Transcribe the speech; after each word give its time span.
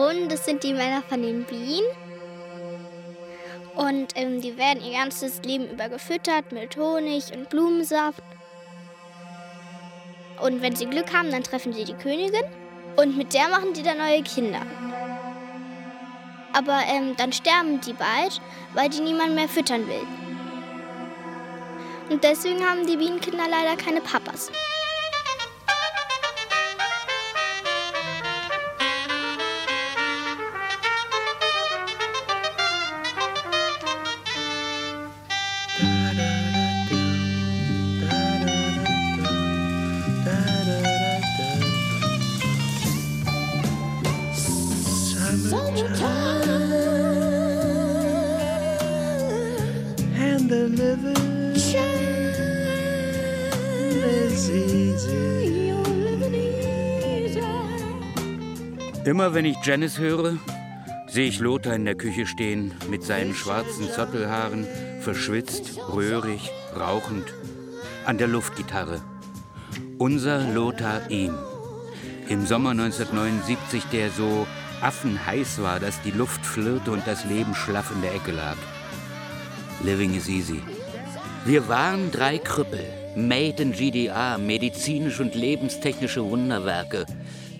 Drohnen, 0.00 0.30
das 0.30 0.46
sind 0.46 0.62
die 0.62 0.72
Männer 0.72 1.02
von 1.02 1.20
den 1.20 1.44
Bienen. 1.44 1.86
Und 3.76 4.12
ähm, 4.14 4.40
die 4.40 4.56
werden 4.56 4.82
ihr 4.82 4.98
ganzes 4.98 5.42
Leben 5.42 5.68
über 5.68 5.88
gefüttert 5.88 6.52
mit 6.52 6.76
Honig 6.76 7.32
und 7.34 7.50
Blumensaft. 7.50 8.22
Und 10.42 10.62
wenn 10.62 10.74
sie 10.74 10.86
Glück 10.86 11.12
haben, 11.12 11.30
dann 11.30 11.42
treffen 11.42 11.74
sie 11.74 11.84
die 11.84 11.94
Königin. 11.94 12.44
Und 12.96 13.16
mit 13.16 13.34
der 13.34 13.48
machen 13.48 13.74
die 13.74 13.82
dann 13.82 13.98
neue 13.98 14.22
Kinder. 14.22 14.62
Aber 16.54 16.80
ähm, 16.88 17.14
dann 17.16 17.32
sterben 17.32 17.80
die 17.80 17.92
bald, 17.92 18.40
weil 18.72 18.88
die 18.88 19.00
niemand 19.00 19.34
mehr 19.34 19.48
füttern 19.48 19.86
will. 19.86 20.06
Und 22.08 22.24
deswegen 22.24 22.64
haben 22.66 22.86
die 22.86 22.96
Bienenkinder 22.96 23.44
leider 23.48 23.76
keine 23.76 24.00
Papas. 24.00 24.50
Immer 59.20 59.34
wenn 59.34 59.44
ich 59.44 59.58
Janice 59.62 59.98
höre, 59.98 60.38
sehe 61.06 61.28
ich 61.28 61.40
Lothar 61.40 61.74
in 61.74 61.84
der 61.84 61.94
Küche 61.94 62.24
stehen 62.24 62.72
mit 62.88 63.02
seinen 63.02 63.34
schwarzen 63.34 63.86
Zottelhaaren, 63.90 64.66
verschwitzt, 65.02 65.78
röhrig, 65.92 66.50
rauchend, 66.74 67.26
an 68.06 68.16
der 68.16 68.28
Luftgitarre. 68.28 69.02
Unser 69.98 70.50
Lothar 70.54 71.10
ihm. 71.10 71.34
Im 72.30 72.46
Sommer 72.46 72.70
1979, 72.70 73.84
der 73.92 74.08
so 74.08 74.46
affenheiß 74.80 75.60
war, 75.60 75.80
dass 75.80 76.00
die 76.00 76.12
Luft 76.12 76.46
flirrte 76.46 76.90
und 76.90 77.06
das 77.06 77.26
Leben 77.26 77.54
schlaff 77.54 77.92
in 77.94 78.00
der 78.00 78.14
Ecke 78.14 78.30
lag. 78.30 78.56
Living 79.84 80.14
is 80.14 80.30
easy. 80.30 80.62
Wir 81.44 81.68
waren 81.68 82.10
drei 82.10 82.38
Krüppel, 82.38 82.86
made 83.16 83.62
in 83.62 83.72
GDA, 83.72 84.38
medizinisch 84.38 85.20
und 85.20 85.34
lebenstechnische 85.34 86.24
Wunderwerke. 86.24 87.04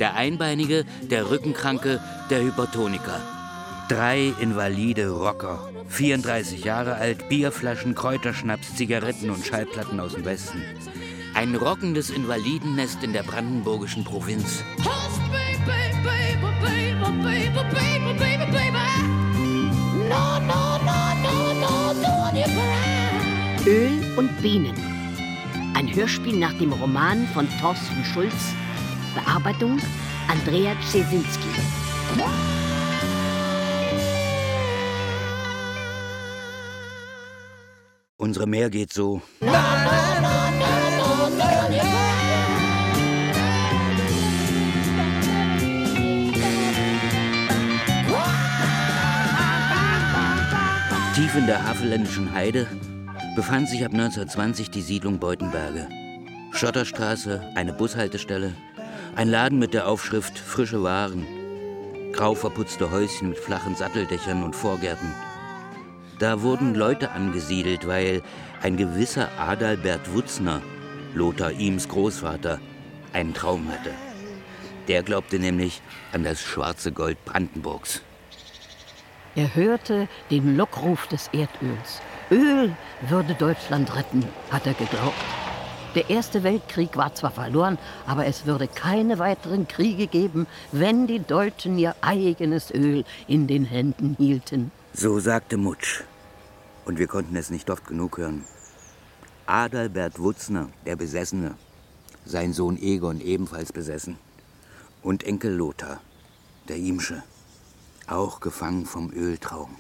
Der 0.01 0.17
Einbeinige, 0.17 0.87
der 1.03 1.31
Rückenkranke, 1.31 2.01
der 2.31 2.43
Hypertoniker. 2.43 3.21
Drei 3.91 4.33
invalide 4.41 5.11
Rocker. 5.11 5.69
34 5.89 6.65
Jahre 6.65 6.95
alt, 6.95 7.29
Bierflaschen, 7.29 7.95
Kräuterschnaps, 7.95 8.77
Zigaretten 8.77 9.29
und 9.29 9.45
Schallplatten 9.45 10.01
aus 10.01 10.15
dem 10.15 10.25
Westen. 10.25 10.63
Ein 11.35 11.55
rockendes 11.55 12.09
Invalidennest 12.09 13.03
in 13.03 13.13
der 13.13 13.25
brandenburgischen 13.25 14.03
Provinz. 14.05 14.65
Öl 23.67 24.15
und 24.17 24.43
Bienen. 24.43 24.75
Ein 25.75 25.95
Hörspiel 25.95 26.37
nach 26.39 26.55
dem 26.55 26.73
Roman 26.73 27.29
von 27.35 27.47
Thorsten 27.61 28.03
Schulz 28.05 28.55
Bearbeitung 29.15 29.79
Andrea 30.29 30.75
Czesinski. 30.81 31.49
Unsere 38.17 38.47
Meer 38.47 38.71
geht 38.71 38.93
so. 38.93 39.23
Tief 51.15 51.37
in 51.37 51.47
der 51.47 51.67
havelländischen 51.67 52.33
Heide 52.33 52.67
befand 53.35 53.69
sich 53.69 53.85
ab 53.85 53.93
1920 53.93 54.71
die 54.71 54.83
Siedlung 54.83 55.19
Beutenberge. 55.19 55.89
Schotterstraße, 56.53 57.43
eine 57.55 57.73
Bushaltestelle, 57.73 58.55
ein 59.21 59.29
Laden 59.29 59.59
mit 59.59 59.75
der 59.75 59.87
Aufschrift 59.87 60.39
Frische 60.39 60.83
Waren. 60.83 61.27
Grau 62.15 62.35
verputzte 62.35 62.91
Häuschen 62.91 63.29
mit 63.29 63.39
flachen 63.39 63.75
Satteldächern 63.75 64.43
und 64.43 64.57
Vorgärten. 64.57 65.13
Da 66.19 66.41
wurden 66.41 66.75
Leute 66.75 67.11
angesiedelt, 67.11 67.87
weil 67.87 68.23
ein 68.63 68.79
gewisser 68.79 69.29
Adalbert 69.39 70.15
Wutzner, 70.15 70.63
Lothar 71.13 71.53
Ihms 71.53 71.87
Großvater, 71.87 72.61
einen 73.13 73.35
Traum 73.35 73.69
hatte. 73.71 73.91
Der 74.89 75.03
glaubte 75.03 75.39
nämlich 75.39 75.83
an 76.15 76.25
das 76.25 76.41
schwarze 76.41 76.91
Gold 76.91 77.23
Brandenburgs. 77.27 78.01
Er 79.37 79.55
hörte 79.55 80.09
den 80.31 80.57
Lockruf 80.57 81.07
des 81.09 81.29
Erdöls. 81.35 82.01
Öl 82.31 82.75
würde 83.07 83.35
Deutschland 83.35 83.95
retten, 83.95 84.25
hat 84.51 84.67
er 84.67 84.73
geglaubt. 84.73 85.13
Der 85.97 86.09
Erste 86.09 86.45
Weltkrieg 86.45 86.97
war 86.97 87.15
zwar 87.17 87.33
verloren, 87.33 87.77
aber 88.07 88.27
es 88.27 88.47
würde 88.47 88.69
keine 88.69 89.19
weiteren 89.19 89.67
Kriege 89.67 90.07
geben, 90.07 90.47
wenn 90.71 91.09
die 91.09 91.19
Deutschen 91.19 91.79
ihr 91.79 91.97
eigenes 92.01 92.71
Öl 92.73 93.05
in 93.27 93.49
den 93.49 93.65
Händen 93.65 94.15
hielten. 94.17 94.71
So 94.93 95.19
sagte 95.19 95.57
Mutsch. 95.57 96.05
Und 96.85 96.99
wir 96.99 97.09
konnten 97.09 97.35
es 97.35 97.51
nicht 97.51 97.71
oft 97.71 97.87
genug 97.87 98.19
hören. 98.19 98.45
Adalbert 99.47 100.21
Wutzner, 100.21 100.69
der 100.87 100.95
Besessene. 100.95 101.57
Sein 102.25 102.53
Sohn 102.53 102.81
Egon 102.81 103.21
ebenfalls 103.21 103.73
besessen. 103.73 104.17
Und 105.03 105.25
Enkel 105.25 105.55
Lothar, 105.55 106.01
der 106.69 106.77
Imsche. 106.77 107.25
Auch 108.07 108.39
gefangen 108.39 108.87
vom 108.87 109.13
Öltraum. 109.13 109.77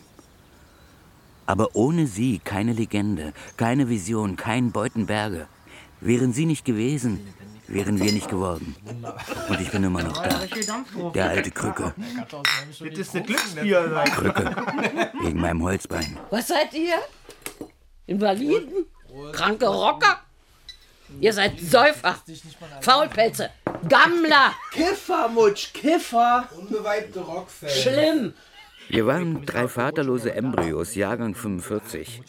Aber 1.46 1.70
ohne 1.74 2.06
sie 2.06 2.40
keine 2.40 2.72
Legende, 2.72 3.32
keine 3.56 3.88
Vision, 3.88 4.36
kein 4.36 4.72
Beutenberge. 4.72 5.46
Wären 6.00 6.32
Sie 6.32 6.46
nicht 6.46 6.64
gewesen, 6.64 7.20
wären 7.66 8.00
wir 8.00 8.12
nicht 8.12 8.28
geworden. 8.28 8.74
Und 9.48 9.60
ich 9.60 9.70
bin 9.70 9.84
immer 9.84 10.02
noch 10.02 10.22
da. 10.22 10.40
Der 11.14 11.30
alte 11.30 11.50
Krücke. 11.50 11.94
Das 12.78 12.98
ist 12.98 13.14
eine 13.14 13.24
Glücksbier. 13.24 14.04
Krücke. 14.14 14.56
Wegen 15.22 15.40
meinem 15.40 15.62
Holzbein. 15.62 16.18
Was 16.30 16.48
seid 16.48 16.74
ihr? 16.74 16.96
Invaliden? 18.06 18.86
Kranke 19.32 19.66
Rocker? 19.66 20.20
Ihr 21.20 21.32
seid 21.32 21.58
Säufer, 21.60 22.16
Faulpelze, 22.80 23.50
Gammler. 23.88 24.54
Kiffer, 24.72 25.28
Mutsch, 25.28 25.72
Kiffer. 25.72 26.48
Unbeweibte 26.56 27.20
Rockfans. 27.20 27.72
Schlimm. 27.72 28.34
Wir 28.88 29.06
waren 29.06 29.44
drei 29.44 29.68
vaterlose 29.68 30.32
Embryos, 30.34 30.94
Jahrgang 30.94 31.34
45. 31.34 32.22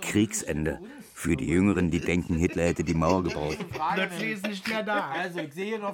Kriegsende. 0.00 0.78
Für 1.20 1.36
die 1.36 1.48
Jüngeren, 1.48 1.90
die 1.90 2.00
denken, 2.00 2.36
Hitler 2.36 2.62
hätte 2.62 2.82
die 2.82 2.94
Mauer 2.94 3.22
gebaut. 3.22 3.58
Plötzlich 3.94 4.30
ist 4.32 4.46
nicht 4.46 4.66
mehr 4.66 4.82
da. 4.82 5.10
Also, 5.10 5.40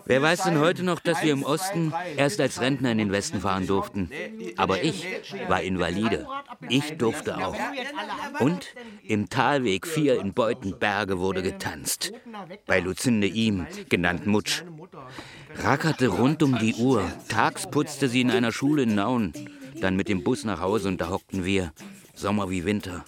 Wer 0.04 0.22
weiß 0.22 0.44
denn 0.44 0.60
heute 0.60 0.84
noch, 0.84 1.00
dass 1.00 1.20
wir 1.24 1.32
im 1.32 1.42
Osten 1.42 1.92
erst 2.16 2.40
als 2.40 2.60
Rentner 2.60 2.92
in 2.92 2.98
den 2.98 3.10
Westen 3.10 3.40
fahren 3.40 3.66
durften? 3.66 4.08
Aber 4.56 4.84
ich 4.84 5.04
war 5.48 5.62
Invalide. 5.62 6.28
Ich 6.68 6.96
durfte 6.96 7.44
auch. 7.44 7.56
Und 8.38 8.72
im 9.02 9.28
Talweg 9.28 9.88
4 9.88 10.20
in 10.20 10.32
Beutenberge 10.32 11.18
wurde 11.18 11.42
getanzt. 11.42 12.12
Bei 12.66 12.78
Luzinde 12.78 13.26
ihm, 13.26 13.66
genannt 13.88 14.28
Mutsch. 14.28 14.62
Rackerte 15.56 16.06
rund 16.06 16.44
um 16.44 16.56
die 16.56 16.74
Uhr. 16.76 17.02
Tags 17.28 17.68
putzte 17.68 18.08
sie 18.08 18.20
in 18.20 18.30
einer 18.30 18.52
Schule 18.52 18.84
in 18.84 18.94
Nauen. 18.94 19.32
Dann 19.80 19.96
mit 19.96 20.08
dem 20.08 20.22
Bus 20.22 20.44
nach 20.44 20.60
Hause 20.60 20.86
und 20.86 21.00
da 21.00 21.10
hockten 21.10 21.44
wir. 21.44 21.72
Sommer 22.14 22.48
wie 22.48 22.64
Winter. 22.64 23.04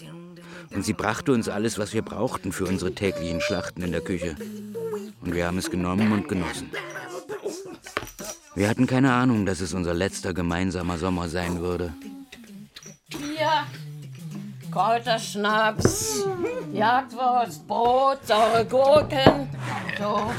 Und 0.71 0.85
sie 0.85 0.93
brachte 0.93 1.33
uns 1.33 1.49
alles, 1.49 1.79
was 1.79 1.93
wir 1.93 2.03
brauchten 2.03 2.53
für 2.53 2.65
unsere 2.67 2.95
täglichen 2.95 3.41
Schlachten 3.41 3.83
in 3.83 3.93
der 3.93 4.01
Küche. 4.01 4.37
Und 5.21 5.35
wir 5.35 5.47
haben 5.47 5.59
es 5.59 5.71
genommen 5.71 6.13
und 6.13 6.29
genossen. 6.29 6.71
Wir 8.55 8.69
hatten 8.69 8.87
keine 8.87 9.13
Ahnung, 9.13 9.47
dass 9.47 9.61
es 9.61 9.73
unser 9.73 9.95
letzter 9.95 10.35
gemeinsamer 10.35 10.99
Sommer 10.99 11.29
sein 11.29 11.61
würde. 11.61 11.95
Bier, 13.09 13.67
Kräuterschnaps, 14.71 16.25
Jagdwurst, 16.73 17.67
Brot, 17.67 18.19
saure 18.27 18.65
Gurken. 18.67 19.49
So. 19.99 20.31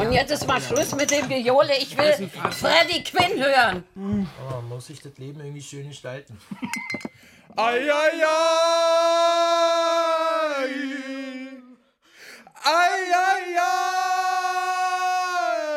Und 0.00 0.12
jetzt 0.12 0.32
ist 0.32 0.46
mal 0.46 0.60
Schluss 0.60 0.94
mit 0.94 1.10
dem 1.10 1.28
Gejohle. 1.28 1.76
Ich 1.78 1.96
will 1.96 2.28
Freddy 2.50 3.04
Quinn 3.04 3.42
hören. 3.42 3.84
Oh, 3.96 4.54
man 4.54 4.68
muss 4.68 4.86
sich 4.86 5.00
das 5.00 5.16
Leben 5.18 5.40
irgendwie 5.40 5.62
schön 5.62 5.88
gestalten. 5.88 6.38
Ei, 7.56 7.90
ei, 7.90 8.22
ei. 8.22 8.42
Ei, 12.64 13.12
ei, 13.28 13.56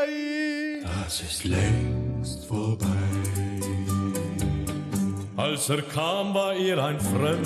ei. 0.01 0.81
Das 0.83 1.21
ist 1.21 1.43
längst 1.43 1.95
längst 2.25 2.45
vorbei. 2.45 2.87
Als 5.37 5.69
er 5.69 5.81
kam, 5.81 6.33
war 6.33 6.53
er 6.53 6.83
ein 6.83 6.99
Fremder. 6.99 7.45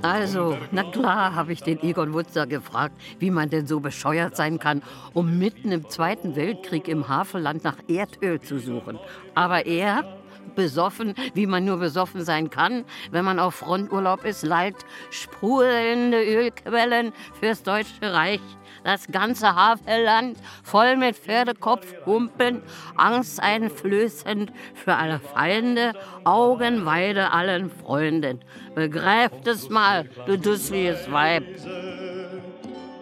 Also, 0.00 0.56
na 0.70 0.84
klar, 0.84 1.34
habe 1.34 1.52
ich 1.52 1.62
den 1.62 1.82
Egon 1.82 2.12
Wutzer 2.12 2.46
gefragt, 2.46 2.94
wie 3.18 3.32
man 3.32 3.50
denn 3.50 3.66
so 3.66 3.80
bescheuert 3.80 4.36
sein 4.36 4.60
kann, 4.60 4.82
um 5.12 5.38
mitten 5.38 5.72
im 5.72 5.88
Zweiten 5.88 6.36
Weltkrieg 6.36 6.86
im 6.86 7.08
Havelland 7.08 7.64
nach 7.64 7.76
Erdöl 7.88 8.40
zu 8.40 8.60
suchen. 8.60 8.98
Aber 9.34 9.66
er, 9.66 10.04
besoffen, 10.54 11.14
wie 11.34 11.46
man 11.46 11.64
nur 11.64 11.78
besoffen 11.78 12.24
sein 12.24 12.50
kann, 12.50 12.84
wenn 13.10 13.24
man 13.24 13.38
auf 13.38 13.56
Fronturlaub 13.56 14.24
ist, 14.24 14.44
lallt 14.44 14.76
sprudelnde 15.10 16.22
Ölquellen 16.22 17.12
fürs 17.38 17.62
Deutsche 17.62 18.12
Reich. 18.12 18.40
Das 18.84 19.06
ganze 19.08 19.54
Havelland 19.54 20.38
voll 20.62 20.96
mit 20.96 21.16
Pferdekopfhumpen, 21.16 22.62
angsteinflößend 22.96 24.52
für 24.74 24.94
alle 24.94 25.18
Feinde, 25.18 25.92
Augenweide 26.24 27.32
allen 27.32 27.70
Freunden. 27.70 28.40
Begreift 28.74 29.46
es 29.46 29.68
mal, 29.68 30.08
du 30.26 30.38
dusseliges 30.38 31.10
Weib. 31.10 31.44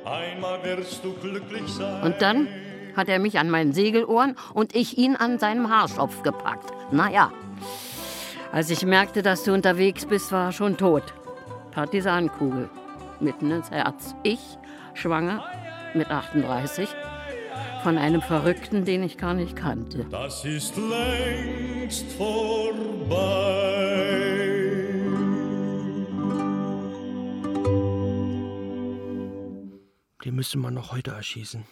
Einmal 0.05 0.63
wirst 0.65 1.05
du 1.05 1.13
glücklich 1.15 1.69
sein. 1.69 2.03
Und 2.03 2.23
dann 2.23 2.49
hat 2.97 3.09
er 3.09 3.19
mich 3.19 3.39
an 3.39 3.51
meinen 3.51 3.73
Segelohren 3.73 4.37
und 4.55 4.75
ich 4.75 4.99
ihn 4.99 5.15
an 5.17 5.39
seinem 5.39 5.71
Haarschopf 5.71 6.23
gepackt. 6.23 6.73
Naja, 6.91 7.31
als 8.53 8.71
ich 8.71 8.85
merkte, 8.85 9.23
dass 9.23 9.45
du 9.45 9.53
unterwegs 9.53 10.07
bist, 10.07 10.33
war 10.33 10.47
er 10.47 10.53
schon 10.53 10.77
tot. 10.77 11.03
Partisanenkugel, 11.73 12.71
mitten 13.21 13.51
ins 13.51 13.71
Herz. 13.71 14.15
Ich, 14.23 14.41
schwanger, 14.95 15.45
mit 15.95 16.11
38, 16.11 16.89
von 17.83 17.99
einem 17.99 18.23
Verrückten, 18.23 18.85
den 18.85 19.03
ich 19.03 19.19
gar 19.19 19.35
nicht 19.35 19.57
kannte. 19.57 20.07
Das 20.11 20.45
ist 20.45 20.75
längst 20.77 22.11
vorbei. 22.13 23.47
Den 30.25 30.35
müsste 30.35 30.59
man 30.59 30.75
noch 30.75 30.93
heute 30.93 31.13
erschießen. 31.13 31.65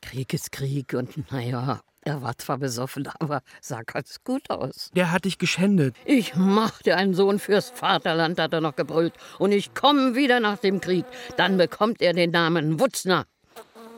Krieg 0.00 0.32
ist 0.34 0.52
Krieg 0.52 0.94
und 0.94 1.30
naja, 1.30 1.80
er 2.02 2.22
war 2.22 2.38
zwar 2.38 2.58
besoffen, 2.58 3.08
aber 3.18 3.42
sah 3.60 3.82
ganz 3.82 4.22
gut 4.22 4.48
aus. 4.48 4.90
Der 4.94 5.10
hat 5.10 5.24
dich 5.24 5.38
geschändet. 5.38 5.96
Ich 6.04 6.36
machte 6.36 6.96
einen 6.96 7.14
Sohn 7.14 7.40
fürs 7.40 7.70
Vaterland, 7.70 8.38
hat 8.38 8.52
er 8.52 8.60
noch 8.60 8.76
gebrüllt. 8.76 9.12
Und 9.40 9.50
ich 9.50 9.74
komme 9.74 10.14
wieder 10.14 10.38
nach 10.38 10.58
dem 10.58 10.80
Krieg. 10.80 11.04
Dann 11.36 11.56
bekommt 11.56 12.00
er 12.00 12.12
den 12.12 12.30
Namen 12.30 12.78
Wutzner. 12.78 13.26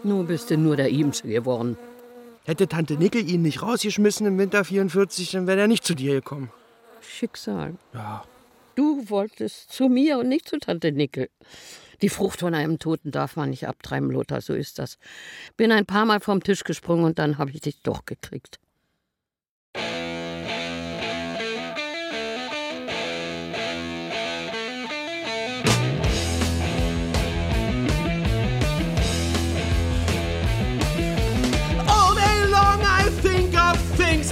Nun 0.04 0.26
bist 0.26 0.50
du 0.50 0.56
nur 0.56 0.76
der 0.76 0.88
Ihmsche 0.88 1.28
geworden. 1.28 1.76
Hätte 2.46 2.66
Tante 2.66 2.94
Nickel 2.94 3.28
ihn 3.28 3.42
nicht 3.42 3.60
rausgeschmissen 3.60 4.26
im 4.26 4.38
Winter 4.38 4.64
44, 4.64 5.32
dann 5.32 5.46
wäre 5.46 5.60
er 5.60 5.68
nicht 5.68 5.84
zu 5.84 5.94
dir 5.94 6.14
gekommen. 6.14 6.50
Schicksal. 7.02 7.74
Ja. 7.92 8.24
Du 8.74 9.10
wolltest 9.10 9.70
zu 9.70 9.90
mir 9.90 10.18
und 10.18 10.30
nicht 10.30 10.48
zu 10.48 10.58
Tante 10.58 10.92
Nickel. 10.92 11.28
Die 12.00 12.08
Frucht 12.08 12.40
von 12.40 12.54
einem 12.54 12.78
Toten 12.78 13.10
darf 13.10 13.34
man 13.34 13.50
nicht 13.50 13.66
abtreiben, 13.66 14.10
Lothar, 14.10 14.40
so 14.40 14.54
ist 14.54 14.78
das. 14.78 14.98
Bin 15.56 15.72
ein 15.72 15.86
paar 15.86 16.04
Mal 16.06 16.20
vom 16.20 16.42
Tisch 16.42 16.62
gesprungen 16.62 17.04
und 17.04 17.18
dann 17.18 17.38
habe 17.38 17.50
ich 17.50 17.60
dich 17.60 17.82
doch 17.82 18.04
gekriegt. 18.04 18.58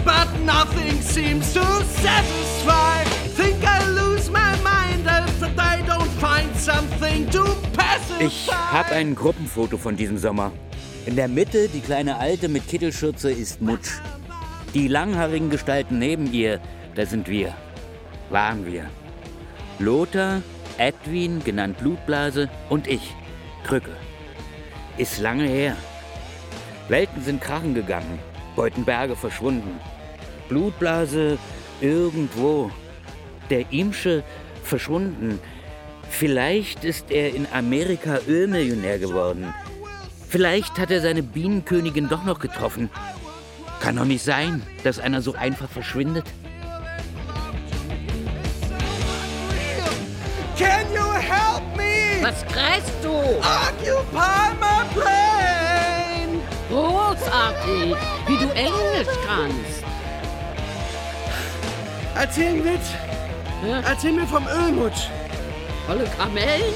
But 0.04 0.38
nothing 0.40 1.00
seems 1.02 1.52
to 1.54 1.60
satisfy. 1.60 3.02
Think 3.34 3.64
I 3.64 3.90
lose 3.90 4.30
my 4.30 4.54
mind 4.62 5.04
if 5.08 5.42
I 5.58 5.82
don't 5.82 6.08
find 6.20 6.54
something 6.54 7.28
to. 7.30 7.55
Ich 8.18 8.50
habe 8.50 8.92
ein 8.92 9.14
Gruppenfoto 9.14 9.76
von 9.76 9.96
diesem 9.96 10.18
Sommer. 10.18 10.52
In 11.04 11.16
der 11.16 11.28
Mitte 11.28 11.68
die 11.68 11.80
kleine 11.80 12.16
Alte 12.18 12.48
mit 12.48 12.66
Kittelschürze 12.66 13.30
ist 13.30 13.60
Mutsch. 13.60 14.00
Die 14.74 14.88
langhaarigen 14.88 15.50
Gestalten 15.50 15.98
neben 15.98 16.32
ihr, 16.32 16.60
da 16.94 17.06
sind 17.06 17.28
wir. 17.28 17.54
Waren 18.30 18.66
wir. 18.66 18.86
Lothar, 19.78 20.42
Edwin, 20.78 21.44
genannt 21.44 21.78
Blutblase, 21.78 22.48
und 22.68 22.86
ich, 22.86 23.14
Krücke. 23.64 23.92
Ist 24.96 25.18
lange 25.20 25.44
her. 25.44 25.76
Welten 26.88 27.22
sind 27.22 27.40
krachen 27.40 27.74
gegangen, 27.74 28.18
Beutenberge 28.54 29.16
verschwunden. 29.16 29.78
Blutblase 30.48 31.38
irgendwo. 31.80 32.70
Der 33.50 33.70
Imsche 33.72 34.22
verschwunden. 34.62 35.38
Vielleicht 36.10 36.84
ist 36.84 37.10
er 37.10 37.34
in 37.34 37.46
Amerika 37.52 38.18
Ölmillionär 38.26 38.98
geworden. 38.98 39.52
Vielleicht 40.28 40.78
hat 40.78 40.90
er 40.90 41.00
seine 41.00 41.22
Bienenkönigin 41.22 42.08
doch 42.08 42.24
noch 42.24 42.38
getroffen. 42.38 42.90
Kann 43.80 43.96
doch 43.96 44.04
nicht 44.04 44.24
sein, 44.24 44.62
dass 44.82 44.98
einer 44.98 45.22
so 45.22 45.34
einfach 45.34 45.68
verschwindet. 45.68 46.24
Can 50.58 50.92
you 50.92 51.12
help 51.12 51.62
me? 51.76 52.22
Was 52.22 52.44
kreist 52.46 52.92
du? 53.02 53.10
Occupy 53.10 54.54
my 54.58 54.84
brain! 54.94 56.40
Großartig, 56.70 57.94
wie 58.26 58.38
du 58.38 58.50
Englisch 58.54 59.14
kannst. 59.26 59.84
Erzähl. 62.14 62.62
Ja. 63.66 63.80
Erzähl 63.86 64.12
mir 64.12 64.26
vom 64.26 64.46
Ölmutsch. 64.46 65.08
Volle 65.86 66.04
Kamellen? 66.18 66.74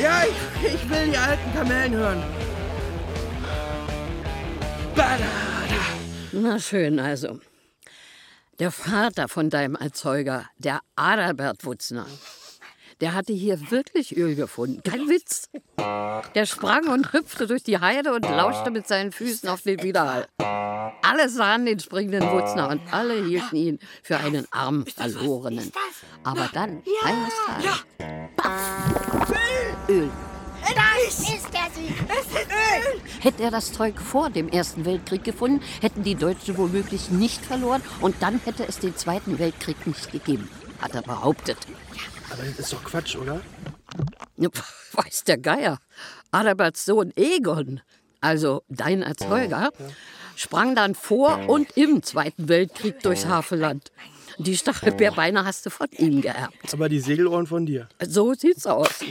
Ja, 0.00 0.22
ich, 0.24 0.74
ich 0.74 0.90
will 0.90 1.10
die 1.10 1.16
alten 1.16 1.52
Kamellen 1.54 1.94
hören. 1.94 2.22
Badada. 4.94 5.24
Na 6.32 6.58
schön, 6.58 7.00
also. 7.00 7.40
Der 8.58 8.70
Vater 8.70 9.28
von 9.28 9.48
deinem 9.48 9.76
Erzeuger, 9.76 10.44
der 10.58 10.80
Adalbert 10.94 11.64
Wutzner, 11.64 12.04
der 13.00 13.14
hatte 13.14 13.32
hier 13.32 13.70
wirklich 13.70 14.16
Öl 14.16 14.34
gefunden. 14.34 14.82
Kein 14.82 15.08
Witz. 15.08 15.48
Der 16.34 16.46
sprang 16.46 16.88
und 16.88 17.12
hüpfte 17.12 17.46
durch 17.46 17.62
die 17.62 17.78
Heide 17.78 18.12
und 18.12 18.28
lauschte 18.28 18.70
mit 18.70 18.86
seinen 18.86 19.12
Füßen 19.12 19.48
auf 19.48 19.62
den 19.62 19.82
Widerhall. 19.82 20.28
Alle 21.02 21.28
sahen 21.28 21.66
den 21.66 21.80
springenden 21.80 22.30
Wutzner 22.30 22.68
und 22.68 22.80
alle 22.92 23.24
hielten 23.24 23.56
ihn 23.56 23.78
für 24.02 24.18
einen 24.18 24.46
armen 24.50 24.86
Verlorenen. 24.86 25.72
Aber 26.24 26.48
dann, 26.52 26.82
eines 27.04 27.34
Tages, 27.46 27.84
Baff, 28.36 29.32
Öl. 29.88 30.10
Das 30.62 31.18
ist 31.18 31.48
der 31.52 31.70
Sieg. 31.74 31.94
Hätte 33.20 33.42
er 33.42 33.50
das 33.50 33.72
Zeug 33.72 33.98
vor 33.98 34.30
dem 34.30 34.48
Ersten 34.48 34.84
Weltkrieg 34.84 35.24
gefunden, 35.24 35.62
hätten 35.80 36.02
die 36.02 36.14
Deutschen 36.14 36.58
womöglich 36.58 37.10
nicht 37.10 37.44
verloren 37.44 37.82
und 38.00 38.16
dann 38.20 38.40
hätte 38.44 38.68
es 38.68 38.78
den 38.78 38.94
Zweiten 38.96 39.38
Weltkrieg 39.38 39.86
nicht 39.86 40.12
gegeben, 40.12 40.48
hat 40.80 40.94
er 40.94 41.02
behauptet. 41.02 41.56
Aber 42.30 42.42
das 42.44 42.58
ist 42.58 42.72
doch 42.72 42.84
Quatsch, 42.84 43.16
oder? 43.16 43.40
Weiß 44.92 45.24
der 45.24 45.38
Geier. 45.38 45.78
Adalberts 46.30 46.84
Sohn 46.84 47.12
Egon, 47.16 47.80
also 48.20 48.62
dein 48.68 49.02
Erzeuger, 49.02 49.70
sprang 50.36 50.74
dann 50.74 50.94
vor 50.94 51.48
und 51.48 51.76
im 51.76 52.02
Zweiten 52.02 52.48
Weltkrieg 52.48 53.00
durchs 53.00 53.26
Havelland. 53.26 53.90
Die 54.42 54.56
Stachelbeerbeine 54.56 55.44
hast 55.44 55.66
du 55.66 55.70
von 55.70 55.88
ihm 55.92 56.22
geerbt. 56.22 56.72
Aber 56.72 56.88
die 56.88 57.00
Segelohren 57.00 57.46
von 57.46 57.66
dir. 57.66 57.88
So 58.00 58.32
sieht's 58.34 58.66
aus. 58.66 59.04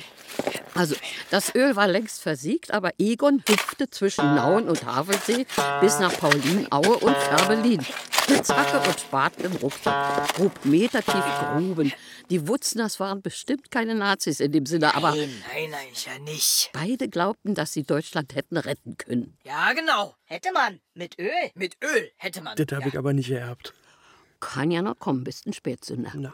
Also, 0.74 0.96
das 1.30 1.54
Öl 1.56 1.76
war 1.76 1.88
längst 1.88 2.22
versiegt, 2.22 2.72
aber 2.72 2.92
Egon 2.98 3.44
hüpfte 3.48 3.90
zwischen 3.90 4.36
Nauen 4.36 4.68
und 4.68 4.86
Havelsee 4.86 5.46
bis 5.82 6.00
nach 6.00 6.14
Paulinaue 6.18 6.98
und 6.98 7.16
Färbelin. 7.16 7.86
Spitzhacke 8.24 8.88
und 8.88 9.00
Spaten 9.00 9.46
im 9.46 9.56
Rucksack, 9.58 10.36
grub 10.36 10.64
metertief 10.64 11.24
Gruben. 11.56 11.92
Die 12.30 12.48
Wutzners 12.48 13.00
waren 13.00 13.22
bestimmt 13.22 13.72
keine 13.72 13.96
Nazis 13.96 14.40
in 14.40 14.52
dem 14.52 14.66
Sinne, 14.68 14.94
aber 14.96 15.12
Nein, 15.16 15.30
nein, 15.52 15.70
nein, 15.72 15.88
ja 16.06 16.20
nicht. 16.20 16.70
beide 16.74 17.10
glaubten, 17.10 17.56
dass 17.56 17.74
sie 17.74 17.84
Deutschland 17.84 18.36
hätten 18.36 18.58
retten 18.58 18.98
können. 18.98 19.36
Ja, 19.44 19.74
genau. 19.74 20.16
Hätte 20.26 20.52
man. 20.54 20.80
Mit 20.94 21.18
Öl. 21.18 21.30
Mit 21.56 21.78
Öl 21.84 22.12
hätte 22.18 22.42
man. 22.42 22.56
Das 22.56 22.68
habe 22.72 22.84
ja. 22.84 22.88
ich 22.90 22.98
aber 22.98 23.14
nicht 23.14 23.30
geerbt. 23.30 23.74
Kann 24.40 24.72
ja 24.72 24.82
noch 24.82 24.98
kommen, 25.00 25.24
bist 25.24 25.46
ein 25.48 25.54
Spätzünder. 25.54 26.12
Na. 26.16 26.34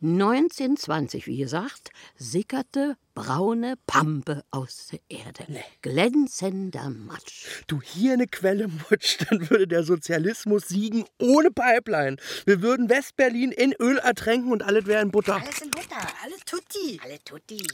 1920, 0.00 1.26
wie 1.26 1.38
gesagt, 1.38 1.90
sickerte 2.16 2.96
braune 3.14 3.74
Pampe 3.88 4.44
aus 4.52 4.90
der 4.92 5.00
Erde. 5.08 5.44
Glänzender 5.82 6.88
Matsch. 6.88 7.64
Du 7.66 7.82
hier 7.82 8.12
eine 8.12 8.28
Quelle 8.28 8.68
mutscht, 8.68 9.26
dann 9.30 9.50
würde 9.50 9.66
der 9.66 9.82
Sozialismus 9.82 10.68
siegen 10.68 11.04
ohne 11.18 11.50
Pipeline. 11.50 12.16
Wir 12.44 12.62
würden 12.62 12.88
Westberlin 12.88 13.50
in 13.50 13.72
Öl 13.72 13.98
ertränken 13.98 14.52
und 14.52 14.62
alles 14.62 14.86
wäre 14.86 15.02
in 15.02 15.10
Butter. 15.10 15.34
Alles 15.34 15.62
in 15.62 15.70
Butter. 15.72 16.06
Alle 16.22 16.36
Tutti. 16.46 17.00
Alle 17.02 17.18
Tutti. 17.24 17.66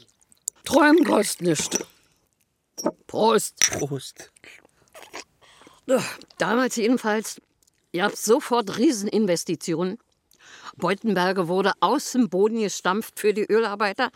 Träumen 0.63 1.03
kostet 1.03 1.41
nicht. 1.41 1.85
Prost. 3.05 3.59
Prost. 3.77 4.31
Damals 6.39 6.75
jedenfalls 6.75 7.39
gab 7.97 8.15
sofort 8.15 8.77
Rieseninvestitionen. 8.77 9.97
Beutenberge 10.77 11.47
wurde 11.47 11.73
aus 11.79 12.11
dem 12.11 12.29
Boden 12.29 12.59
gestampft 12.59 13.19
für 13.19 13.33
die 13.33 13.45
Ölarbeiter. 13.45 14.11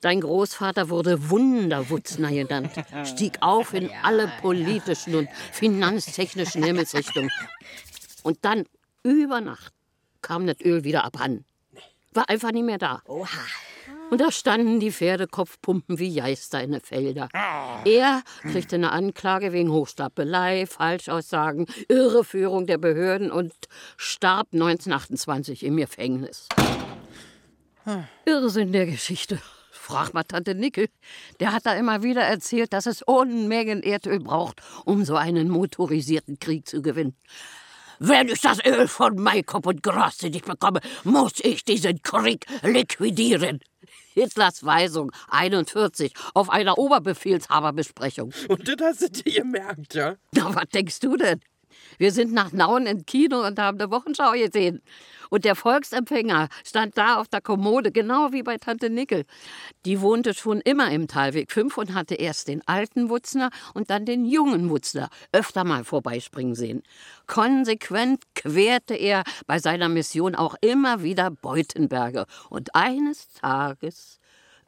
Dein 0.00 0.20
Großvater 0.20 0.88
wurde 0.88 1.28
Wunderwutzner 1.28 2.30
genannt, 2.30 2.70
stieg 3.04 3.36
auf 3.40 3.74
in 3.74 3.90
alle 4.02 4.32
politischen 4.40 5.14
und 5.14 5.28
finanztechnischen 5.52 6.62
Himmelsrichtungen. 6.62 7.30
Und 8.22 8.38
dann, 8.42 8.64
über 9.02 9.42
Nacht, 9.42 9.72
kam 10.22 10.46
das 10.46 10.60
Öl 10.60 10.84
wieder 10.84 11.04
abhanden. 11.04 11.44
War 12.12 12.28
einfach 12.28 12.50
nicht 12.52 12.64
mehr 12.64 12.78
da. 12.78 13.02
Oha. 13.06 13.28
Und 14.10 14.20
da 14.20 14.32
standen 14.32 14.80
die 14.80 14.90
Pferdekopfpumpen 14.90 15.98
wie 15.98 16.14
Geister 16.14 16.62
in 16.62 16.72
den 16.72 16.80
Felder. 16.80 17.28
Er 17.32 18.22
kriegte 18.42 18.76
eine 18.76 18.90
Anklage 18.90 19.52
wegen 19.52 19.70
Hochstapelei, 19.70 20.66
Falschaussagen, 20.66 21.66
Irreführung 21.88 22.66
der 22.66 22.78
Behörden 22.78 23.30
und 23.30 23.52
starb 23.96 24.48
1928 24.52 25.64
im 25.64 25.76
Gefängnis. 25.76 26.48
Irrsinn 28.24 28.72
der 28.72 28.86
Geschichte. 28.86 29.38
Frag 29.70 30.12
mal 30.12 30.24
Tante 30.24 30.54
Nickel. 30.54 30.88
Der 31.40 31.52
hat 31.52 31.66
da 31.66 31.74
immer 31.74 32.02
wieder 32.02 32.22
erzählt, 32.22 32.72
dass 32.72 32.86
es 32.86 33.02
Unmengen 33.02 33.82
Erdöl 33.82 34.20
braucht, 34.20 34.60
um 34.84 35.04
so 35.04 35.16
einen 35.16 35.48
motorisierten 35.48 36.38
Krieg 36.38 36.68
zu 36.68 36.82
gewinnen. 36.82 37.16
Wenn 37.98 38.28
ich 38.28 38.40
das 38.40 38.64
Öl 38.64 38.88
von 38.88 39.16
Maikop 39.16 39.66
und 39.66 39.82
Grasse 39.82 40.30
nicht 40.30 40.46
bekomme, 40.46 40.80
muss 41.04 41.34
ich 41.42 41.64
diesen 41.64 42.02
Krieg 42.02 42.46
liquidieren. 42.62 43.60
Hitlers 44.14 44.64
Weisung 44.64 45.12
41 45.28 46.12
auf 46.34 46.50
einer 46.50 46.78
Oberbefehlshaberbesprechung. 46.78 48.32
Und 48.48 48.68
das 48.68 48.76
hast 48.80 49.02
du 49.02 49.22
dir 49.22 49.42
gemerkt, 49.42 49.94
ja? 49.94 50.16
Na, 50.32 50.54
was 50.54 50.68
denkst 50.72 51.00
du 51.00 51.16
denn? 51.16 51.40
Wir 51.98 52.12
sind 52.12 52.32
nach 52.32 52.52
Nauen 52.52 52.86
ins 52.86 53.06
Kino 53.06 53.46
und 53.46 53.58
haben 53.58 53.78
eine 53.78 53.90
Wochenschau 53.90 54.32
gesehen. 54.32 54.82
Und 55.30 55.44
der 55.44 55.56
Volksempfänger 55.56 56.48
stand 56.64 56.98
da 56.98 57.16
auf 57.16 57.28
der 57.28 57.40
Kommode, 57.40 57.92
genau 57.92 58.32
wie 58.32 58.42
bei 58.42 58.58
Tante 58.58 58.90
Nickel. 58.90 59.24
Die 59.86 60.00
wohnte 60.00 60.34
schon 60.34 60.60
immer 60.60 60.90
im 60.90 61.08
Talweg 61.08 61.50
5 61.50 61.78
und 61.78 61.94
hatte 61.94 62.16
erst 62.16 62.48
den 62.48 62.66
alten 62.66 63.08
Wutzner 63.08 63.50
und 63.72 63.88
dann 63.88 64.04
den 64.04 64.26
jungen 64.26 64.68
Wutzner 64.68 65.08
öfter 65.32 65.64
mal 65.64 65.84
vorbeispringen 65.84 66.54
sehen. 66.54 66.82
Konsequent 67.26 68.22
querte 68.34 68.94
er 68.94 69.22
bei 69.46 69.58
seiner 69.58 69.88
Mission 69.88 70.34
auch 70.34 70.56
immer 70.60 71.02
wieder 71.02 71.30
Beutenberge. 71.30 72.26
Und 72.50 72.74
eines 72.74 73.32
Tages 73.32 74.18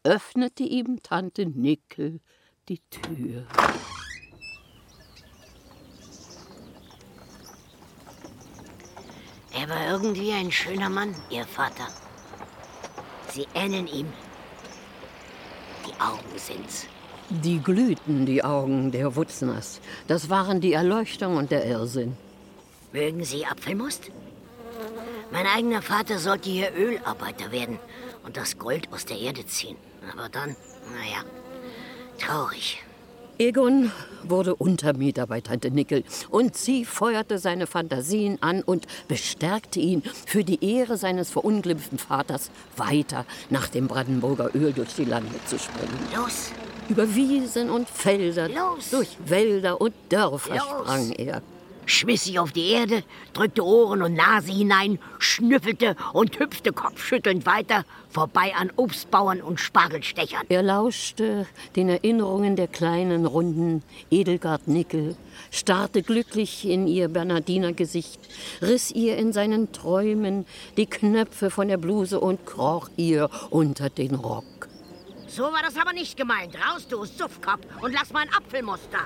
öffnete 0.04 0.62
ihm 0.62 1.02
Tante 1.02 1.46
Nickel 1.46 2.20
die 2.68 2.80
Tür. 2.90 3.46
Er 9.54 9.68
war 9.68 9.86
irgendwie 9.90 10.32
ein 10.32 10.50
schöner 10.50 10.88
Mann, 10.88 11.14
Ihr 11.30 11.46
Vater. 11.46 11.86
Sie 13.32 13.46
ähneln 13.54 13.86
ihm. 13.86 14.12
Die 15.86 16.00
Augen 16.00 16.36
sind's. 16.36 16.86
Die 17.28 17.60
glühten, 17.60 18.26
die 18.26 18.44
Augen 18.44 18.92
der 18.92 19.16
Wutzners. 19.16 19.80
Das 20.06 20.28
waren 20.28 20.60
die 20.60 20.72
Erleuchtung 20.74 21.36
und 21.36 21.50
der 21.50 21.64
Irrsinn. 21.66 22.16
Mögen 22.92 23.24
Sie 23.24 23.46
Apfelmust? 23.46 24.10
Mein 25.30 25.46
eigener 25.46 25.80
Vater 25.80 26.18
sollte 26.18 26.50
hier 26.50 26.74
Ölarbeiter 26.74 27.50
werden 27.52 27.78
und 28.22 28.36
das 28.36 28.58
Gold 28.58 28.92
aus 28.92 29.06
der 29.06 29.18
Erde 29.18 29.46
ziehen. 29.46 29.76
Aber 30.12 30.28
dann, 30.28 30.56
naja, 30.94 31.24
traurig. 32.18 32.82
Egon 33.42 33.90
wurde 34.22 34.54
Untermieter 34.54 35.26
bei 35.26 35.40
Tante 35.40 35.72
Nickel 35.72 36.04
und 36.30 36.56
sie 36.56 36.84
feuerte 36.84 37.38
seine 37.38 37.66
Fantasien 37.66 38.38
an 38.40 38.62
und 38.62 38.86
bestärkte 39.08 39.80
ihn, 39.80 40.04
für 40.26 40.44
die 40.44 40.64
Ehre 40.64 40.96
seines 40.96 41.30
verunglimpften 41.30 41.98
Vaters 41.98 42.52
weiter 42.76 43.26
nach 43.50 43.66
dem 43.66 43.88
Brandenburger 43.88 44.50
Öl 44.54 44.72
durch 44.72 44.94
die 44.94 45.06
Lande 45.06 45.34
zu 45.46 45.58
springen. 45.58 45.98
Los! 46.14 46.52
Über 46.88 47.12
Wiesen 47.16 47.68
und 47.68 47.88
Felder, 47.88 48.48
Los! 48.48 48.90
durch 48.90 49.16
Wälder 49.26 49.80
und 49.80 49.92
Dörfer 50.08 50.54
Los! 50.54 50.62
sprang 50.62 51.10
er. 51.10 51.42
Schmiss 51.86 52.24
sich 52.24 52.38
auf 52.38 52.52
die 52.52 52.70
Erde, 52.70 53.02
drückte 53.32 53.64
Ohren 53.64 54.02
und 54.02 54.14
Nase 54.14 54.52
hinein, 54.52 54.98
schnüffelte 55.18 55.96
und 56.12 56.38
hüpfte 56.38 56.72
kopfschüttelnd 56.72 57.44
weiter, 57.44 57.84
vorbei 58.08 58.54
an 58.56 58.70
Obstbauern 58.76 59.40
und 59.40 59.60
Spargelstechern. 59.60 60.46
Er 60.48 60.62
lauschte 60.62 61.46
den 61.74 61.88
Erinnerungen 61.88 62.56
der 62.56 62.68
kleinen, 62.68 63.26
runden 63.26 63.82
Edelgard 64.10 64.68
Nickel, 64.68 65.16
starrte 65.50 66.02
glücklich 66.02 66.68
in 66.68 66.86
ihr 66.86 67.08
Bernardinergesicht, 67.08 68.20
riss 68.60 68.90
ihr 68.90 69.16
in 69.16 69.32
seinen 69.32 69.72
Träumen 69.72 70.46
die 70.76 70.86
Knöpfe 70.86 71.50
von 71.50 71.68
der 71.68 71.78
Bluse 71.78 72.20
und 72.20 72.46
kroch 72.46 72.90
ihr 72.96 73.28
unter 73.50 73.90
den 73.90 74.14
Rock. 74.14 74.44
So 75.26 75.44
war 75.44 75.62
das 75.62 75.76
aber 75.78 75.94
nicht 75.94 76.16
gemeint. 76.16 76.54
Raus, 76.54 76.86
du 76.86 77.04
Suffkopf, 77.06 77.66
und 77.80 77.92
lass 77.92 78.12
mal 78.12 78.20
ein 78.20 78.34
Apfelmuster. 78.34 78.98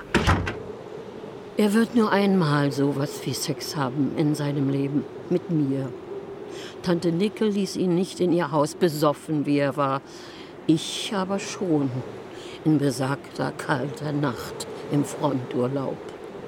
Er 1.59 1.73
wird 1.73 1.95
nur 1.95 2.11
einmal 2.11 2.71
sowas 2.71 3.21
wie 3.25 3.33
Sex 3.33 3.75
haben 3.75 4.11
in 4.15 4.35
seinem 4.35 4.69
Leben 4.69 5.03
mit 5.31 5.49
mir. 5.49 5.91
Tante 6.83 7.11
Nickel 7.11 7.49
ließ 7.49 7.77
ihn 7.77 7.95
nicht 7.95 8.19
in 8.19 8.31
ihr 8.31 8.51
Haus 8.51 8.75
besoffen, 8.75 9.47
wie 9.47 9.57
er 9.57 9.75
war. 9.75 10.03
Ich 10.67 11.11
aber 11.15 11.39
schon 11.39 11.89
in 12.63 12.77
besagter 12.77 13.51
kalter 13.57 14.11
Nacht 14.11 14.67
im 14.91 15.03
Fronturlaub. 15.03 15.97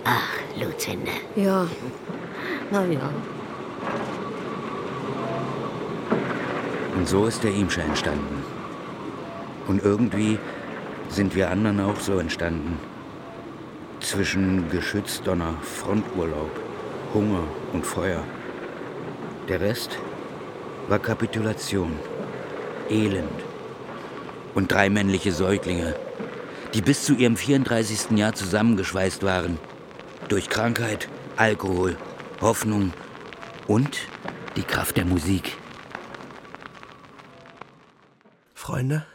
Ach, 0.04 0.38
Luzinde. 0.62 1.12
Ja, 1.36 1.66
na 2.70 2.86
ja. 2.86 3.10
Und 6.96 7.08
so 7.08 7.26
ist 7.26 7.44
der 7.44 7.56
Imsche 7.56 7.82
entstanden. 7.82 8.44
Und 9.68 9.84
irgendwie 9.84 10.38
sind 11.10 11.36
wir 11.36 11.50
anderen 11.50 11.80
auch 11.80 12.00
so 12.00 12.20
entstanden. 12.20 12.78
Zwischen 14.02 14.70
Geschützdonner, 14.70 15.56
Fronturlaub, 15.62 16.52
Hunger 17.14 17.44
und 17.74 17.86
Feuer. 17.86 18.24
Der 19.48 19.60
Rest 19.60 20.00
war 20.88 21.00
Kapitulation, 21.00 22.00
Elend 22.90 23.30
und 24.56 24.72
drei 24.72 24.90
männliche 24.90 25.32
Säuglinge, 25.34 25.96
die 26.74 26.82
bis 26.82 27.04
zu 27.04 27.14
ihrem 27.14 27.36
34. 27.36 28.18
Jahr 28.18 28.34
zusammengeschweißt 28.34 29.24
waren. 29.24 29.60
Durch 30.30 30.50
Krankheit, 30.50 31.10
Alkohol, 31.36 31.98
Hoffnung 32.42 32.94
und 33.68 34.08
die 34.56 34.64
Kraft 34.64 34.98
der 34.98 35.06
Musik. 35.06 35.58
Freunde, 38.54 39.06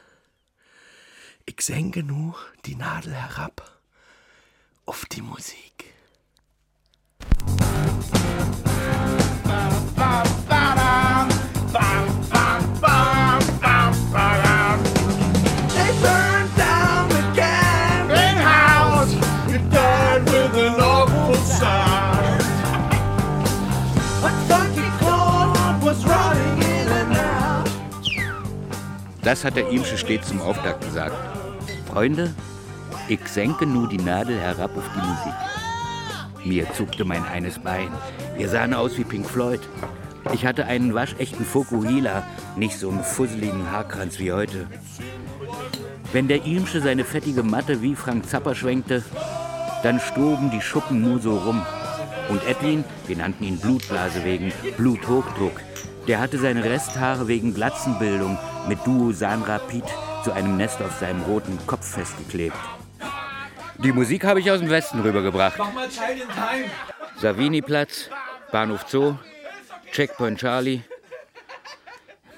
ich 1.47 1.61
senke 1.61 2.03
nu 2.03 2.35
die 2.67 2.77
Nadel 2.77 3.15
herab 3.15 3.74
auf 4.87 5.05
die 5.07 5.23
Musik. 5.23 5.65
Das 29.25 29.43
hat 29.43 29.57
der 29.57 29.69
Imsche 29.71 29.97
stets 29.97 30.29
zum 30.29 30.41
Auftakt 30.43 30.83
gesagt. 30.83 31.17
Freunde, 31.91 32.35
ich 33.09 33.27
senke 33.29 33.67
nu 33.67 33.87
die 33.87 33.99
Nadel 33.99 34.39
herab 34.39 34.77
auf 34.77 34.85
die 34.95 35.07
Musik. 35.07 35.35
Mir 36.45 36.73
zuckte 36.73 37.05
mein 37.05 37.25
eines 37.25 37.59
Bein. 37.59 37.89
Wir 38.37 38.49
sahen 38.49 38.75
aus 38.75 38.97
wie 38.99 39.05
Pink 39.05 39.27
Floyd. 39.27 39.61
Ich 40.33 40.47
hatte 40.47 40.67
einen 40.67 40.95
waschechten 40.95 41.45
Fokuhila, 41.45 42.23
nicht 42.57 42.79
so 42.79 42.91
einen 42.91 43.05
fusseligen 43.05 43.71
Haarkranz 43.71 44.19
wie 44.19 44.33
heute. 44.33 44.67
Wenn 46.13 46.29
der 46.29 46.45
Imsche 46.45 46.81
seine 46.81 47.05
fettige 47.05 47.43
Matte 47.43 47.83
wie 47.83 47.95
Frank 47.95 48.29
Zappa 48.29 48.55
schwenkte, 48.55 49.03
dann 49.83 50.01
stoben 50.01 50.51
die 50.51 50.63
Schuppen 50.63 51.03
nur 51.03 51.21
so 51.21 51.37
rum. 51.37 51.61
Und 52.31 52.47
Edwin, 52.47 52.85
wir 53.07 53.17
nannten 53.17 53.45
ihn 53.45 53.59
Blutblase 53.59 54.25
wegen 54.25 54.53
Bluthochdruck, 54.79 55.61
der 56.09 56.21
hatte 56.21 56.39
seine 56.39 56.65
Resthaare 56.65 57.29
wegen 57.29 57.55
Glatzenbildung 57.55 58.39
mit 58.69 58.79
Duosanrapid 58.87 59.85
zu 60.23 60.33
einem 60.33 60.57
Nest 60.57 60.81
auf 60.81 60.99
seinem 61.01 61.23
roten 61.23 61.59
Kopf 61.67 61.87
festgeklebt. 61.87 62.57
Die 63.79 63.93
Musik 63.93 64.25
habe 64.25 64.41
ich 64.41 64.51
aus 64.51 64.61
dem 64.61 64.71
Westen 64.71 65.01
rübergebracht. 65.01 65.59
Nochmal 65.59 65.89
Child 65.89 66.23
in 66.23 66.29
Time. 66.29 66.71
Savini-Platz, 67.21 68.09
Bahnhof 68.53 68.89
Zoo, 68.89 69.17
Checkpoint 69.93 70.39
Charlie. 70.39 70.83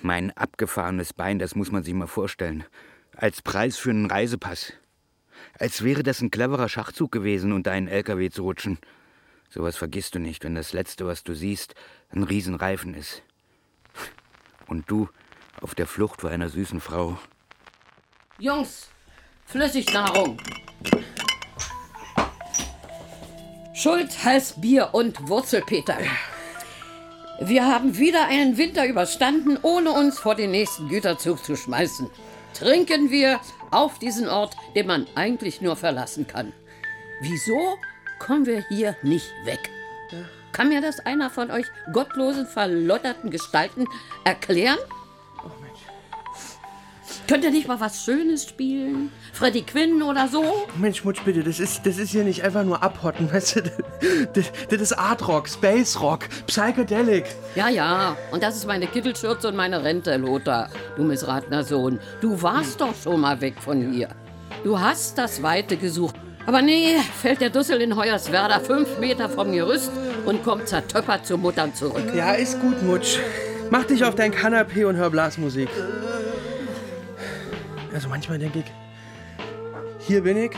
Mein 0.01 0.31
abgefahrenes 0.37 1.13
Bein, 1.13 1.39
das 1.39 1.55
muss 1.55 1.71
man 1.71 1.83
sich 1.83 1.95
mal 1.95 2.07
vorstellen. 2.07 2.65
Als 3.17 3.43
Preis 3.43 3.77
für 3.77 3.91
einen 3.91 4.07
Reisepass. 4.07 4.73
Als 5.59 5.85
wäre 5.85 6.03
das 6.03 6.21
ein 6.21 6.31
cleverer 6.31 6.69
Schachzug 6.69 7.13
gewesen, 7.13 7.53
unter 7.53 7.73
einen 7.73 7.89
LKW 7.89 8.31
zu 8.31 8.43
rutschen. 8.43 8.79
Sowas 9.49 9.77
vergisst 9.77 10.15
du 10.15 10.19
nicht, 10.19 10.45
wenn 10.45 10.55
das 10.55 10.73
Letzte, 10.73 11.07
was 11.07 11.23
du 11.23 11.35
siehst, 11.35 11.75
ein 12.11 12.23
Riesenreifen 12.23 12.95
ist. 12.95 13.23
Und 14.67 14.91
du 14.91 15.09
auf 15.61 15.75
der 15.75 15.87
Flucht 15.87 16.21
vor 16.23 16.31
einer 16.31 16.49
süßen 16.49 16.81
Frau. 16.81 17.19
Jungs, 18.39 18.91
Flüssignahrung. 19.47 20.39
Schuld, 23.77 24.25
Hals, 24.25 24.55
Bier 24.57 24.89
und 24.93 25.29
Wurzelpeter. 25.29 25.99
Wir 27.41 27.67
haben 27.67 27.99
wieder 27.99 28.27
einen 28.27 28.57
Winter 28.57 28.87
überstanden, 28.87 29.59
ohne 29.61 29.91
uns 29.91 30.19
vor 30.19 30.35
den 30.35 30.51
nächsten 30.51 30.89
Güterzug 30.89 31.45
zu 31.45 31.57
schmeißen. 31.57 32.09
Trinken 32.55 33.11
wir 33.11 33.39
auf 33.71 33.99
diesen 33.99 34.31
Ort, 34.31 34.57
den 34.75 34.87
man 34.87 35.07
eigentlich 35.15 35.61
nur 35.61 35.77
verlassen 35.77 36.27
kann. 36.27 36.55
Wieso 37.21 37.77
kommen 38.19 38.47
wir 38.47 38.65
hier 38.67 38.97
nicht 39.03 39.31
weg? 39.45 39.61
Kann 40.53 40.71
mir 40.71 40.81
das 40.81 41.01
einer 41.01 41.29
von 41.29 41.51
euch 41.51 41.67
gottlosen, 41.93 42.47
verlotterten 42.47 43.31
Gestalten 43.31 43.85
erklären? 44.25 44.79
Könnt 47.29 47.43
ihr 47.43 47.51
nicht 47.51 47.67
mal 47.67 47.81
was 47.81 48.05
Schönes 48.05 48.45
spielen? 48.45 49.11
Freddy 49.33 49.63
Quinn 49.63 50.01
oder 50.03 50.29
so? 50.29 50.45
Mensch, 50.77 51.05
Mutsch, 51.05 51.23
bitte, 51.25 51.43
das 51.43 51.59
ist, 51.59 51.85
das 51.85 51.99
ist 51.99 52.11
hier 52.11 52.23
nicht 52.23 52.45
einfach 52.45 52.63
nur 52.63 52.83
abhotten, 52.83 53.33
weißt 53.33 53.57
du? 53.57 53.63
Das, 54.33 54.53
das 54.71 54.81
ist 54.81 54.93
Art 54.93 55.27
Rock, 55.27 55.49
Space 55.49 56.01
Rock, 56.01 56.29
Psychedelic. 56.47 57.25
Ja, 57.57 57.69
ja. 57.69 58.17
Und 58.31 58.43
das 58.45 58.55
ist 58.57 58.67
meine 58.67 58.87
Kittelschürze 58.87 59.49
und 59.49 59.57
meine 59.57 59.83
Rente, 59.83 60.17
Lothar. 60.17 60.71
Du 60.97 61.03
missratener 61.03 61.65
Sohn. 61.65 61.99
Du 62.21 62.41
warst 62.43 62.81
doch 62.81 62.95
schon 62.95 63.21
mal 63.21 63.41
weg 63.41 63.55
von 63.59 63.93
hier. 63.93 64.09
Du 64.63 64.79
hast 64.79 65.19
das 65.19 65.43
Weite 65.43 65.77
gesucht. 65.77 66.15
Aber 66.47 66.63
nee, 66.63 66.95
fällt 67.21 67.41
der 67.41 67.51
Dussel 67.51 67.81
in 67.83 67.97
Hoyerswerda 67.97 68.61
fünf 68.61 68.99
Meter 69.01 69.29
vom 69.29 69.51
Gerüst 69.51 69.91
und 70.27 70.45
kommt 70.45 70.69
zertöppert 70.69 71.27
zu 71.27 71.37
Muttern 71.37 71.75
zurück. 71.75 72.13
Ja, 72.15 72.35
ist 72.35 72.61
gut, 72.61 72.81
Mutsch. 72.85 73.19
Mach 73.71 73.83
dich 73.83 74.05
auf 74.05 74.15
dein 74.15 74.31
Kanapee 74.31 74.85
und 74.85 74.95
hör 74.95 75.11
Blasmusik. 75.11 75.69
Also 77.97 78.11
manchmal 78.11 78.39
denke 78.39 78.59
ich, 78.59 78.67
hier 80.07 80.23
bin 80.23 80.37
ich 80.37 80.51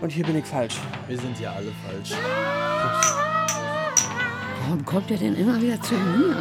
und 0.00 0.12
hier 0.12 0.24
bin 0.24 0.38
ich 0.38 0.44
falsch. 0.44 0.76
Wir 1.08 1.18
sind 1.18 1.40
ja 1.40 1.50
alle 1.50 1.72
falsch. 1.84 2.12
Warum 4.62 4.84
kommt 4.84 5.10
ihr 5.10 5.16
denn 5.16 5.34
immer 5.34 5.60
wieder 5.60 5.82
zu 5.82 5.94
mir? 5.94 6.40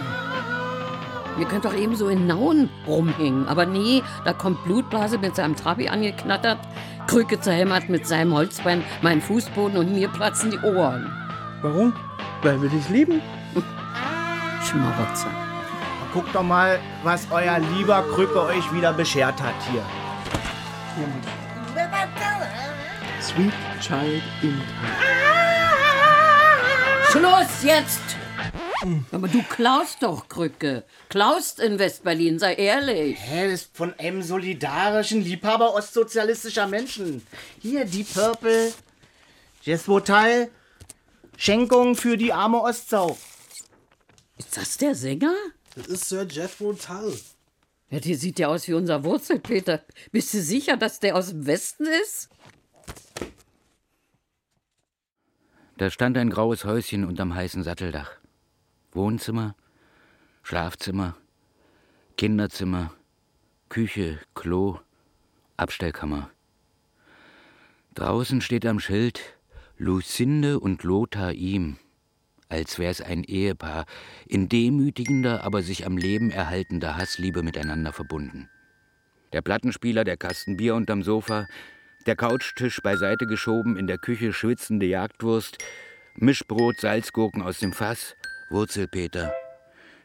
Ihr 1.40 1.46
könnt 1.48 1.66
doch 1.66 1.74
ebenso 1.74 2.08
in 2.08 2.28
Nauen 2.28 2.70
rumhängen. 2.86 3.48
Aber 3.48 3.66
nee, 3.66 4.04
da 4.26 4.34
kommt 4.34 4.64
Blutblase 4.64 5.18
mit 5.18 5.36
seinem 5.36 5.56
Trabi 5.56 5.90
angeknattert, 5.90 6.60
Krücke 7.08 7.40
zerhämmert 7.40 7.90
mit 7.90 8.06
seinem 8.06 8.36
Holzbein 8.36 8.84
meinen 9.02 9.24
Fußboden 9.24 9.76
und 9.76 9.92
mir 9.92 10.08
platzen 10.08 10.52
die 10.52 10.60
Ohren. 10.60 11.12
Warum? 11.64 11.94
Weil 12.44 12.62
wir 12.62 12.70
dich 12.70 12.88
lieben. 12.90 13.24
Schmarotzer. 14.64 15.32
Guckt 16.14 16.36
doch 16.36 16.44
mal, 16.44 16.78
was 17.02 17.26
euer 17.32 17.58
lieber 17.76 18.04
Krücke 18.14 18.40
euch 18.44 18.72
wieder 18.72 18.94
beschert 18.94 19.42
hat 19.42 19.56
hier. 19.72 19.82
Sweet 23.22 23.54
Child 23.82 24.24
in 24.44 24.62
Schluss 27.10 27.64
jetzt! 27.64 28.02
Aber 29.12 29.28
du 29.28 29.42
klaust 29.44 30.04
doch, 30.04 30.28
Krücke. 30.28 30.84
Klaust 31.10 31.60
in 31.60 31.80
Westberlin, 31.80 32.38
sei 32.38 32.56
ehrlich. 32.56 33.18
Hä, 33.20 33.46
das 33.46 33.62
ist 33.62 33.76
von 33.76 33.94
einem 33.98 34.22
solidarischen 34.22 35.22
Liebhaber 35.22 35.74
ostsozialistischer 35.74 36.68
Menschen. 36.68 37.26
Hier, 37.60 37.86
die 37.86 38.04
Purple. 38.04 38.74
Jesvotal. 39.64 40.50
Schenkung 41.38 41.96
für 41.96 42.18
die 42.18 42.34
arme 42.34 42.62
Ostsau. 42.62 43.18
Ist 44.38 44.58
das 44.58 44.78
der 44.78 44.94
Sänger? 44.94 45.34
Das 45.76 45.88
ist 45.88 46.10
Sir 46.10 46.28
Jethro 46.30 46.74
Tull. 46.74 47.17
Ja, 47.89 48.00
der 48.00 48.17
sieht 48.17 48.39
ja 48.39 48.48
aus 48.48 48.67
wie 48.67 48.74
unser 48.74 49.04
Wurzelpeter. 49.04 49.84
Bist 50.12 50.34
du 50.34 50.41
sicher, 50.41 50.78
dass 50.78 51.00
der 51.00 51.15
aus 51.15 51.30
dem 51.30 51.46
Westen 51.46 51.86
ist? 52.04 52.30
Da 55.78 55.89
stand 55.89 56.17
ein 56.17 56.30
graues 56.30 56.65
Häuschen 56.65 57.06
unterm 57.06 57.36
heißen 57.36 57.63
Satteldach. 57.63 58.12
Wohnzimmer, 58.91 59.56
Schlafzimmer, 60.43 61.15
Kinderzimmer, 62.17 62.93
Küche, 63.69 64.19
Klo, 64.36 64.80
Abstellkammer. 65.58 66.30
Draußen 67.96 68.41
steht 68.41 68.65
am 68.65 68.80
Schild 68.80 69.19
Lucinde 69.78 70.60
und 70.60 70.84
Lothar 70.84 71.34
ihm, 71.34 71.78
als 72.54 72.80
wär's 72.80 73.02
ein 73.02 73.24
Ehepaar, 73.24 73.86
in 74.28 74.48
demütigender, 74.48 75.44
aber 75.44 75.63
sich 75.63 75.86
am 75.86 75.98
Leben 75.98 76.32
erhaltender 76.32 76.96
Hassliebe 76.96 77.44
miteinander 77.44 77.92
verbunden. 77.92 78.48
Der 79.34 79.42
Plattenspieler, 79.42 80.04
der 80.04 80.18
Kasten 80.18 80.58
Bier 80.58 80.76
unterm 80.76 81.02
Sofa, 81.02 81.48
der 82.06 82.16
Couchtisch 82.16 82.82
beiseite 82.82 83.26
geschoben, 83.26 83.76
in 83.78 83.88
der 83.88 83.98
Küche 83.98 84.32
schwitzende 84.32 84.86
Jagdwurst, 84.86 85.58
Mischbrot, 86.16 86.80
Salzgurken 86.80 87.42
aus 87.42 87.60
dem 87.60 87.74
Fass, 87.74 88.16
Wurzelpeter. 88.52 89.34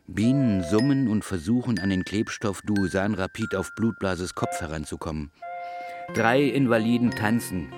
Bienen 0.07 0.65
summen 0.65 1.09
und 1.09 1.23
versuchen 1.23 1.79
an 1.79 1.91
den 1.91 2.05
Klebstoff 2.05 2.63
Duusan 2.63 3.13
Rapid 3.13 3.55
auf 3.55 3.71
Blutblases 3.77 4.35
Kopf 4.35 4.59
heranzukommen. 4.63 5.31
Drei 6.15 6.45
Invaliden 6.45 7.11
tanzen. 7.11 7.71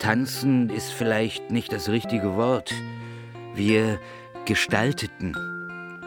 Tanzen 0.00 0.68
ist 0.68 0.90
vielleicht 0.92 1.52
nicht 1.52 1.72
das 1.72 1.88
richtige 1.88 2.34
Wort. 2.34 2.74
Wir 3.58 3.98
gestalteten. 4.44 5.36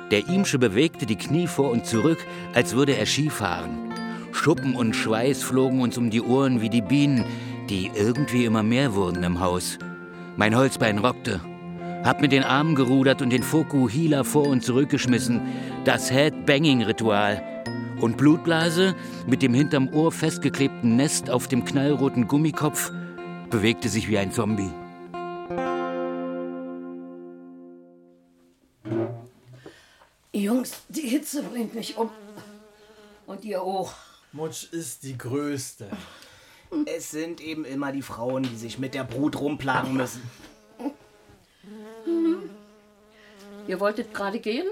Der 0.09 0.29
Imsche 0.29 0.57
bewegte 0.57 1.05
die 1.05 1.17
Knie 1.17 1.47
vor 1.47 1.69
und 1.69 1.85
zurück, 1.85 2.19
als 2.53 2.75
würde 2.77 2.95
er 2.95 3.05
Skifahren. 3.05 3.91
Schuppen 4.31 4.73
und 4.73 4.95
Schweiß 4.95 5.43
flogen 5.43 5.81
uns 5.81 5.97
um 5.97 6.09
die 6.09 6.21
Ohren 6.21 6.61
wie 6.61 6.69
die 6.69 6.81
Bienen, 6.81 7.25
die 7.69 7.91
irgendwie 7.93 8.45
immer 8.45 8.63
mehr 8.63 8.95
wurden 8.95 9.23
im 9.23 9.41
Haus. 9.41 9.77
Mein 10.37 10.55
Holzbein 10.55 10.99
rockte. 10.99 11.41
Hab 12.05 12.21
mit 12.21 12.31
den 12.31 12.45
Armen 12.45 12.73
gerudert 12.73 13.21
und 13.21 13.31
den 13.31 13.43
Fokuhila 13.43 14.23
vor 14.23 14.47
und 14.47 14.63
zurückgeschmissen. 14.63 15.41
Das 15.83 16.09
Headbanging-Ritual. 16.09 17.43
Und 17.99 18.15
Blutblase, 18.15 18.95
mit 19.27 19.41
dem 19.41 19.53
hinterm 19.53 19.89
Ohr 19.89 20.13
festgeklebten 20.13 20.95
Nest 20.95 21.29
auf 21.29 21.49
dem 21.49 21.65
knallroten 21.65 22.29
Gummikopf, 22.29 22.93
bewegte 23.49 23.89
sich 23.89 24.07
wie 24.07 24.17
ein 24.17 24.31
Zombie. 24.31 24.71
Jungs, 30.61 30.73
die 30.89 31.07
Hitze 31.07 31.41
bringt 31.41 31.73
mich 31.73 31.97
um. 31.97 32.11
Und 33.25 33.43
ihr 33.45 33.63
auch. 33.63 33.93
Mutsch 34.31 34.71
ist 34.71 35.01
die 35.01 35.17
Größte. 35.17 35.89
Es 36.85 37.09
sind 37.09 37.41
eben 37.41 37.65
immer 37.65 37.91
die 37.91 38.03
Frauen, 38.03 38.43
die 38.43 38.55
sich 38.55 38.77
mit 38.77 38.93
der 38.93 39.03
Brut 39.03 39.39
rumplagen 39.39 39.95
müssen. 39.95 40.21
Ihr 43.67 43.79
wolltet 43.79 44.13
gerade 44.13 44.39
gehen? 44.39 44.67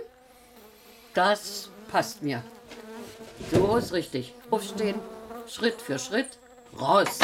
Das 1.16 1.72
passt 1.90 2.22
mir. 2.22 2.44
So 3.52 3.76
ist 3.78 3.92
richtig. 3.92 4.36
Aufstehen, 4.52 5.00
Schritt 5.48 5.82
für 5.82 5.98
Schritt, 5.98 6.38
raus. 6.80 7.18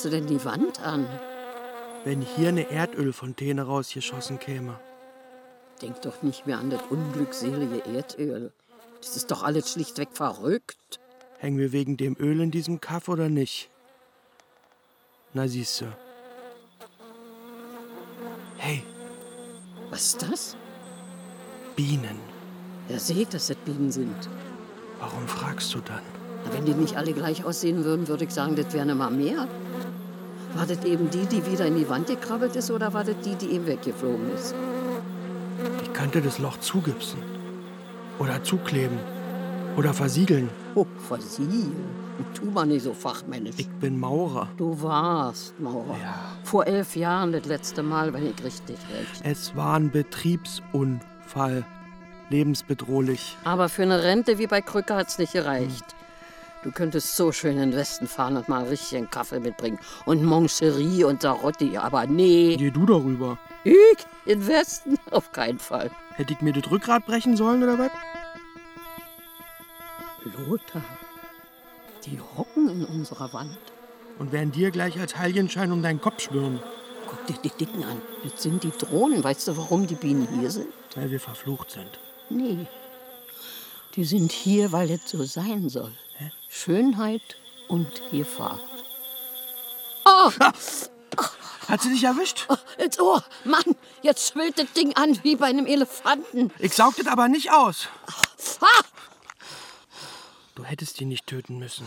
Was 0.00 0.04
starrst 0.04 0.04
du 0.04 0.10
denn 0.10 0.38
die 0.38 0.44
Wand 0.46 0.80
an? 0.80 1.06
Wenn 2.04 2.22
hier 2.22 2.48
eine 2.48 2.70
Erdölfontäne 2.70 3.62
rausgeschossen 3.62 4.38
käme. 4.38 4.80
Denk 5.82 6.00
doch 6.00 6.22
nicht 6.22 6.46
mehr 6.46 6.58
an 6.58 6.70
das 6.70 6.80
unglückselige 6.88 7.84
Erdöl. 7.84 8.50
Das 9.02 9.16
ist 9.16 9.30
doch 9.30 9.42
alles 9.42 9.70
schlichtweg 9.70 10.08
verrückt. 10.14 11.00
Hängen 11.38 11.58
wir 11.58 11.72
wegen 11.72 11.98
dem 11.98 12.16
Öl 12.18 12.40
in 12.40 12.50
diesem 12.50 12.80
Kaff 12.80 13.08
oder 13.08 13.28
nicht? 13.28 13.68
Na 15.34 15.46
siehst 15.46 15.82
du. 15.82 15.86
Hey, 18.56 18.82
Was 19.90 20.06
ist 20.06 20.22
das? 20.22 20.56
Bienen. 21.76 22.18
Ihr 22.88 23.00
seht, 23.00 23.34
dass 23.34 23.48
das 23.48 23.56
Bienen 23.58 23.92
sind. 23.92 24.30
Warum 24.98 25.28
fragst 25.28 25.74
du 25.74 25.80
dann? 25.80 26.02
Na, 26.46 26.54
Wenn 26.54 26.64
die 26.64 26.72
nicht 26.72 26.96
alle 26.96 27.12
gleich 27.12 27.44
aussehen 27.44 27.84
würden, 27.84 28.08
würde 28.08 28.24
ich 28.24 28.30
sagen, 28.30 28.56
das 28.56 28.72
wären 28.72 28.88
immer 28.88 29.10
mehr. 29.10 29.46
War 30.54 30.66
das 30.66 30.84
eben 30.84 31.10
die, 31.10 31.26
die 31.26 31.46
wieder 31.46 31.66
in 31.66 31.76
die 31.76 31.88
Wand 31.88 32.08
gekrabbelt 32.08 32.56
ist, 32.56 32.70
oder 32.70 32.92
war 32.92 33.04
das 33.04 33.16
die, 33.24 33.34
die 33.36 33.52
eben 33.52 33.66
weggeflogen 33.66 34.32
ist? 34.34 34.54
Ich 35.82 35.92
könnte 35.92 36.20
das 36.20 36.38
Loch 36.38 36.58
zugipsen. 36.58 37.20
Oder 38.18 38.42
zukleben. 38.42 38.98
Oder 39.76 39.94
versiegeln. 39.94 40.50
Oh, 40.74 40.86
versiegeln. 41.08 41.72
Tu 42.34 42.44
mal 42.44 42.66
nicht 42.66 42.82
so 42.82 42.92
fachmännisch. 42.92 43.54
Ich 43.58 43.68
bin 43.68 43.98
Maurer. 43.98 44.48
Du 44.56 44.82
warst 44.82 45.58
Maurer. 45.58 45.96
Vor 46.42 46.66
elf 46.66 46.96
Jahren 46.96 47.32
das 47.32 47.46
letzte 47.46 47.82
Mal, 47.82 48.12
wenn 48.12 48.26
ich 48.26 48.44
richtig 48.44 48.76
rechne. 48.92 49.30
Es 49.30 49.56
war 49.56 49.76
ein 49.76 49.90
Betriebsunfall. 49.90 51.64
lebensbedrohlich. 52.28 53.36
Aber 53.44 53.68
für 53.68 53.82
eine 53.82 54.02
Rente 54.02 54.38
wie 54.38 54.46
bei 54.46 54.60
Krücke 54.60 54.94
hat's 54.94 55.18
nicht 55.18 55.32
gereicht. 55.32 55.84
Du 56.62 56.70
könntest 56.70 57.16
so 57.16 57.32
schön 57.32 57.52
in 57.52 57.70
den 57.70 57.74
Westen 57.74 58.06
fahren 58.06 58.36
und 58.36 58.48
mal 58.48 58.64
richtig 58.64 58.98
einen 58.98 59.10
Kaffee 59.10 59.40
mitbringen. 59.40 59.78
Und 60.04 60.22
Moncherie 60.22 61.04
und 61.04 61.22
Sarotti, 61.22 61.78
aber 61.78 62.06
nee. 62.06 62.56
Geh 62.56 62.70
du 62.70 62.84
darüber. 62.84 63.38
Ich? 63.64 63.74
In 64.26 64.40
den 64.40 64.48
Westen? 64.48 64.98
Auf 65.10 65.32
keinen 65.32 65.58
Fall. 65.58 65.90
Hätte 66.14 66.34
ich 66.34 66.40
mir 66.42 66.52
das 66.52 66.70
Rückgrat 66.70 67.06
brechen 67.06 67.36
sollen 67.36 67.62
oder 67.62 67.78
was? 67.78 67.90
Lothar, 70.24 70.82
die 72.04 72.20
hocken 72.36 72.68
in 72.68 72.84
unserer 72.84 73.32
Wand. 73.32 73.56
Und 74.18 74.32
werden 74.32 74.52
dir 74.52 74.70
gleich 74.70 75.00
als 75.00 75.16
Heiligenschein 75.16 75.72
um 75.72 75.82
deinen 75.82 76.02
Kopf 76.02 76.20
schwören. 76.20 76.60
Guck 77.08 77.26
dir 77.26 77.36
die 77.42 77.56
Dicken 77.56 77.84
an. 77.84 78.02
Das 78.22 78.42
sind 78.42 78.62
die 78.62 78.70
Drohnen. 78.70 79.24
Weißt 79.24 79.48
du, 79.48 79.56
warum 79.56 79.86
die 79.86 79.94
Bienen 79.94 80.28
hier 80.38 80.50
sind? 80.50 80.68
Weil 80.94 81.10
wir 81.10 81.20
verflucht 81.20 81.70
sind. 81.70 81.98
Nee. 82.28 82.66
Die 83.96 84.04
sind 84.04 84.30
hier, 84.30 84.72
weil 84.72 84.90
es 84.90 85.10
so 85.10 85.24
sein 85.24 85.70
soll. 85.70 85.92
Schönheit 86.48 87.36
und 87.68 87.88
Gefahr. 88.10 88.58
Oh! 90.04 90.30
Hat 91.68 91.82
sie 91.82 91.90
dich 91.90 92.02
erwischt? 92.02 92.46
Oh, 92.48 92.56
ins 92.82 92.98
Ohr. 92.98 93.24
Mann, 93.44 93.76
jetzt 94.02 94.32
schwillt 94.32 94.58
das 94.58 94.72
Ding 94.72 94.94
an 94.96 95.18
wie 95.22 95.36
bei 95.36 95.46
einem 95.46 95.66
Elefanten. 95.66 96.50
Ich 96.58 96.74
saug 96.74 96.96
das 96.96 97.06
aber 97.06 97.28
nicht 97.28 97.52
aus. 97.52 97.88
Ah! 98.60 98.84
Du 100.56 100.64
hättest 100.64 101.00
ihn 101.00 101.08
nicht 101.08 101.26
töten 101.26 101.58
müssen. 101.58 101.86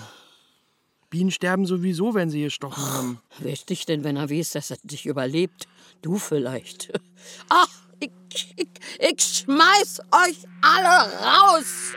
Bienen 1.09 1.31
sterben 1.31 1.65
sowieso, 1.67 2.15
wenn 2.15 2.29
sie 2.31 2.41
gestochen 2.41 2.83
haben. 2.83 3.21
Wer 3.37 3.53
ist 3.53 3.69
dich 3.69 3.85
denn, 3.85 4.03
wenn 4.03 4.15
er 4.15 4.31
weiß, 4.31 4.51
dass 4.51 4.71
er 4.71 4.77
dich 4.83 5.05
überlebt? 5.05 5.67
Du 6.01 6.17
vielleicht. 6.17 6.91
Ach, 7.49 7.67
ich, 7.99 8.11
ich, 8.55 8.69
ich 8.97 9.21
schmeiß 9.21 9.99
euch 10.11 10.37
alle 10.61 11.13
raus! 11.23 11.93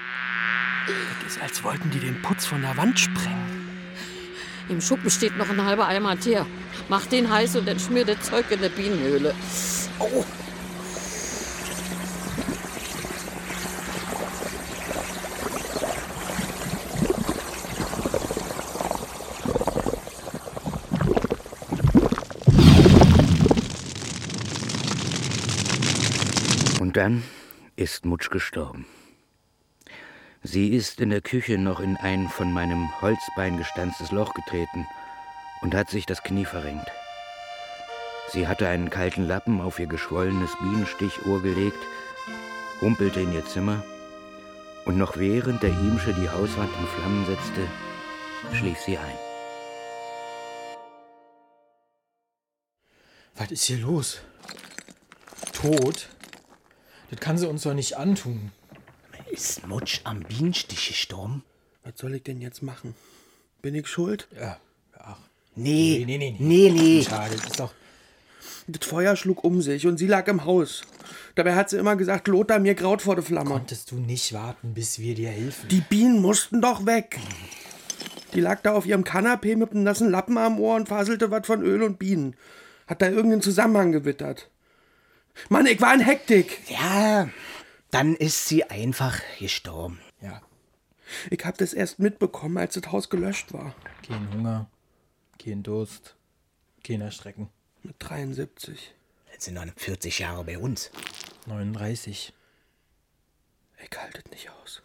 Das 0.86 1.32
ist, 1.34 1.42
als 1.42 1.64
wollten 1.64 1.90
die 1.90 1.98
den 1.98 2.20
Putz 2.22 2.46
von 2.46 2.62
der 2.62 2.76
Wand 2.76 2.98
sprengen. 2.98 3.68
Im 4.68 4.80
Schuppen 4.80 5.10
steht 5.10 5.36
noch 5.36 5.48
ein 5.48 5.64
halber 5.64 5.86
Eimer 5.86 6.18
Teer. 6.18 6.46
Mach 6.88 7.06
den 7.06 7.30
heiß 7.30 7.56
und 7.56 7.66
dann 7.66 7.78
schmier 7.78 8.04
das 8.04 8.20
Zeug 8.22 8.50
in 8.50 8.60
der 8.60 8.68
Bienenhöhle. 8.68 9.34
Oh. 9.98 10.24
Und 26.80 26.96
dann 26.96 27.22
ist 27.76 28.04
Mutsch 28.04 28.30
gestorben. 28.30 28.86
Sie 30.48 30.68
ist 30.68 31.00
in 31.00 31.10
der 31.10 31.22
Küche 31.22 31.58
noch 31.58 31.80
in 31.80 31.96
ein 31.96 32.28
von 32.28 32.52
meinem 32.52 32.88
Holzbein 33.00 33.56
gestanztes 33.56 34.12
Loch 34.12 34.32
getreten 34.32 34.86
und 35.60 35.74
hat 35.74 35.90
sich 35.90 36.06
das 36.06 36.22
Knie 36.22 36.44
verrenkt. 36.44 36.88
Sie 38.28 38.46
hatte 38.46 38.68
einen 38.68 38.88
kalten 38.88 39.26
Lappen 39.26 39.60
auf 39.60 39.80
ihr 39.80 39.88
geschwollenes 39.88 40.52
Bienenstichohr 40.62 41.42
gelegt, 41.42 41.80
humpelte 42.80 43.22
in 43.22 43.32
ihr 43.32 43.44
Zimmer 43.44 43.82
und 44.84 44.96
noch 44.96 45.16
während 45.16 45.64
der 45.64 45.70
Ihmsche 45.70 46.14
die 46.14 46.28
Hauswand 46.28 46.70
in 46.78 46.86
Flammen 46.86 47.26
setzte, 47.26 47.66
schlief 48.56 48.78
sie 48.78 48.98
ein. 48.98 49.18
Was 53.34 53.50
ist 53.50 53.64
hier 53.64 53.78
los? 53.78 54.20
Tot? 55.52 56.08
Das 57.10 57.18
kann 57.18 57.36
sie 57.36 57.48
uns 57.48 57.64
doch 57.64 57.74
nicht 57.74 57.96
antun. 57.96 58.52
Ist 59.36 59.66
Mutsch 59.66 60.00
am 60.04 60.20
Bienenstich 60.20 60.88
gestorben? 60.88 61.44
Was 61.84 61.92
soll 61.98 62.14
ich 62.14 62.22
denn 62.22 62.40
jetzt 62.40 62.62
machen? 62.62 62.94
Bin 63.60 63.74
ich 63.74 63.86
schuld? 63.86 64.28
Ja. 64.34 64.56
Ach. 64.98 65.18
Nee. 65.54 66.02
Nee, 66.06 66.16
nee, 66.16 66.30
nee. 66.30 66.36
Nee, 66.38 66.70
nee. 66.70 67.04
Schade, 67.04 67.36
das 67.36 67.44
ist 67.44 67.60
doch. 67.60 67.74
Das 68.66 68.88
Feuer 68.88 69.14
schlug 69.14 69.44
um 69.44 69.60
sich 69.60 69.86
und 69.86 69.98
sie 69.98 70.06
lag 70.06 70.26
im 70.28 70.46
Haus. 70.46 70.84
Dabei 71.34 71.54
hat 71.54 71.68
sie 71.68 71.76
immer 71.76 71.96
gesagt, 71.96 72.28
Lothar, 72.28 72.60
mir 72.60 72.74
graut 72.74 73.02
vor 73.02 73.14
der 73.14 73.24
Flamme. 73.24 73.50
Konntest 73.50 73.90
du 73.90 73.96
nicht 73.96 74.32
warten, 74.32 74.72
bis 74.72 75.00
wir 75.00 75.14
dir 75.14 75.28
helfen? 75.28 75.68
Die 75.68 75.82
Bienen 75.82 76.22
mussten 76.22 76.62
doch 76.62 76.86
weg. 76.86 77.18
Die 78.32 78.40
lag 78.40 78.62
da 78.62 78.72
auf 78.72 78.86
ihrem 78.86 79.04
Kanapee 79.04 79.54
mit 79.54 79.72
einem 79.72 79.82
nassen 79.82 80.10
Lappen 80.10 80.38
am 80.38 80.58
Ohr 80.58 80.76
und 80.76 80.88
faselte 80.88 81.30
was 81.30 81.46
von 81.46 81.62
Öl 81.62 81.82
und 81.82 81.98
Bienen. 81.98 82.36
Hat 82.86 83.02
da 83.02 83.10
irgendeinen 83.10 83.42
Zusammenhang 83.42 83.92
gewittert. 83.92 84.48
Mann, 85.50 85.66
ich 85.66 85.82
war 85.82 85.92
in 85.92 86.00
Hektik. 86.00 86.58
Ja, 86.70 87.28
dann 87.90 88.14
ist 88.16 88.46
sie 88.46 88.64
einfach 88.64 89.20
gestorben. 89.38 90.00
Ja. 90.20 90.42
Ich 91.30 91.44
hab 91.44 91.56
das 91.58 91.72
erst 91.72 91.98
mitbekommen, 91.98 92.58
als 92.58 92.74
das 92.74 92.90
Haus 92.92 93.08
gelöscht 93.08 93.52
war. 93.52 93.74
Kein 94.06 94.32
Hunger, 94.32 94.68
kein 95.42 95.62
Durst, 95.62 96.16
keiner 96.84 97.10
Strecken. 97.10 97.48
Mit 97.82 97.96
73. 97.98 98.94
Jetzt 99.32 99.44
sind 99.44 99.54
noch 99.54 99.66
40 99.76 100.18
Jahre 100.18 100.44
bei 100.44 100.58
uns. 100.58 100.90
39. 101.46 102.32
Ich 103.78 103.98
halte 103.98 104.22
es 104.24 104.30
nicht 104.30 104.50
aus. 104.50 104.82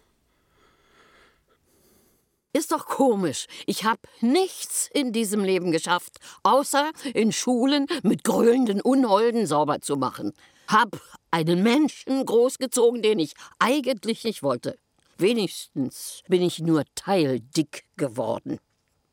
Ist 2.54 2.74
doch 2.74 2.86
komisch. 2.86 3.48
Ich 3.66 3.86
hab 3.86 4.00
nichts 4.20 4.90
in 4.94 5.14
diesem 5.14 5.44
Leben 5.44 5.72
geschafft, 5.72 6.20
außer 6.44 6.92
in 7.14 7.32
Schulen 7.32 7.88
mit 8.04 8.26
grölenden 8.26 8.82
Unholden 8.82 9.48
sauber 9.48 9.80
zu 9.80 9.96
machen. 9.96 10.34
Hab 10.72 11.02
einen 11.32 11.64
Menschen 11.64 12.26
großgezogen, 12.26 13.02
den 13.02 13.20
ich 13.20 13.34
eigentlich 13.60 14.24
nicht 14.24 14.42
wollte. 14.42 14.78
Wenigstens 15.18 16.24
bin 16.30 16.42
ich 16.42 16.60
nur 16.60 16.86
teildick 16.96 17.84
geworden. 17.98 18.58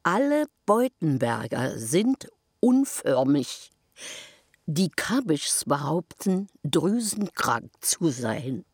Alle 0.05 0.47
Beutenberger 0.67 1.77
sind 1.77 2.29
unförmig. 2.61 3.73
Die 4.67 4.89
Kabischs 4.89 5.65
behaupten, 5.65 6.49
drüsenkrank 6.63 7.73
zu 7.81 8.11
sein. 8.11 8.65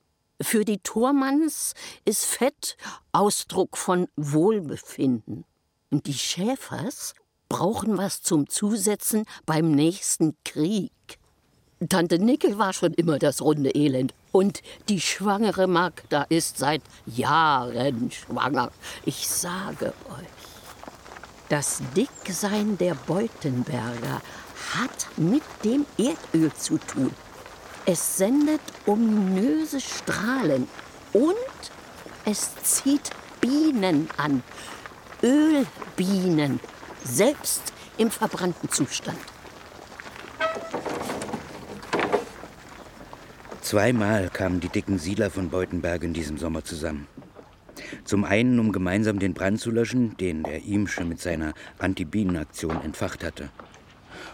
Für 0.42 0.66
die 0.66 0.79
Thormanns 0.79 1.73
ist 2.05 2.27
Fett 2.27 2.77
Ausdruck 3.12 3.79
von 3.79 4.09
Wohlbefinden. 4.16 5.47
Und 5.90 6.07
die 6.07 6.12
Schäfers 6.12 7.14
brauchen 7.49 7.97
was 7.97 8.20
zum 8.20 8.47
Zusetzen 8.51 9.25
beim 9.47 9.70
nächsten 9.70 10.37
Krieg. 10.44 10.92
Tante 11.88 12.18
Nickel 12.18 12.58
war 12.58 12.72
schon 12.72 12.94
immer 12.94 13.18
das 13.18 13.42
runde 13.42 13.70
Elend. 13.70 14.14
Und 14.32 14.62
die 14.88 15.00
schwangere 15.00 15.66
Magda 15.66 16.24
ist 16.28 16.58
seit 16.58 16.82
Jahren 17.06 18.10
schwanger. 18.10 18.70
Ich 19.04 19.28
sage 19.28 19.92
euch, 20.08 20.28
das 21.48 21.82
Dicksein 21.96 22.78
der 22.78 22.94
Beutenberger 22.94 24.22
hat 24.72 25.06
mit 25.16 25.42
dem 25.62 25.84
Erdöl 25.98 26.52
zu 26.54 26.78
tun. 26.78 27.12
Es 27.87 28.16
sendet 28.16 28.62
ominöse 28.87 29.80
Strahlen 29.80 30.68
und 31.12 31.34
es 32.24 32.54
zieht 32.62 33.10
Bienen 33.40 34.08
an. 34.16 34.42
Ölbienen, 35.22 36.60
selbst 37.04 37.72
im 37.98 38.10
verbrannten 38.10 38.70
Zustand. 38.70 39.18
Zweimal 43.60 44.30
kamen 44.30 44.60
die 44.60 44.68
dicken 44.68 44.98
Siedler 44.98 45.30
von 45.30 45.48
Beutenberg 45.48 46.02
in 46.02 46.12
diesem 46.12 46.38
Sommer 46.38 46.64
zusammen. 46.64 47.06
Zum 48.04 48.24
einen, 48.24 48.58
um 48.58 48.72
gemeinsam 48.72 49.18
den 49.18 49.34
Brand 49.34 49.60
zu 49.60 49.70
löschen, 49.70 50.16
den 50.16 50.42
der 50.42 50.62
Ihmsche 50.62 51.04
mit 51.04 51.20
seiner 51.20 51.54
Anti-Bienen-Aktion 51.78 52.82
entfacht 52.82 53.24
hatte. 53.24 53.50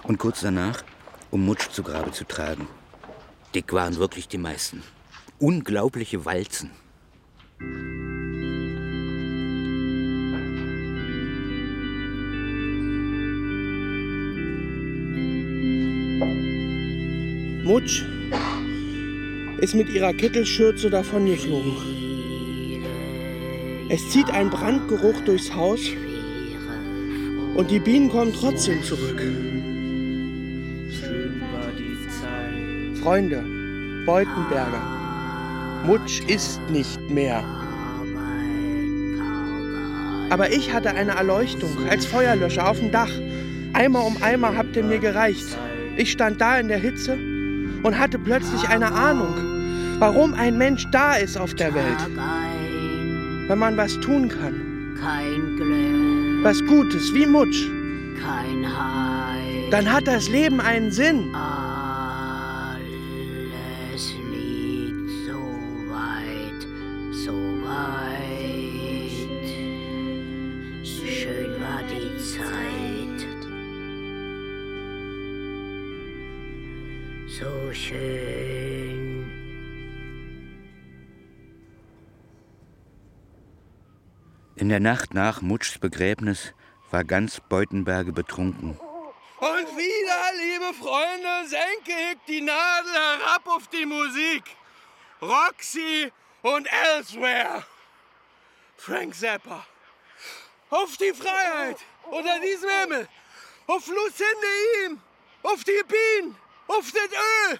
Und 0.03 0.19
kurz 0.19 0.41
danach, 0.41 0.83
um 1.31 1.45
Mutsch 1.45 1.71
zu 1.71 1.83
Grabe 1.83 2.13
zu 2.13 2.25
tragen. 2.25 2.69
Dick 3.55 3.73
waren 3.73 3.97
wirklich 3.97 4.29
die 4.29 4.39
meisten. 4.39 4.83
Unglaubliche 5.39 6.25
Walzen. 6.25 6.71
Mutsch 17.65 18.05
ist 19.61 19.75
mit 19.75 19.91
ihrer 19.91 20.13
Kittelschürze 20.15 20.91
davongeflogen. 20.91 21.73
Es 23.89 24.09
zieht 24.11 24.31
ein 24.31 24.51
Brandgeruch 24.51 25.21
durchs 25.25 25.55
Haus 25.55 25.81
und 27.55 27.71
die 27.71 27.81
Bienen 27.81 28.09
kommen 28.09 28.33
trotzdem 28.33 28.83
zurück. 28.83 29.21
Freunde, 33.03 33.45
Beutenberger, 34.07 34.83
Mutsch 35.85 36.21
ist 36.27 36.61
nicht 36.71 37.01
mehr. 37.11 37.43
Aber 40.31 40.53
ich 40.53 40.73
hatte 40.73 40.91
eine 40.91 41.13
Erleuchtung 41.13 41.71
als 41.89 42.07
Feuerlöscher 42.07 42.71
auf 42.71 42.79
dem 42.79 42.93
Dach. 42.93 43.11
Eimer 43.73 44.05
um 44.05 44.17
Eimer 44.23 44.57
habt 44.57 44.77
ihr 44.77 44.85
mir 44.85 45.01
gereicht. 45.01 45.59
Ich 45.97 46.13
stand 46.13 46.41
da 46.41 46.59
in 46.59 46.69
der 46.69 46.79
Hitze 46.79 47.19
und 47.83 47.99
hatte 47.99 48.19
plötzlich 48.19 48.69
eine 48.69 48.93
Ahnung. 48.93 49.50
Warum 50.01 50.33
ein 50.33 50.57
Mensch 50.57 50.87
da 50.91 51.17
ist 51.17 51.37
auf 51.37 51.53
der 51.55 51.75
Welt. 51.75 51.99
Wenn 53.49 53.59
man 53.59 53.77
was 53.77 54.01
tun 54.01 54.29
kann. 54.31 54.97
kein 54.99 55.57
Glück, 55.57 56.43
Was 56.43 56.59
Gutes, 56.65 57.13
wie 57.13 57.27
Mutsch. 57.27 57.69
kein 58.19 58.65
Heil. 58.65 59.71
Dann 59.71 59.93
hat 59.93 60.07
das 60.07 60.31
Leben 60.31 60.59
einen 60.59 60.91
Sinn. 60.91 61.35
Alles 61.35 61.70
der 84.71 84.79
Nacht 84.79 85.15
nach 85.15 85.41
Mutschs 85.41 85.79
Begräbnis 85.79 86.55
war 86.93 87.03
ganz 87.03 87.41
Beutenberge 87.41 88.13
betrunken. 88.13 88.79
Und 88.79 89.77
wieder, 89.77 90.21
liebe 90.37 90.73
Freunde, 90.75 91.49
senke 91.49 91.91
ich 92.13 92.19
die 92.29 92.41
Nadel 92.41 92.93
herab 92.93 93.49
auf 93.49 93.67
die 93.67 93.85
Musik. 93.85 94.45
Roxy 95.21 96.13
und 96.43 96.69
Elsewhere. 96.87 97.65
Frank 98.77 99.13
Zappa. 99.13 99.67
Auf 100.71 100.97
die 100.99 101.15
Freiheit 101.15 101.79
unter 102.09 102.39
diesem 102.39 102.71
Himmel. 102.71 103.09
Auf 103.67 103.89
Lucinde 103.89 104.87
ihm. 104.87 105.01
Auf 105.43 105.65
die 105.65 105.83
Bienen. 105.89 106.37
Auf 106.69 106.93
das 106.93 107.11
Öl. 107.51 107.59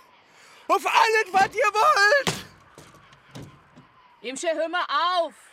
Auf 0.69 0.87
alles, 0.87 1.33
was 1.33 1.57
ihr 1.57 1.73
wollt. 1.73 2.47
Imsche, 4.23 4.49
hör 4.55 4.69
mal 4.69 4.87
auf! 4.89 5.50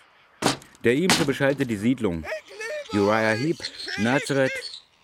Der 0.88 0.96
Imse 0.96 1.26
beschallte 1.26 1.66
die 1.66 1.76
Siedlung. 1.76 2.24
Uriah 2.94 3.34
Heep, 3.34 3.58
Nazareth, 3.98 4.54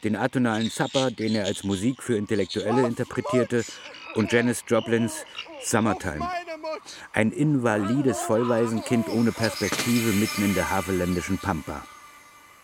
den 0.05 0.15
atonalen 0.15 0.71
Zappa, 0.71 1.09
den 1.09 1.35
er 1.35 1.43
als 1.43 1.65
Musik 1.65 2.01
für 2.01 2.15
Intellektuelle 2.15 2.87
interpretierte, 2.87 3.65
und 4.15 4.31
Janis 4.31 4.63
Joplins 4.65 5.25
Summertime. 5.61 6.25
Ein 7.11 7.33
invalides 7.33 8.21
Vollwaisenkind 8.21 9.09
ohne 9.09 9.33
Perspektive 9.33 10.13
mitten 10.13 10.45
in 10.45 10.55
der 10.55 10.69
havelländischen 10.69 11.37
Pampa. 11.37 11.85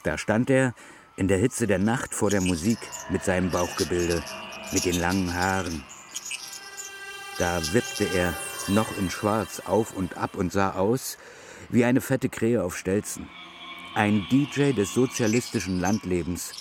Da 0.04 0.18
stand 0.18 0.50
er 0.50 0.74
in 1.18 1.28
der 1.28 1.40
Hitze 1.40 1.68
der 1.68 1.80
Nacht 1.80 2.14
vor 2.14 2.30
der 2.30 2.40
Musik 2.40 2.80
mit 3.10 3.26
seinem 3.26 3.52
Bauchgebilde, 3.52 4.24
mit 4.72 4.86
den 4.86 4.98
langen 4.98 5.34
Haaren. 5.34 5.84
Da 7.38 7.60
wippte 7.74 8.08
er 8.16 8.34
noch 8.70 8.98
in 8.98 9.10
Schwarz 9.10 9.62
auf 9.66 9.94
und 9.94 10.16
ab 10.16 10.36
und 10.38 10.54
sah 10.54 10.72
aus 10.76 11.18
wie 11.70 11.86
eine 11.86 12.02
fette 12.02 12.30
Krähe 12.30 12.64
auf 12.64 12.78
Stelzen. 12.78 13.28
Ein 13.96 14.26
DJ 14.32 14.74
des 14.74 14.94
sozialistischen 14.94 15.80
Landlebens. 15.80 16.52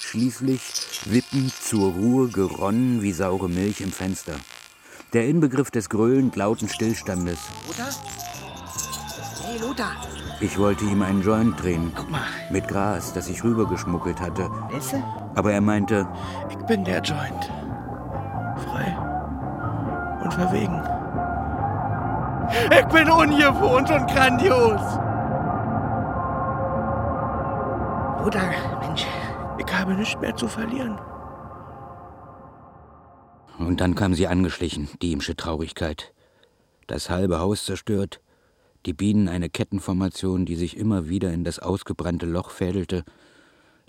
Schließlich 0.00 0.60
wippend 1.06 1.54
zur 1.54 1.92
Ruhe 1.92 2.28
geronnen 2.28 3.02
wie 3.02 3.12
saure 3.12 3.48
Milch 3.48 3.80
im 3.80 3.92
Fenster. 3.92 4.34
Der 5.12 5.26
Inbegriff 5.26 5.70
des 5.70 5.88
gröhlend 5.88 6.36
lauten 6.36 6.68
Stillstandes. 6.68 7.38
Lothar? 7.66 7.90
Hey, 9.44 9.58
Lothar. 9.58 9.96
Ich 10.40 10.58
wollte 10.58 10.84
ihm 10.84 11.02
einen 11.02 11.22
Joint 11.22 11.62
drehen. 11.62 11.92
Mit 12.50 12.66
Gras, 12.68 13.12
das 13.12 13.28
ich 13.28 13.44
rübergeschmuggelt 13.44 14.20
hatte. 14.20 14.50
Weißt 14.70 14.94
Aber 15.34 15.52
er 15.52 15.60
meinte, 15.60 16.08
Ich 16.50 16.56
bin 16.66 16.84
der 16.84 17.00
Joint. 17.00 17.50
Frei 18.64 18.96
und 20.22 20.34
verwegen. 20.34 21.01
Ich 22.70 22.86
bin 22.86 23.10
ungewohnt 23.10 23.90
und 23.90 24.06
grandios. 24.08 24.80
Lothar, 28.24 28.80
Mensch. 28.80 29.06
Ich 29.58 29.72
habe 29.72 29.94
nichts 29.94 30.20
mehr 30.20 30.34
zu 30.34 30.48
verlieren. 30.48 30.98
Und 33.58 33.80
dann 33.80 33.94
kam 33.94 34.14
sie 34.14 34.26
angeschlichen, 34.26 34.88
die 35.02 35.12
Imsche 35.12 35.36
Traurigkeit. 35.36 36.12
Das 36.86 37.10
halbe 37.10 37.38
Haus 37.38 37.64
zerstört, 37.64 38.20
die 38.86 38.92
Bienen 38.92 39.28
eine 39.28 39.48
Kettenformation, 39.48 40.46
die 40.46 40.56
sich 40.56 40.76
immer 40.76 41.08
wieder 41.08 41.32
in 41.32 41.44
das 41.44 41.58
ausgebrannte 41.58 42.26
Loch 42.26 42.50
fädelte, 42.50 43.04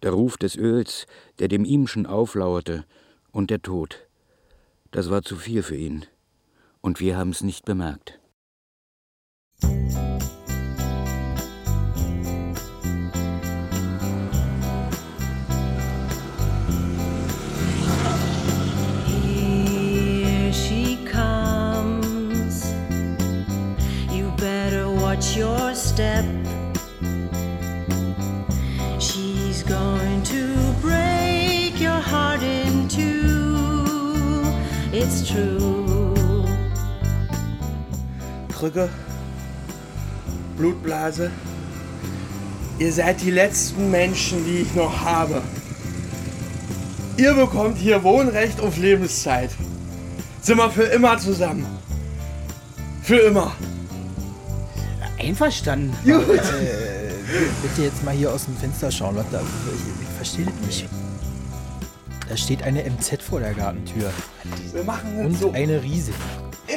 der 0.03 0.11
Ruf 0.11 0.37
des 0.37 0.55
Öls, 0.55 1.07
der 1.39 1.47
dem 1.47 1.65
Ihmschen 1.65 2.05
auflauerte, 2.05 2.85
und 3.31 3.49
der 3.49 3.61
Tod. 3.61 4.07
Das 4.91 5.09
war 5.09 5.23
zu 5.23 5.37
viel 5.37 5.63
für 5.63 5.75
ihn. 5.75 6.05
Und 6.81 6.99
wir 6.99 7.17
haben 7.17 7.31
es 7.31 7.41
nicht 7.41 7.65
bemerkt. 7.65 8.19
Your 25.35 25.73
step. 25.73 26.25
She's 28.99 29.63
going 29.63 30.21
to 30.23 30.73
break 30.79 31.79
your 31.79 31.99
heart 31.99 32.43
in 32.43 32.87
two. 32.87 34.43
It's 34.91 35.27
true. 35.27 36.45
Krücke, 38.49 38.89
Blutblase. 40.63 41.29
Ihr 42.79 42.93
seid 42.93 43.21
die 43.21 43.31
letzten 43.31 43.91
Menschen, 43.91 44.45
die 44.45 44.59
ich 44.59 44.73
noch 44.75 45.01
habe. 45.01 45.41
Ihr 47.17 47.33
bekommt 47.33 47.77
hier 47.77 48.01
Wohnrecht 48.01 48.61
auf 48.61 48.77
Lebenszeit. 48.77 49.49
Sind 50.41 50.55
wir 50.57 50.69
für 50.69 50.83
immer 50.83 51.17
zusammen. 51.17 51.65
Für 53.01 53.17
immer. 53.17 53.51
Einverstanden. 55.19 55.93
Gut. 56.05 56.29
Äh, 56.29 57.11
bitte 57.61 57.81
jetzt 57.83 58.01
mal 58.05 58.15
hier 58.15 58.31
aus 58.31 58.45
dem 58.45 58.55
Fenster 58.55 58.89
schauen. 58.89 59.17
Was 59.17 59.25
da, 59.33 59.41
ich, 59.41 60.01
ich 60.01 60.15
verstehe 60.15 60.45
das 60.45 60.65
nicht. 60.65 60.87
Da 62.29 62.37
steht 62.37 62.63
eine 62.63 62.89
MZ 62.89 63.21
vor 63.21 63.41
der 63.41 63.53
Gartentür. 63.53 64.11
Wir 64.71 64.83
machen 64.85 65.19
es 65.19 65.25
Und 65.25 65.39
so. 65.39 65.51
eine 65.51 65.83
Riese. 65.83 66.13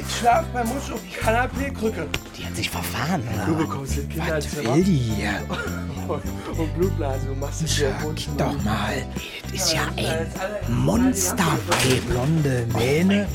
Ich 0.08 0.16
schlaf 0.18 0.44
bei 0.52 0.64
Musch 0.64 0.90
auf 0.92 1.00
die 1.02 1.16
Kanapee-Krücke. 1.16 2.06
Die 2.38 2.44
hat 2.46 2.56
sich 2.56 2.70
verfahren, 2.70 3.22
Du 3.46 3.52
oder? 3.52 3.62
bekommst 3.64 3.98
das 3.98 4.08
Kinderzimmer. 4.08 4.74
will 4.76 4.84
die 4.84 4.96
hier? 4.96 5.30
Und 6.56 6.74
Blutblase, 6.78 7.26
du 7.26 7.34
machst 7.34 7.62
es 7.62 7.76
dir 7.76 7.92
Wunsch. 8.02 8.28
Doch 8.38 8.52
mal. 8.62 9.04
Das 9.52 9.52
ist 9.62 9.72
ja 9.74 9.82
ein 9.96 10.26
Monster-Weib. 10.68 12.06
Blonde 12.08 12.66
Mähne, 12.74 13.26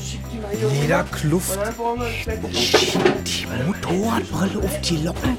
Lederkluft. 0.80 1.58
Die 3.26 3.46
Motorradbrille 3.66 4.58
auf 4.64 4.80
die 4.80 4.96
Locken. 4.98 5.36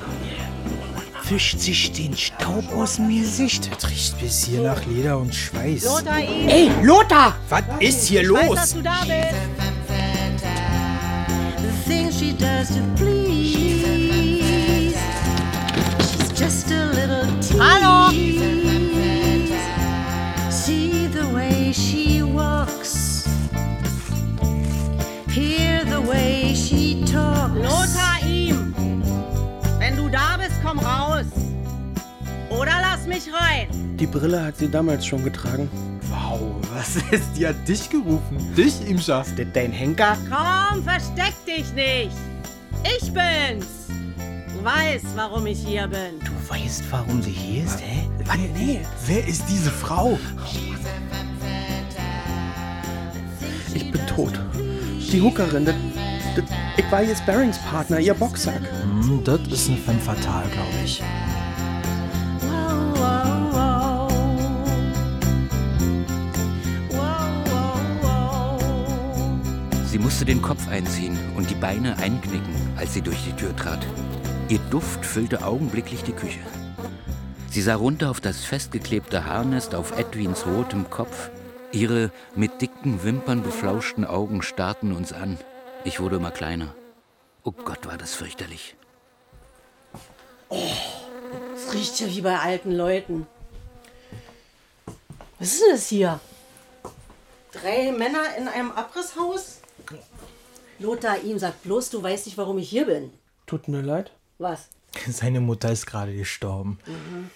Wischt 1.29 1.59
sich 1.59 1.91
den 1.93 2.15
Staub 2.15 2.71
aus 2.75 2.97
dem 2.97 3.09
Gesicht. 3.09 3.69
Das 3.73 3.89
riecht 3.89 4.19
bis 4.19 4.43
hier 4.45 4.61
nach 4.61 4.85
Leder 4.85 5.17
und 5.17 5.33
Schweiß. 5.33 5.85
Lothar! 5.85 6.17
Ey, 6.19 6.69
Lothar! 6.83 7.35
Was 7.49 7.63
ist 7.79 8.07
hier 8.07 8.21
Ich 8.21 8.29
weiß, 8.31 8.47
los? 8.47 8.55
dass 8.55 8.75
she 12.17 12.32
does 12.34 12.69
to 12.69 12.82
please. 12.95 13.84
She's 15.97 16.32
just 16.34 16.71
a 16.71 16.86
little 16.93 17.26
tease. 17.41 17.60
Hallo? 17.60 18.12
See 20.52 21.08
the 21.08 21.28
way 21.34 21.71
she 21.73 22.21
walks. 22.21 23.26
Hear 25.30 25.84
the 25.86 26.02
way 26.02 26.54
she 26.54 27.04
talks. 27.06 27.56
Lothar, 27.56 28.19
ihm! 28.28 28.73
Wenn 29.80 29.95
du 29.95 30.08
da 30.10 30.38
bist, 30.38 30.62
komm 30.63 30.80
raus! 30.80 31.26
Oder 32.49 32.80
lass 32.82 33.08
mich 33.08 33.28
rein! 33.34 33.67
Die 33.97 34.06
Brille 34.06 34.43
hat 34.45 34.58
sie 34.58 34.69
damals 34.69 35.06
schon 35.06 35.23
getragen. 35.23 35.69
Was 36.83 36.97
ist? 37.11 37.37
Die 37.37 37.47
hat 37.47 37.65
dich 37.65 37.89
gerufen. 37.89 38.37
Dich, 38.57 38.85
Imscha. 38.85 39.21
Ist 39.21 39.39
das 39.39 39.45
dein 39.53 39.71
Henker? 39.71 40.17
Komm, 40.29 40.83
versteck 40.83 41.33
dich 41.45 41.71
nicht! 41.73 42.11
Ich 42.83 43.13
bin's! 43.13 43.87
Du 44.53 44.65
weißt, 44.65 45.05
warum 45.15 45.45
ich 45.45 45.59
hier 45.65 45.87
bin. 45.87 46.19
Du 46.19 46.49
weißt, 46.49 46.83
warum 46.89 47.21
sie 47.21 47.31
hier 47.31 47.63
ist, 47.63 47.79
hä? 47.79 48.09
Was? 48.25 48.37
Nee. 48.37 48.81
Wer 49.05 49.25
ist 49.25 49.45
diese 49.49 49.71
Frau? 49.71 50.19
Ich 53.73 53.89
bin 53.89 54.05
tot. 54.05 54.37
Die 55.11 55.21
Hookerin, 55.21 55.63
das, 55.63 55.75
das, 56.35 56.45
ich 56.75 56.91
war 56.91 57.01
ihr 57.01 57.15
Sparringspartner, 57.15 57.99
ihr 57.99 58.13
Boxsack. 58.13 58.61
Hm, 58.81 59.23
das 59.23 59.39
ist 59.47 59.69
ein 59.69 59.77
Femme 59.77 60.01
Fatale, 60.01 60.49
glaube 60.49 60.83
ich. 60.83 61.01
Musste 70.03 70.25
den 70.25 70.41
Kopf 70.41 70.67
einziehen 70.67 71.17
und 71.37 71.49
die 71.49 71.55
Beine 71.55 71.97
einknicken, 71.97 72.53
als 72.75 72.93
sie 72.93 73.01
durch 73.01 73.23
die 73.23 73.31
Tür 73.31 73.55
trat. 73.55 73.79
Ihr 74.49 74.59
Duft 74.69 75.05
füllte 75.05 75.45
augenblicklich 75.45 76.03
die 76.03 76.11
Küche. 76.11 76.41
Sie 77.49 77.61
sah 77.61 77.75
runter 77.75 78.09
auf 78.09 78.19
das 78.19 78.43
festgeklebte 78.43 79.25
Haarnest 79.25 79.73
auf 79.73 79.97
Edwins 79.97 80.45
rotem 80.45 80.89
Kopf. 80.89 81.29
Ihre 81.71 82.11
mit 82.35 82.61
dicken 82.61 83.01
Wimpern 83.05 83.43
beflauschten 83.43 84.03
Augen 84.03 84.41
starrten 84.41 84.91
uns 84.91 85.13
an. 85.13 85.39
Ich 85.85 86.01
wurde 86.01 86.17
immer 86.17 86.31
kleiner. 86.31 86.75
Oh 87.45 87.53
Gott, 87.53 87.87
war 87.87 87.97
das 87.97 88.13
fürchterlich. 88.13 88.75
Es 90.49 91.73
riecht 91.73 92.01
ja 92.01 92.07
wie 92.07 92.21
bei 92.21 92.37
alten 92.39 92.71
Leuten. 92.73 93.25
Was 95.39 95.53
ist 95.53 95.61
denn 95.61 95.71
das 95.71 95.87
hier? 95.87 96.19
Drei 97.53 97.93
Männer 97.93 98.35
in 98.37 98.49
einem 98.49 98.71
Abrisshaus? 98.71 99.62
Lothar, 100.79 101.21
ihm 101.23 101.39
sagt 101.39 101.63
bloß, 101.63 101.89
du 101.89 102.01
weißt 102.03 102.25
nicht, 102.25 102.38
warum 102.38 102.57
ich 102.57 102.69
hier 102.69 102.86
bin. 102.86 103.12
Tut 103.45 103.67
mir 103.67 103.81
leid. 103.81 104.12
Was? 104.38 104.67
Seine 105.09 105.39
Mutter 105.39 105.71
ist 105.71 105.86
gerade 105.86 106.15
gestorben. 106.15 106.79
Mhm. 106.86 107.29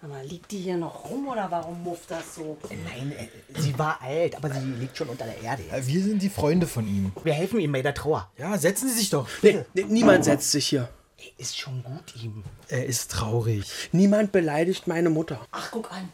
Aber 0.00 0.22
liegt 0.22 0.52
die 0.52 0.58
hier 0.58 0.76
noch 0.76 1.10
rum 1.10 1.26
oder 1.26 1.50
warum 1.50 1.82
mufft 1.82 2.08
das 2.10 2.36
so? 2.36 2.56
Nein, 2.84 3.10
äh, 3.12 3.60
sie 3.60 3.76
war 3.76 4.00
alt, 4.00 4.36
aber 4.36 4.48
sie 4.50 4.60
liegt 4.60 4.96
schon 4.96 5.08
unter 5.08 5.24
der 5.24 5.40
Erde. 5.42 5.64
Äh, 5.72 5.84
Wir 5.84 6.02
sind 6.04 6.22
die 6.22 6.30
Freunde 6.30 6.68
von 6.68 6.86
ihm. 6.86 7.12
Wir 7.24 7.32
helfen 7.32 7.58
ihm 7.58 7.72
bei 7.72 7.82
der 7.82 7.94
Trauer. 7.94 8.30
Ja, 8.38 8.56
setzen 8.56 8.88
Sie 8.88 8.94
sich 8.94 9.10
doch. 9.10 9.28
Nee, 9.42 9.64
nee, 9.74 9.84
niemand 9.88 10.24
setzt 10.24 10.52
sich 10.52 10.68
hier. 10.68 10.88
Ist 11.36 11.58
schon 11.58 11.82
gut 11.82 12.14
ihm. 12.22 12.44
Er 12.68 12.86
ist 12.86 13.10
traurig. 13.10 13.88
Niemand 13.90 14.30
beleidigt 14.30 14.86
meine 14.86 15.10
Mutter. 15.10 15.44
Ach, 15.50 15.68
guck 15.72 15.90
an. 15.90 16.08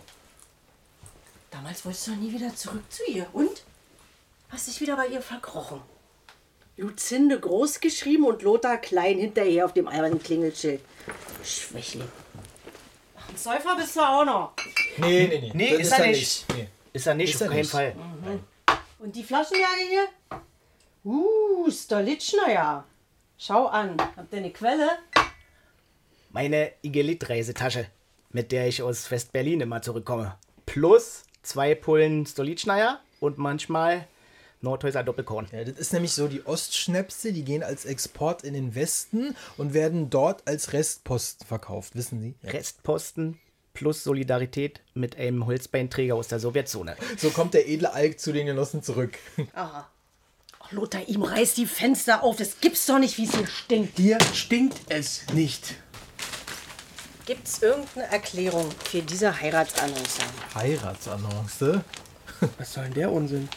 Damals 1.50 1.84
wolltest 1.84 2.06
du 2.06 2.12
doch 2.12 2.18
nie 2.20 2.32
wieder 2.32 2.56
zurück 2.56 2.82
zu 2.90 3.02
ihr. 3.10 3.26
Und? 3.34 3.64
Hast 4.48 4.66
dich 4.66 4.80
wieder 4.80 4.96
bei 4.96 5.08
ihr 5.08 5.20
verkrochen. 5.20 5.80
Luzinde 6.76 7.38
groß 7.38 7.80
geschrieben 7.80 8.24
und 8.26 8.42
Lothar 8.42 8.78
klein 8.78 9.18
hinterher 9.18 9.64
auf 9.64 9.72
dem 9.72 9.86
albernen 9.88 10.22
Klingelschild. 10.22 10.80
Schwächling. 11.44 12.08
Ach, 13.16 13.28
ein 13.28 13.36
Säufer 13.36 13.76
bist 13.76 13.94
du 13.96 14.00
auch 14.00 14.24
noch. 14.24 14.52
Nee, 14.98 15.26
nee, 15.28 15.38
nee. 15.40 15.50
Nee, 15.54 15.70
Das 15.70 15.80
ist, 15.80 15.86
ist 15.86 15.98
er 15.98 16.06
nicht. 16.06 16.18
nicht. 16.18 16.54
Nee. 16.56 16.68
Ist 16.92 17.06
er 17.06 17.14
nicht, 17.14 17.34
Ist 17.34 17.42
auf 17.42 17.42
er 17.42 17.48
keinen 17.48 17.58
nicht. 17.58 17.70
Fall. 17.70 17.94
Und 18.98 19.14
die 19.16 19.22
Flaschenjäger 19.24 19.66
hier? 19.88 20.08
Uh, 21.04 21.70
Stolitschner 21.70 22.50
ja. 22.52 22.84
Schau 23.38 23.66
an. 23.66 23.96
Habt 24.16 24.32
ihr 24.32 24.38
eine 24.38 24.50
Quelle? 24.50 24.88
Meine 26.30 26.72
Igelit-Reisetasche, 26.82 27.86
mit 28.30 28.50
der 28.52 28.66
ich 28.68 28.82
aus 28.82 29.10
West-Berlin 29.10 29.60
immer 29.60 29.82
zurückkomme. 29.82 30.36
Plus 30.66 31.22
zwei 31.42 31.74
Pullen 31.74 32.26
Stolitschneier 32.26 33.00
und 33.20 33.38
manchmal 33.38 34.08
Nordhäuser 34.64 35.04
Doppelkorn. 35.04 35.46
Ja, 35.52 35.62
das 35.62 35.78
ist 35.78 35.92
nämlich 35.92 36.12
so, 36.12 36.26
die 36.26 36.44
Ostschnäpse, 36.44 37.32
die 37.32 37.44
gehen 37.44 37.62
als 37.62 37.84
Export 37.84 38.42
in 38.42 38.54
den 38.54 38.74
Westen 38.74 39.36
und 39.56 39.74
werden 39.74 40.10
dort 40.10 40.42
als 40.48 40.72
Restpost 40.72 41.44
verkauft, 41.44 41.94
wissen 41.94 42.20
Sie? 42.20 42.34
Ja. 42.42 42.50
Restposten 42.50 43.38
plus 43.74 44.04
Solidarität 44.04 44.80
mit 44.94 45.16
einem 45.16 45.46
Holzbeinträger 45.46 46.14
aus 46.14 46.28
der 46.28 46.38
Sowjetzone. 46.38 46.96
So 47.16 47.30
kommt 47.30 47.54
der 47.54 47.68
edle 47.68 47.92
Alk 47.92 48.20
zu 48.20 48.32
den 48.32 48.46
Genossen 48.46 48.82
zurück. 48.82 49.18
Aha. 49.52 49.88
Ach, 50.60 50.72
Lothar, 50.72 51.06
ihm 51.08 51.22
reißt 51.22 51.58
die 51.58 51.66
Fenster 51.66 52.22
auf. 52.22 52.36
Das 52.36 52.60
gibt's 52.60 52.86
doch 52.86 52.98
nicht, 52.98 53.18
wie 53.18 53.24
es 53.24 53.34
hier 53.34 53.46
stinkt. 53.46 53.98
Hier 53.98 54.18
stinkt 54.32 54.80
es 54.88 55.26
nicht. 55.34 55.74
Gibt's 57.26 57.60
irgendeine 57.62 58.06
Erklärung 58.10 58.70
für 58.84 59.02
diese 59.02 59.40
Heiratsannonce? 59.40 60.18
Heiratsannonce? 60.54 61.82
Was 62.58 62.72
soll 62.72 62.84
denn 62.84 62.94
der 62.94 63.12
Unsinn? 63.12 63.48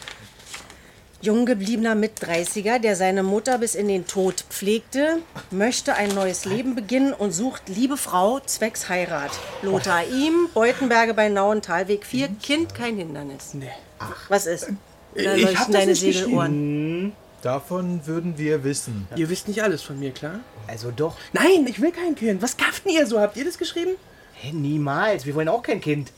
Jung 1.20 1.46
gebliebener 1.46 1.96
Mit-30er, 1.96 2.78
der 2.78 2.94
seine 2.94 3.24
Mutter 3.24 3.58
bis 3.58 3.74
in 3.74 3.88
den 3.88 4.06
Tod 4.06 4.44
pflegte, 4.50 5.18
möchte 5.50 5.94
ein 5.94 6.14
neues 6.14 6.44
Leben 6.44 6.76
beginnen 6.76 7.12
und 7.12 7.32
sucht 7.32 7.62
liebe 7.68 7.96
Frau 7.96 8.38
zwecks 8.38 8.88
Heirat. 8.88 9.32
Lothar 9.62 10.06
ihm, 10.06 10.48
Beutenberge 10.54 11.14
bei 11.14 11.28
Nauen, 11.28 11.60
Talweg 11.60 12.06
4, 12.06 12.28
Kind 12.40 12.72
kein 12.72 12.96
Hindernis. 12.96 13.54
Nee. 13.54 13.68
Ach, 13.98 14.30
was 14.30 14.46
ist? 14.46 14.68
Da 15.16 15.34
Ich 15.34 15.58
hab 15.58 15.72
deine 15.72 15.86
nicht 15.86 16.00
Segelohren. 16.00 17.12
Davon 17.42 18.06
würden 18.06 18.38
wir 18.38 18.62
wissen. 18.62 19.08
Ihr 19.16 19.28
wisst 19.28 19.48
nicht 19.48 19.62
alles 19.62 19.82
von 19.82 19.98
mir, 19.98 20.12
klar? 20.12 20.38
Also 20.68 20.92
doch. 20.92 21.16
Nein, 21.32 21.66
ich 21.68 21.80
will 21.80 21.90
kein 21.90 22.14
Kind. 22.14 22.42
Was 22.42 22.56
kafft 22.56 22.84
denn 22.84 22.92
ihr 22.92 23.06
so? 23.06 23.18
Habt 23.20 23.36
ihr 23.36 23.44
das 23.44 23.58
geschrieben? 23.58 23.92
Hey, 24.34 24.52
niemals. 24.52 25.26
Wir 25.26 25.34
wollen 25.34 25.48
auch 25.48 25.62
kein 25.62 25.80
Kind. 25.80 26.12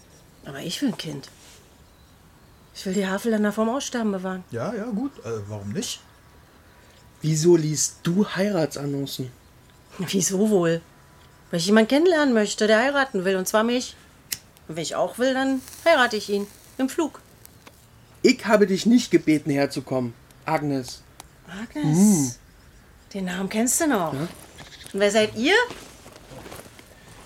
Aber 0.44 0.60
ich 0.60 0.80
will 0.82 0.90
ein 0.90 0.98
Kind. 0.98 1.28
Ich 2.80 2.86
will 2.86 2.94
die 2.94 3.06
Havelländer 3.06 3.52
vom 3.52 3.68
Aussterben 3.68 4.10
bewahren. 4.10 4.42
Ja, 4.50 4.72
ja, 4.74 4.84
gut. 4.84 5.12
Äh, 5.18 5.46
warum 5.48 5.68
nicht? 5.68 6.00
Wieso 7.20 7.54
liest 7.54 7.98
du 8.04 8.26
Heiratsannoncen? 8.26 9.30
Wieso 9.98 10.48
wohl? 10.48 10.80
Weil 11.50 11.60
ich 11.60 11.66
jemanden 11.66 11.88
kennenlernen 11.88 12.32
möchte, 12.32 12.66
der 12.66 12.78
heiraten 12.78 13.26
will, 13.26 13.36
und 13.36 13.46
zwar 13.46 13.64
mich. 13.64 13.96
Und 14.66 14.76
wenn 14.76 14.82
ich 14.82 14.94
auch 14.94 15.18
will, 15.18 15.34
dann 15.34 15.60
heirate 15.84 16.16
ich 16.16 16.30
ihn. 16.30 16.46
Im 16.78 16.88
Flug. 16.88 17.20
Ich 18.22 18.46
habe 18.46 18.66
dich 18.66 18.86
nicht 18.86 19.10
gebeten, 19.10 19.50
herzukommen. 19.50 20.14
Agnes. 20.46 21.02
Agnes. 21.46 21.84
Hm. 21.84 22.30
Den 23.12 23.24
Namen 23.26 23.50
kennst 23.50 23.78
du 23.82 23.88
noch. 23.88 24.14
Und 24.14 24.30
wer 24.94 25.10
seid 25.10 25.36
ihr? 25.36 25.56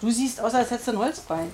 Du 0.00 0.10
siehst 0.10 0.40
aus, 0.40 0.52
als 0.52 0.72
hättest 0.72 0.88
du 0.88 0.92
ein 0.94 0.98
Holzbein. 0.98 1.52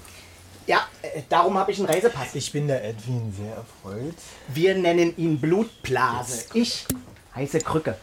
Ja, 0.67 0.87
äh, 1.03 1.23
darum 1.29 1.59
habe 1.59 1.73
ich 1.73 1.79
einen 1.79 1.89
Reisepass. 1.89 2.35
Ich 2.35 2.53
bin 2.53 2.69
der 2.69 2.85
Edwin 2.85 3.33
sehr 3.37 3.55
erfreut. 3.55 4.15
Wir 4.49 4.75
nennen 4.75 5.17
ihn 5.17 5.41
Blutblase. 5.41 6.45
Ich 6.55 6.87
heiße 7.35 7.61
Krücke. 7.61 7.97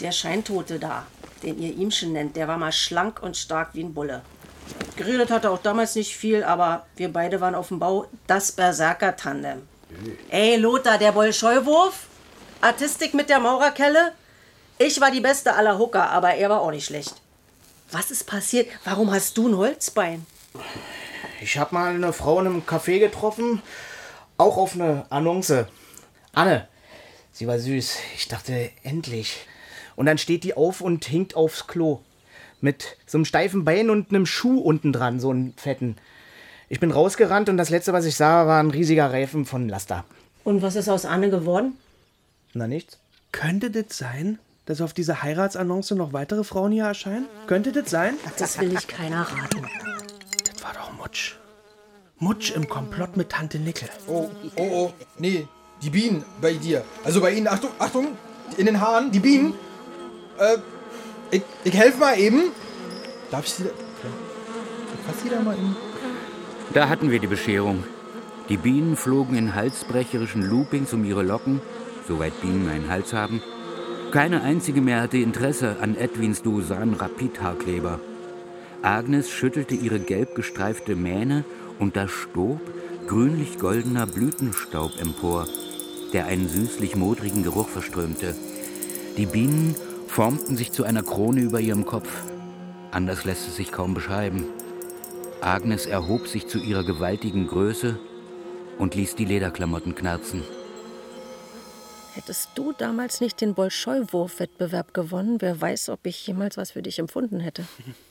Der 0.00 0.12
Scheintote 0.12 0.78
da, 0.78 1.06
den 1.42 1.60
ihr 1.60 1.74
Ihmchen 1.74 2.12
nennt, 2.12 2.36
der 2.36 2.48
war 2.48 2.58
mal 2.58 2.72
schlank 2.72 3.22
und 3.22 3.36
stark 3.36 3.70
wie 3.74 3.82
ein 3.82 3.94
Bulle. 3.94 4.22
Geredet 4.96 5.30
hat 5.30 5.44
er 5.44 5.52
auch 5.52 5.62
damals 5.62 5.94
nicht 5.94 6.16
viel, 6.16 6.44
aber 6.44 6.86
wir 6.96 7.12
beide 7.12 7.40
waren 7.40 7.54
auf 7.54 7.68
dem 7.68 7.78
Bau 7.78 8.06
das 8.26 8.52
Berserker-Tandem. 8.52 9.62
Ey, 10.28 10.56
Lothar, 10.56 10.98
der 10.98 11.12
Bolscheuwurf? 11.12 12.06
Artistik 12.60 13.14
mit 13.14 13.30
der 13.30 13.40
Maurerkelle? 13.40 14.12
Ich 14.78 15.00
war 15.00 15.10
die 15.10 15.20
beste 15.20 15.54
aller 15.54 15.78
Hooker, 15.78 16.10
aber 16.10 16.34
er 16.34 16.50
war 16.50 16.60
auch 16.60 16.70
nicht 16.70 16.86
schlecht. 16.86 17.14
Was 17.90 18.10
ist 18.10 18.26
passiert? 18.26 18.68
Warum 18.84 19.10
hast 19.10 19.36
du 19.38 19.48
ein 19.48 19.56
Holzbein? 19.56 20.26
Ich 21.40 21.58
habe 21.58 21.74
mal 21.74 21.94
eine 21.94 22.12
Frau 22.12 22.40
in 22.40 22.46
einem 22.46 22.62
Café 22.62 22.98
getroffen, 22.98 23.62
auch 24.36 24.56
auf 24.56 24.74
eine 24.74 25.06
Annonce. 25.10 25.66
Anne. 26.32 26.68
Sie 27.32 27.46
war 27.46 27.58
süß. 27.58 27.98
Ich 28.16 28.26
dachte, 28.26 28.70
endlich. 28.82 29.46
Und 29.94 30.06
dann 30.06 30.18
steht 30.18 30.42
die 30.42 30.54
auf 30.56 30.80
und 30.80 31.04
hinkt 31.04 31.36
aufs 31.36 31.68
Klo. 31.68 32.00
Mit 32.60 32.96
so 33.06 33.18
einem 33.18 33.24
steifen 33.24 33.64
Bein 33.64 33.90
und 33.90 34.10
einem 34.10 34.26
Schuh 34.26 34.58
unten 34.58 34.92
dran, 34.92 35.20
so 35.20 35.30
einen 35.30 35.54
fetten. 35.56 35.96
Ich 36.68 36.80
bin 36.80 36.90
rausgerannt 36.90 37.48
und 37.48 37.56
das 37.56 37.70
letzte, 37.70 37.92
was 37.92 38.04
ich 38.04 38.16
sah, 38.16 38.46
war 38.46 38.60
ein 38.60 38.70
riesiger 38.70 39.12
Reifen 39.12 39.44
von 39.44 39.68
Laster. 39.68 40.04
Und 40.42 40.62
was 40.62 40.74
ist 40.74 40.88
aus 40.88 41.04
Anne 41.04 41.30
geworden? 41.30 41.78
Na 42.54 42.66
nichts. 42.66 42.98
Könnte 43.30 43.70
das 43.70 43.96
sein, 43.96 44.38
dass 44.66 44.80
auf 44.80 44.92
dieser 44.92 45.22
Heiratsannonce 45.22 45.92
noch 45.92 46.12
weitere 46.12 46.42
Frauen 46.42 46.72
hier 46.72 46.84
erscheinen? 46.84 47.26
Könnte 47.46 47.70
das 47.70 47.90
sein? 47.90 48.14
Das 48.38 48.58
will 48.58 48.72
ich 48.72 48.88
keiner 48.88 49.22
raten. 49.22 49.66
Mutsch. 51.08 51.36
Mutsch 52.18 52.50
im 52.50 52.68
Komplott 52.68 53.16
mit 53.16 53.30
Tante 53.30 53.58
Nickel. 53.58 53.88
Oh, 54.06 54.28
oh, 54.56 54.62
oh. 54.70 54.92
Nee, 55.18 55.48
die 55.80 55.88
Bienen 55.88 56.22
bei 56.42 56.52
dir. 56.52 56.84
Also 57.02 57.22
bei 57.22 57.32
Ihnen, 57.32 57.48
Achtung, 57.48 57.70
Achtung, 57.78 58.08
in 58.58 58.66
den 58.66 58.78
Haaren, 58.78 59.10
die 59.10 59.20
Bienen. 59.20 59.54
Äh, 60.38 60.58
ich, 61.30 61.42
ich 61.64 61.74
helfe 61.74 61.98
mal 61.98 62.18
eben. 62.18 62.52
Darf 63.30 63.46
ich 63.46 63.54
Sie 63.54 63.64
da... 63.64 63.70
Fass 65.06 65.22
Sie 65.22 65.30
da 65.30 65.40
mal 65.40 65.54
in... 65.54 65.74
Da 66.74 66.90
hatten 66.90 67.10
wir 67.10 67.20
die 67.20 67.26
Bescherung. 67.26 67.84
Die 68.50 68.58
Bienen 68.58 68.94
flogen 68.94 69.34
in 69.34 69.54
halsbrecherischen 69.54 70.42
Loopings 70.42 70.92
um 70.92 71.06
ihre 71.06 71.22
Locken, 71.22 71.62
soweit 72.06 72.38
Bienen 72.42 72.68
einen 72.68 72.90
Hals 72.90 73.14
haben. 73.14 73.42
Keine 74.12 74.42
einzige 74.42 74.82
mehr 74.82 75.00
hatte 75.00 75.16
Interesse 75.16 75.76
an 75.80 75.96
Edwins 75.96 76.42
Dusan 76.42 76.92
Rapidhaarkleber. 76.92 77.98
Agnes 78.82 79.28
schüttelte 79.30 79.74
ihre 79.74 79.98
gelb 79.98 80.34
gestreifte 80.34 80.94
Mähne 80.94 81.44
und 81.78 81.96
da 81.96 82.06
stob 82.08 82.60
grünlich-goldener 83.08 84.06
Blütenstaub 84.06 85.00
empor, 85.00 85.46
der 86.12 86.26
einen 86.26 86.48
süßlich 86.48 86.94
modrigen 86.94 87.42
Geruch 87.42 87.68
verströmte. 87.68 88.36
Die 89.16 89.26
Bienen 89.26 89.74
formten 90.06 90.56
sich 90.56 90.72
zu 90.72 90.84
einer 90.84 91.02
Krone 91.02 91.40
über 91.40 91.60
ihrem 91.60 91.86
Kopf. 91.86 92.08
Anders 92.90 93.24
lässt 93.24 93.48
es 93.48 93.56
sich 93.56 93.72
kaum 93.72 93.94
beschreiben. 93.94 94.44
Agnes 95.40 95.86
erhob 95.86 96.28
sich 96.28 96.46
zu 96.46 96.58
ihrer 96.58 96.84
gewaltigen 96.84 97.46
Größe 97.46 97.98
und 98.78 98.94
ließ 98.94 99.16
die 99.16 99.24
Lederklamotten 99.24 99.94
knarzen. 99.94 100.42
Hättest 102.14 102.50
du 102.56 102.72
damals 102.72 103.20
nicht 103.20 103.40
den 103.40 103.54
Bolschoi-Wurf-Wettbewerb 103.54 104.92
gewonnen, 104.92 105.40
wer 105.40 105.60
weiß, 105.60 105.88
ob 105.88 106.06
ich 106.06 106.26
jemals 106.26 106.56
was 106.56 106.72
für 106.72 106.82
dich 106.82 106.98
empfunden 106.98 107.40
hätte. 107.40 107.64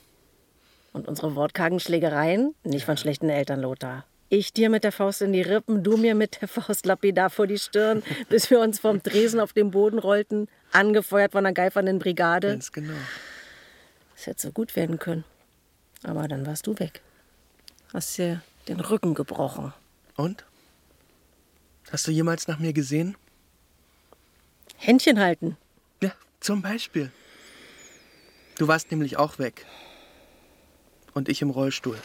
Und 0.92 1.08
unsere 1.08 1.34
wortkargen 1.34 1.80
Schlägereien, 1.80 2.54
nicht 2.64 2.84
von 2.84 2.96
schlechten 2.96 3.28
Eltern, 3.28 3.60
Lothar. 3.60 4.04
Ich 4.30 4.52
dir 4.52 4.68
mit 4.68 4.84
der 4.84 4.92
Faust 4.92 5.22
in 5.22 5.32
die 5.32 5.42
Rippen, 5.42 5.82
du 5.82 5.96
mir 5.96 6.14
mit 6.14 6.40
der 6.40 6.48
Faust 6.48 6.84
lapidar 6.84 7.30
vor 7.30 7.46
die 7.46 7.58
Stirn, 7.58 8.02
bis 8.28 8.50
wir 8.50 8.60
uns 8.60 8.78
vom 8.78 9.02
Tresen 9.02 9.40
auf 9.40 9.52
den 9.52 9.70
Boden 9.70 9.98
rollten. 9.98 10.48
angefeuert 10.72 11.32
von 11.32 11.46
einer 11.46 11.54
geifernden 11.54 11.98
Brigade. 11.98 12.48
Ganz 12.48 12.72
genau. 12.72 12.94
Es 14.16 14.26
hätte 14.26 14.42
so 14.42 14.52
gut 14.52 14.76
werden 14.76 14.98
können. 14.98 15.24
Aber 16.02 16.28
dann 16.28 16.46
warst 16.46 16.66
du 16.66 16.78
weg. 16.78 17.00
Hast 17.92 18.18
dir 18.18 18.42
den 18.68 18.80
Rücken 18.80 19.14
gebrochen. 19.14 19.72
Und? 20.16 20.44
Hast 21.90 22.06
du 22.06 22.10
jemals 22.10 22.48
nach 22.48 22.58
mir 22.58 22.72
gesehen? 22.72 23.16
Händchen 24.76 25.18
halten. 25.18 25.56
Ja, 26.02 26.12
zum 26.40 26.60
Beispiel. 26.60 27.10
Du 28.58 28.68
warst 28.68 28.90
nämlich 28.90 29.16
auch 29.16 29.38
weg. 29.38 29.64
Und 31.18 31.28
ich 31.28 31.42
im 31.42 31.50
Rollstuhl. 31.50 31.98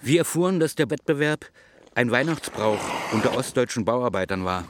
Wir 0.00 0.18
erfuhren, 0.18 0.58
dass 0.58 0.74
der 0.74 0.90
Wettbewerb 0.90 1.46
ein 1.94 2.10
Weihnachtsbrauch 2.10 2.80
unter 3.12 3.36
ostdeutschen 3.36 3.84
Bauarbeitern 3.84 4.44
war. 4.44 4.66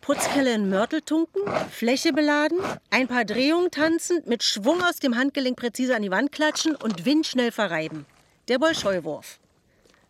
Putzkelle 0.00 0.54
in 0.54 0.70
Mörtel 0.70 1.00
tunken, 1.02 1.42
Fläche 1.72 2.12
beladen, 2.12 2.60
ein 2.90 3.08
paar 3.08 3.24
Drehungen 3.24 3.72
tanzen, 3.72 4.22
mit 4.26 4.44
Schwung 4.44 4.80
aus 4.80 5.00
dem 5.00 5.16
Handgelenk 5.16 5.58
präzise 5.58 5.96
an 5.96 6.02
die 6.02 6.12
Wand 6.12 6.30
klatschen 6.30 6.76
und 6.76 7.04
windschnell 7.04 7.50
verreiben. 7.50 8.06
Der 8.46 8.60
Bolscheuwurf. 8.60 9.40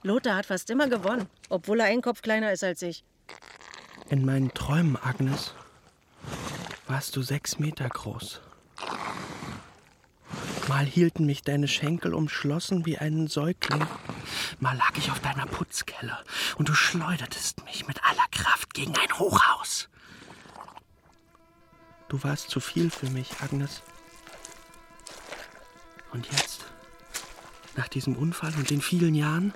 Lothar 0.02 0.36
hat 0.36 0.44
fast 0.44 0.68
immer 0.68 0.88
gewonnen, 0.88 1.26
obwohl 1.48 1.80
er 1.80 1.86
einen 1.86 2.02
Kopf 2.02 2.20
kleiner 2.20 2.52
ist 2.52 2.62
als 2.62 2.82
ich. 2.82 3.02
In 4.10 4.26
meinen 4.26 4.52
Träumen, 4.52 4.98
Agnes, 5.02 5.54
warst 6.86 7.16
du 7.16 7.22
sechs 7.22 7.58
Meter 7.58 7.88
groß. 7.88 8.42
Mal 10.70 10.86
hielten 10.86 11.26
mich 11.26 11.42
deine 11.42 11.66
Schenkel 11.66 12.14
umschlossen 12.14 12.86
wie 12.86 12.96
einen 12.96 13.26
Säugling. 13.26 13.84
Mal 14.60 14.76
lag 14.76 14.96
ich 14.96 15.10
auf 15.10 15.18
deiner 15.18 15.46
Putzkelle 15.46 16.16
und 16.58 16.68
du 16.68 16.74
schleudertest 16.74 17.64
mich 17.64 17.88
mit 17.88 18.00
aller 18.04 18.28
Kraft 18.30 18.72
gegen 18.72 18.96
ein 18.96 19.18
Hochhaus. 19.18 19.88
Du 22.08 22.22
warst 22.22 22.50
zu 22.50 22.60
viel 22.60 22.88
für 22.88 23.10
mich, 23.10 23.32
Agnes. 23.40 23.82
Und 26.12 26.30
jetzt? 26.30 26.64
Nach 27.74 27.88
diesem 27.88 28.14
Unfall 28.14 28.54
und 28.54 28.70
den 28.70 28.80
vielen 28.80 29.16
Jahren? 29.16 29.52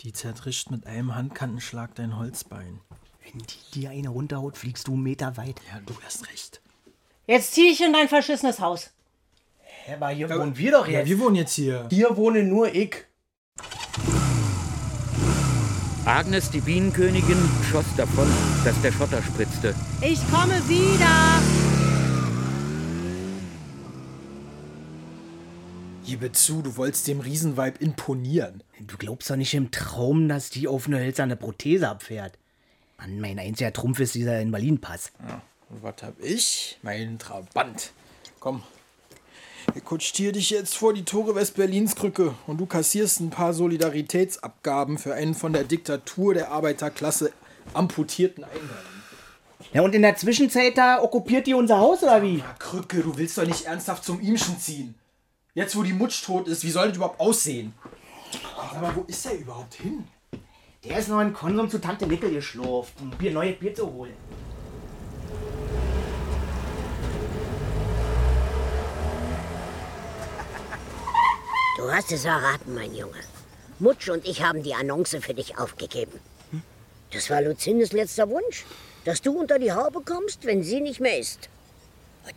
Die 0.00 0.12
zertrischt 0.12 0.70
mit 0.70 0.86
einem 0.86 1.14
Handkantenschlag 1.14 1.94
dein 1.94 2.18
Holzbein. 2.18 2.82
Wenn 3.22 3.38
die 3.38 3.80
dir 3.80 3.90
eine 3.92 4.10
runterhaut, 4.10 4.58
fliegst 4.58 4.88
du 4.88 4.92
einen 4.92 5.04
Meter 5.04 5.38
weit. 5.38 5.58
Ja, 5.72 5.80
du 5.80 5.94
hast 6.04 6.28
recht. 6.28 6.60
Jetzt 7.26 7.54
zieh 7.54 7.70
ich 7.70 7.80
in 7.80 7.94
dein 7.94 8.10
verschissenes 8.10 8.60
Haus. 8.60 8.93
Hä, 9.86 9.94
aber 9.94 10.08
hier 10.08 10.30
wohnen 10.30 10.56
wir 10.56 10.70
doch 10.72 10.86
Ja, 10.88 11.00
jetzt. 11.00 11.08
wir 11.10 11.18
wohnen 11.18 11.36
jetzt 11.36 11.54
hier. 11.54 11.86
Hier 11.90 12.16
wohne 12.16 12.42
nur 12.42 12.74
ich. 12.74 13.04
Agnes, 16.06 16.50
die 16.50 16.60
Bienenkönigin, 16.60 17.36
schoss 17.70 17.84
davon, 17.96 18.26
dass 18.64 18.80
der 18.82 18.92
Schotter 18.92 19.22
spritzte. 19.22 19.74
Ich 20.02 20.20
komme 20.30 20.54
wieder. 20.68 21.42
Gebe 26.06 26.32
zu, 26.32 26.60
du 26.62 26.76
wolltest 26.76 27.06
dem 27.08 27.20
Riesenweib 27.20 27.80
imponieren. 27.80 28.62
Du 28.80 28.96
glaubst 28.98 29.30
doch 29.30 29.36
nicht 29.36 29.54
im 29.54 29.70
Traum, 29.70 30.28
dass 30.28 30.50
die 30.50 30.68
auf 30.68 30.86
eine 30.86 30.98
hölzerne 30.98 31.36
Prothese 31.36 31.88
abfährt. 31.88 32.38
Mann, 32.98 33.20
mein 33.20 33.38
einziger 33.38 33.72
Trumpf 33.72 34.00
ist 34.00 34.14
dieser 34.14 34.40
Invaliden-Pass. 34.40 35.12
Ja, 35.26 35.40
und 35.70 35.82
was 35.82 36.02
hab 36.02 36.20
ich? 36.22 36.78
Mein 36.82 37.18
Trabant. 37.18 37.92
Komm. 38.40 38.62
Ich 39.74 39.84
kutschiere 39.84 40.32
dich 40.32 40.50
jetzt 40.50 40.76
vor 40.76 40.92
die 40.92 41.04
Tore 41.04 41.34
Westberlins 41.34 41.96
Krücke 41.96 42.34
und 42.46 42.58
du 42.58 42.66
kassierst 42.66 43.20
ein 43.20 43.30
paar 43.30 43.54
Solidaritätsabgaben 43.54 44.98
für 44.98 45.14
einen 45.14 45.34
von 45.34 45.52
der 45.52 45.64
Diktatur 45.64 46.34
der 46.34 46.50
Arbeiterklasse 46.50 47.32
amputierten 47.72 48.44
Einwanderer. 48.44 48.94
Ja, 49.72 49.82
und 49.82 49.94
in 49.94 50.02
der 50.02 50.16
Zwischenzeit 50.16 50.76
da 50.76 51.02
okkupiert 51.02 51.46
die 51.46 51.54
unser 51.54 51.78
Haus, 51.78 52.02
oder 52.02 52.22
wie? 52.22 52.42
Krücke, 52.58 53.00
du 53.00 53.16
willst 53.16 53.38
doch 53.38 53.46
nicht 53.46 53.64
ernsthaft 53.64 54.04
zum 54.04 54.20
Ihmchen 54.20 54.58
ziehen. 54.58 54.94
Jetzt, 55.54 55.76
wo 55.76 55.82
die 55.82 55.92
Mutsch 55.92 56.24
tot 56.24 56.48
ist, 56.48 56.64
wie 56.64 56.70
soll 56.70 56.88
das 56.88 56.96
überhaupt 56.96 57.20
aussehen? 57.20 57.72
Aber 58.56 58.94
wo 58.94 59.02
ist 59.02 59.24
er 59.26 59.34
überhaupt 59.34 59.74
hin? 59.74 60.04
Der 60.84 60.98
ist 60.98 61.08
noch 61.08 61.20
in 61.20 61.32
Konsum 61.32 61.70
zu 61.70 61.80
Tante 61.80 62.06
Nickel 62.06 62.30
geschlurft, 62.30 62.92
um 63.00 63.10
Bier, 63.10 63.32
neues 63.32 63.58
Bier 63.58 63.74
zu 63.74 63.90
holen. 63.90 64.12
Du 71.76 71.90
hast 71.90 72.12
es 72.12 72.24
erraten, 72.24 72.72
mein 72.72 72.94
Junge. 72.94 73.18
Mutsch 73.80 74.08
und 74.08 74.24
ich 74.28 74.42
haben 74.44 74.62
die 74.62 74.74
Annonce 74.74 75.16
für 75.20 75.34
dich 75.34 75.58
aufgegeben. 75.58 76.20
Das 77.12 77.28
war 77.30 77.42
Lucindes 77.42 77.92
letzter 77.92 78.30
Wunsch, 78.30 78.64
dass 79.04 79.20
du 79.20 79.36
unter 79.36 79.58
die 79.58 79.72
Haube 79.72 80.00
kommst, 80.02 80.44
wenn 80.44 80.62
sie 80.62 80.80
nicht 80.80 81.00
mehr 81.00 81.18
ist. 81.18 81.48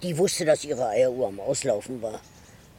Die 0.02 0.18
wusste, 0.18 0.44
dass 0.44 0.66
ihre 0.66 0.88
Eieruhr 0.88 1.28
am 1.28 1.40
Auslaufen 1.40 2.02
war. 2.02 2.20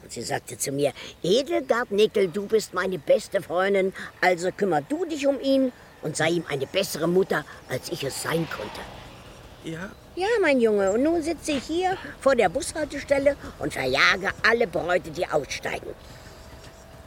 Und 0.02 0.12
sie 0.12 0.22
sagte 0.22 0.58
zu 0.58 0.72
mir, 0.72 0.92
Edelgard 1.22 1.92
Nickel, 1.92 2.26
du 2.26 2.46
bist 2.46 2.74
meine 2.74 2.98
beste 2.98 3.40
Freundin, 3.40 3.92
also 4.20 4.50
kümmer 4.50 4.82
du 4.82 5.04
dich 5.04 5.28
um 5.28 5.40
ihn 5.40 5.70
und 6.02 6.16
sei 6.16 6.30
ihm 6.30 6.44
eine 6.48 6.66
bessere 6.66 7.06
Mutter, 7.06 7.44
als 7.68 7.88
ich 7.90 8.02
es 8.02 8.20
sein 8.20 8.48
konnte. 8.50 8.80
Ja? 9.62 9.90
Ja, 10.16 10.26
mein 10.40 10.60
Junge, 10.60 10.90
und 10.90 11.04
nun 11.04 11.22
sitze 11.22 11.52
ich 11.52 11.64
hier 11.64 11.96
vor 12.20 12.34
der 12.34 12.48
Bushaltestelle 12.48 13.36
und 13.60 13.72
verjage 13.72 14.32
alle 14.42 14.66
Bräute, 14.66 15.10
die 15.12 15.26
aussteigen. 15.26 15.94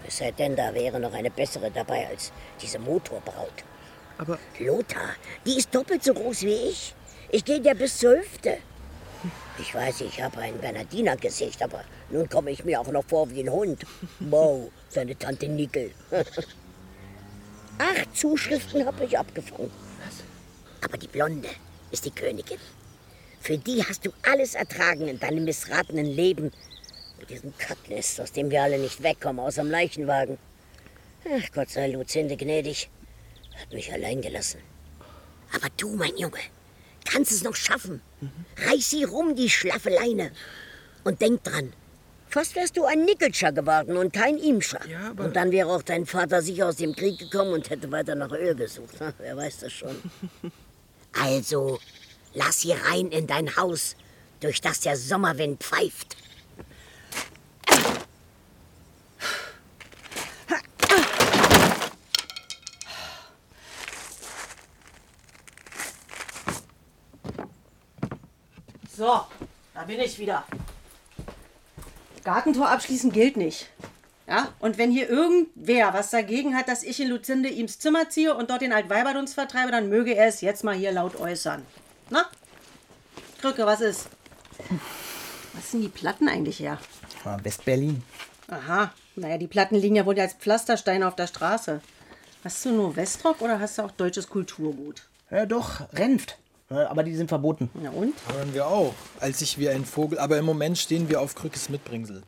Es 0.08 0.18
sei 0.18 0.32
denn, 0.32 0.56
da 0.56 0.74
wäre 0.74 0.99
noch 0.99 1.14
eine 1.14 1.32
bessere 1.32 1.72
dabei 1.72 2.08
als 2.08 2.32
diese 2.62 2.80
Motorbraut. 2.80 3.64
Aber. 4.18 4.38
Lothar, 4.60 5.16
die 5.45 5.58
ist 5.58 5.74
doppelt 5.74 6.04
so 6.04 6.14
groß 6.14 6.41
wie 6.43 6.70
ich. 6.70 6.93
Ich 7.30 7.45
gehe 7.45 7.60
dir 7.60 7.76
bis 7.76 7.97
zur 7.97 8.18
Hüfte. 8.18 8.58
Ich 9.60 9.74
weiß, 9.76 10.02
ich 10.02 10.22
habe 10.22 10.39
ein 10.39 10.58
Bernardiner-Gesicht, 10.60 11.62
aber 11.62 11.84
nun 12.10 12.28
komme 12.28 12.52
ich 12.52 12.66
mir 12.66 12.80
auch 12.82 12.91
noch 12.91 13.06
vor 13.06 13.30
wie 13.30 13.41
ein 13.41 13.52
Hund. 13.52 13.86
Wow, 14.20 14.72
seine 14.89 15.18
Tante 15.18 15.47
Nickel. 15.47 15.91
Acht 17.78 18.16
Zuschriften 18.16 18.86
habe 18.86 19.06
ich 19.06 19.18
abgefangen. 19.18 19.72
Aber 20.84 20.97
die 20.97 21.08
Blonde 21.08 21.49
ist 21.91 22.06
die 22.06 22.12
Königin. 22.12 22.58
Für 23.39 23.58
die 23.58 23.84
hast 23.84 24.06
du 24.06 24.12
alles 24.24 24.56
ertragen 24.56 25.08
in 25.08 25.20
deinem 25.20 25.45
missratenen 25.45 26.06
Leben. 26.06 26.52
Mit 27.22 27.30
diesem 27.30 27.55
Kacknest, 27.55 28.19
aus 28.19 28.32
dem 28.32 28.49
wir 28.49 28.63
alle 28.63 28.80
nicht 28.80 29.03
wegkommen, 29.03 29.45
aus 29.45 29.55
dem 29.55 29.69
Leichenwagen. 29.69 30.39
Ach, 31.24 31.51
Gott 31.53 31.69
sei 31.69 31.88
Luzinde 31.88 32.36
gnädig. 32.36 32.89
Hat 33.59 33.72
mich 33.72 33.93
allein 33.93 34.22
gelassen. 34.22 34.59
Aber 35.53 35.67
du, 35.78 35.95
mein 35.95 36.17
Junge, 36.17 36.39
kannst 37.05 37.32
es 37.32 37.43
noch 37.43 37.55
schaffen. 37.55 38.01
Reiß 38.57 38.89
sie 38.89 39.03
rum, 39.03 39.36
die 39.36 39.51
schlaffe 39.51 39.91
Leine. 39.91 40.32
Und 41.03 41.22
denk 41.22 41.43
dran, 41.43 41.74
fast 42.28 42.55
wärst 42.55 42.76
du 42.76 42.86
ein 42.86 43.05
Nickelscher 43.05 43.51
geworden 43.51 43.97
und 43.97 44.13
kein 44.13 44.39
Imscher. 44.39 44.82
und 45.15 45.36
dann 45.36 45.51
wäre 45.51 45.69
auch 45.69 45.84
dein 45.84 46.07
Vater 46.07 46.41
sicher 46.41 46.69
aus 46.69 46.78
dem 46.78 46.95
Krieg 46.95 47.19
gekommen 47.19 47.53
und 47.53 47.69
hätte 47.69 47.91
weiter 47.91 48.15
nach 48.15 48.32
Öl 48.32 48.55
gesucht. 48.55 48.95
Wer 49.19 49.38
weiß 49.38 49.59
das 49.59 49.72
schon. 49.74 49.95
Also, 51.13 51.78
lass 52.34 52.61
sie 52.61 52.72
rein 52.72 53.11
in 53.11 53.28
dein 53.28 53.57
Haus, 53.57 53.97
durch 54.39 54.61
das 54.61 54.80
der 54.80 54.95
Sommerwind 54.95 55.61
pfeift. 55.61 56.15
So, 69.02 69.20
da 69.74 69.82
bin 69.88 69.99
ich 69.99 70.20
wieder. 70.20 70.43
Gartentor 72.24 72.70
abschließen 72.70 73.12
gilt 73.12 73.36
nicht. 73.36 73.68
Ja, 74.28 74.49
und 74.60 74.78
wenn 74.78 74.91
hier 74.91 75.10
irgendwer 75.10 75.91
was 75.95 76.12
dagegen 76.12 76.56
hat, 76.56 76.68
dass 76.68 76.84
ich 76.84 76.99
in 76.99 77.10
Luzinde 77.10 77.49
ihms 77.49 77.80
Zimmer 77.80 78.12
ziehe 78.12 78.36
und 78.36 78.52
dort 78.52 78.62
den 78.62 78.74
Altweiberdunst 78.74 79.34
vertreibe, 79.34 79.72
dann 79.72 79.89
möge 79.89 80.14
er 80.14 80.28
es 80.28 80.41
jetzt 80.41 80.64
mal 80.64 80.76
hier 80.76 80.91
laut 80.91 81.20
äußern. 81.20 81.66
Na? 82.12 82.28
Krücke, 83.39 83.66
was 83.66 83.82
ist? 83.82 84.08
Was 85.54 85.72
sind 85.72 85.82
die 85.82 85.89
Platten 85.89 86.28
eigentlich 86.28 86.60
her? 86.60 86.78
Ah, 87.26 87.39
Westberlin. 87.41 88.04
Aha, 88.49 88.93
naja, 89.16 89.39
die 89.39 89.47
Platten 89.47 89.78
liegen 89.78 89.95
ja 89.95 90.06
wohl 90.06 90.20
als 90.20 90.34
Pflastersteine 90.34 91.08
auf 91.08 91.16
der 91.16 91.26
Straße. 91.26 91.82
Hast 92.43 92.64
du 92.66 92.70
nur 92.70 92.95
Westrock 92.95 93.41
oder 93.41 93.60
hast 93.60 93.80
du 93.80 93.82
auch 93.82 93.91
deutsches 93.91 94.30
Kulturgut? 94.30 95.08
Ja, 95.32 95.47
doch, 95.47 95.91
Renft. 95.93 96.38
Aber 96.72 97.03
die 97.03 97.15
sind 97.15 97.28
verboten. 97.28 97.69
Na 97.74 97.89
und? 97.89 98.13
Hören 98.34 98.53
wir 98.53 98.65
auch. 98.65 98.93
Als 99.19 99.41
ich 99.41 99.57
wie 99.57 99.69
ein 99.69 99.86
Vogel. 99.86 100.19
Aber 100.19 100.38
im 100.38 100.45
Moment 100.45 100.78
stehen 100.78 101.09
wir 101.09 101.22
auf 101.22 101.36
Krückes 101.36 101.69
Mitbringsel. 101.69 102.24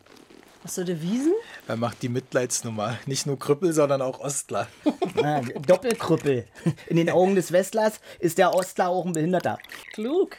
Hast 0.64 0.78
du 0.78 0.86
Devisen? 0.86 1.34
Er 1.68 1.76
macht 1.76 2.02
die 2.02 2.10
Mitleidsnummer. 2.10 2.98
Nicht 3.06 3.26
nur 3.26 3.38
Krüppel, 3.38 3.74
sondern 3.74 4.02
auch 4.02 4.20
Ostler. 4.20 4.68
Ah, 5.24 5.42
Doppelkrüppel. 5.68 6.48
In 6.88 6.98
den 6.98 7.10
Augen 7.10 7.36
des 7.36 7.52
Westlers 7.52 8.02
ist 8.20 8.40
der 8.40 8.54
Ostler 8.54 8.90
auch 8.90 9.06
ein 9.06 9.14
Behinderter. 9.14 9.60
Klug. 9.94 10.38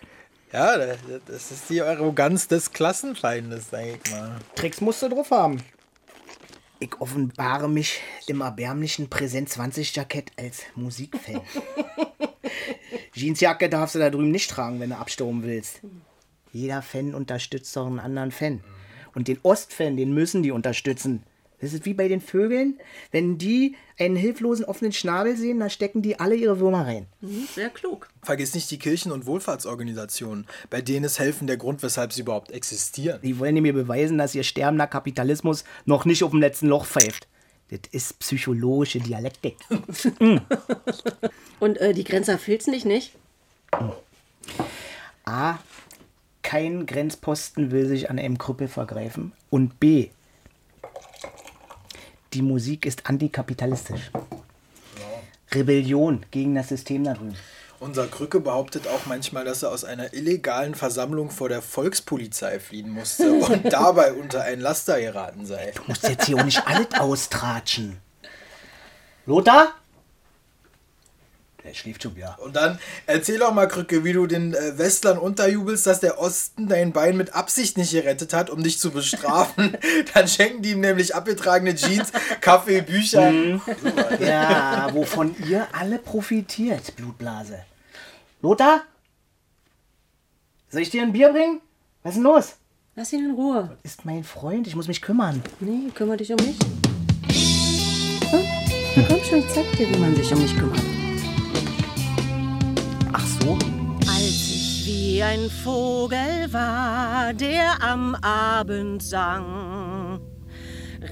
Ja, 0.53 0.77
das 1.27 1.51
ist 1.53 1.71
die 1.71 1.81
Arroganz 1.81 2.49
des 2.49 2.73
Klassenfeindes, 2.73 3.71
sag 3.71 3.85
ich 3.87 4.11
mal. 4.11 4.37
Tricks 4.57 4.81
musst 4.81 5.01
du 5.01 5.09
drauf 5.09 5.31
haben. 5.31 5.63
Ich 6.81 7.01
offenbare 7.01 7.69
mich 7.69 8.01
im 8.27 8.41
erbärmlichen 8.41 9.09
Präsent 9.09 9.49
20 9.49 9.95
Jackett 9.95 10.33
als 10.37 10.63
Musikfan. 10.75 11.41
Jeansjacke 13.15 13.69
darfst 13.69 13.95
du 13.95 14.01
da 14.01 14.11
drüben 14.11 14.31
nicht 14.31 14.51
tragen, 14.51 14.81
wenn 14.81 14.91
du 14.91 14.97
abstauben 14.97 15.45
willst. 15.45 15.81
Jeder 16.53 16.83
Fan 16.83 17.15
unterstützt 17.15 17.75
doch 17.77 17.87
einen 17.87 18.01
anderen 18.01 18.33
Fan. 18.33 18.63
Und 19.15 19.29
den 19.29 19.39
Ostfan, 19.43 19.97
den 19.97 20.13
müssen 20.13 20.43
die 20.43 20.51
unterstützen. 20.51 21.23
Das 21.65 21.73
ist 21.73 21.87
wie 21.87 21.95
bei 21.95 22.09
den 22.09 22.21
Vögeln. 22.21 22.79
Wenn 23.11 23.39
die 23.39 23.75
einen 23.99 24.17
hilflosen 24.17 24.67
offenen 24.67 24.93
Schnabel 24.93 25.35
sehen, 25.35 25.61
dann 25.61 25.71
stecken 25.71 26.03
die 26.03 26.21
alle 26.21 26.35
ihre 26.35 26.61
Würmer 26.61 26.87
rein. 26.87 27.07
Mhm, 27.23 27.49
sehr 27.55 27.71
klug. 27.71 28.09
Vergiss 28.23 28.55
nicht 28.55 28.71
die 28.71 28.79
Kirchen- 28.79 29.13
und 29.13 29.25
Wohlfahrtsorganisationen, 29.25 30.47
bei 30.69 30.83
denen 30.83 31.07
ist 31.07 31.19
Helfen 31.19 31.47
der 31.47 31.57
Grund, 31.57 31.83
weshalb 31.83 32.13
sie 32.13 32.21
überhaupt 32.21 32.51
existieren. 32.51 33.21
Die 33.23 33.39
wollen 33.39 33.55
mir 33.63 33.73
beweisen, 33.73 34.19
dass 34.19 34.35
ihr 34.35 34.43
sterbender 34.43 34.87
Kapitalismus 34.87 35.65
noch 35.87 36.05
nicht 36.05 36.23
auf 36.23 36.33
dem 36.33 36.41
letzten 36.41 36.69
Loch 36.69 36.85
pfeift. 36.85 37.29
Das 37.71 37.81
ist 37.93 38.19
psychologische 38.19 39.01
Dialektik. 39.01 39.57
Und 41.61 41.79
äh, 41.79 41.95
die 41.95 42.05
Grenzer 42.05 42.37
filzen 42.37 42.75
dich 42.75 42.85
nicht? 42.85 43.15
A. 45.25 45.59
Kein 46.43 46.85
Grenzposten 46.85 47.71
will 47.71 47.87
sich 47.87 48.11
an 48.11 48.19
einem 48.19 48.37
Krüppel 48.37 48.69
vergreifen. 48.69 49.33
Und 49.49 49.81
B. 49.81 50.11
Die 52.35 52.43
Musik 52.43 52.85
ist 52.85 53.07
antikapitalistisch. 53.07 54.11
Rebellion 55.53 56.27
gegen 56.33 56.57
das 56.57 56.69
System 56.69 57.05
da 57.05 57.15
drüben. 57.15 57.37
Unser 57.79 58.09
Krücke 58.09 58.41
behauptet 58.41 58.89
auch 58.89 59.07
manchmal, 59.07 59.45
dass 59.45 59.63
er 59.63 59.71
aus 59.71 59.85
einer 59.85 60.13
illegalen 60.15 60.75
Versammlung 60.75 61.31
vor 61.31 61.49
der 61.49 61.63
Volkspolizei 61.63 62.59
fliehen 62.59 62.91
musste 62.91 63.33
und 63.35 63.73
dabei 63.73 64.15
unter 64.15 64.43
ein 64.43 64.59
Laster 64.59 65.01
geraten 65.01 65.47
sei. 65.47 65.73
Du 65.77 65.83
musst 65.87 66.03
jetzt 66.09 66.27
hier 66.27 66.37
auch 66.39 66.45
nicht 66.45 66.67
alles 66.67 66.89
austratschen. 66.99 67.99
Lothar? 69.27 69.75
Der 71.65 71.73
schläft 71.73 72.03
schon 72.03 72.15
wieder. 72.15 72.39
Und 72.43 72.57
dann 72.57 72.79
erzähl 73.07 73.39
doch 73.39 73.55
mal, 73.55 73.67
Krücke, 73.67 74.05
wie 74.05 74.13
du 74.13 74.27
den 74.27 74.53
äh, 74.53 74.77
Westlern 74.77 75.17
unterjubelst, 75.17 75.87
dass 75.87 76.01
der 76.01 76.21
Osten 76.21 76.69
dein 76.69 76.93
Bein 76.93 77.17
mit 77.17 77.35
Absicht 77.35 77.79
nicht 77.79 77.93
gerettet 77.93 78.35
hat, 78.35 78.51
um 78.51 78.63
dich 78.63 78.79
zu 78.79 78.91
bestrafen. 78.91 79.79
dann 80.15 80.29
schenken 80.29 80.61
die 80.61 80.73
ihm 80.73 80.81
nämlich 80.81 81.15
abgetragene 81.15 81.75
Jeans, 81.75 82.13
Kaffee, 82.43 82.83
Bücher. 82.83 83.31
Mhm. 83.31 83.63
Ja, 84.21 84.91
wovon 84.93 85.35
ihr 85.49 85.67
alle 85.73 85.99
profitiert, 85.99 86.95
Blutblase. 86.97 87.65
Lothar? 88.43 88.83
Soll 90.69 90.83
ich 90.83 90.91
dir 90.91 91.03
ein 91.03 91.13
Bier 91.13 91.33
bringen? 91.33 91.63
Was 92.03 92.11
ist 92.11 92.17
denn 92.17 92.25
los? 92.25 92.57
Lass 92.95 93.13
ihn 93.15 93.25
in 93.25 93.35
Ruhe. 93.35 93.79
Ist 93.83 94.05
mein 94.05 94.23
Freund, 94.23 94.67
ich 94.67 94.77
muss 94.77 94.87
mich 94.87 95.01
kümmern. 95.01 95.43
Nee, 95.61 95.91
kümmere 95.95 96.19
dich 96.19 96.31
um 96.31 96.37
mich. 96.37 96.59
Hm? 98.31 98.45
Na 98.97 99.05
komm 99.09 99.25
schon, 99.25 99.39
ich 99.39 99.49
zeig 99.49 99.73
dir, 99.79 99.89
wie 99.89 99.99
man 99.99 100.15
sich 100.15 100.31
um 100.31 100.43
mich 100.43 100.55
kümmert. 100.55 100.84
Als 103.47 104.51
ich 104.51 104.85
wie 104.87 105.23
ein 105.23 105.51
Vogel 105.51 106.51
war, 106.51 107.35
der 107.35 107.83
am 107.83 108.15
Abend 108.15 109.03
sang, 109.03 110.23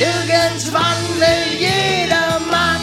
Irgendwann 0.00 1.20
will 1.20 1.60
jeder 1.60 2.40
Mann 2.50 2.80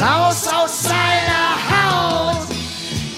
raus 0.00 0.46
aus 0.48 0.82
seiner 0.82 1.54
Haut. 1.70 2.48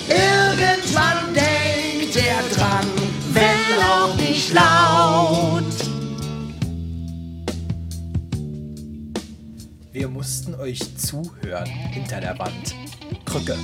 Irgendwann 0.09 1.35
denkt 1.35 2.17
er 2.17 2.43
dran, 2.55 2.87
wenn 3.33 3.83
auch 3.83 4.15
nicht 4.17 4.53
laut. 4.53 5.65
Wir 9.93 10.09
mussten 10.09 10.55
euch 10.55 10.81
zuhören 10.99 11.67
hinter 11.67 12.21
der 12.21 12.39
Wand. 12.39 12.75
Krücke. 13.25 13.57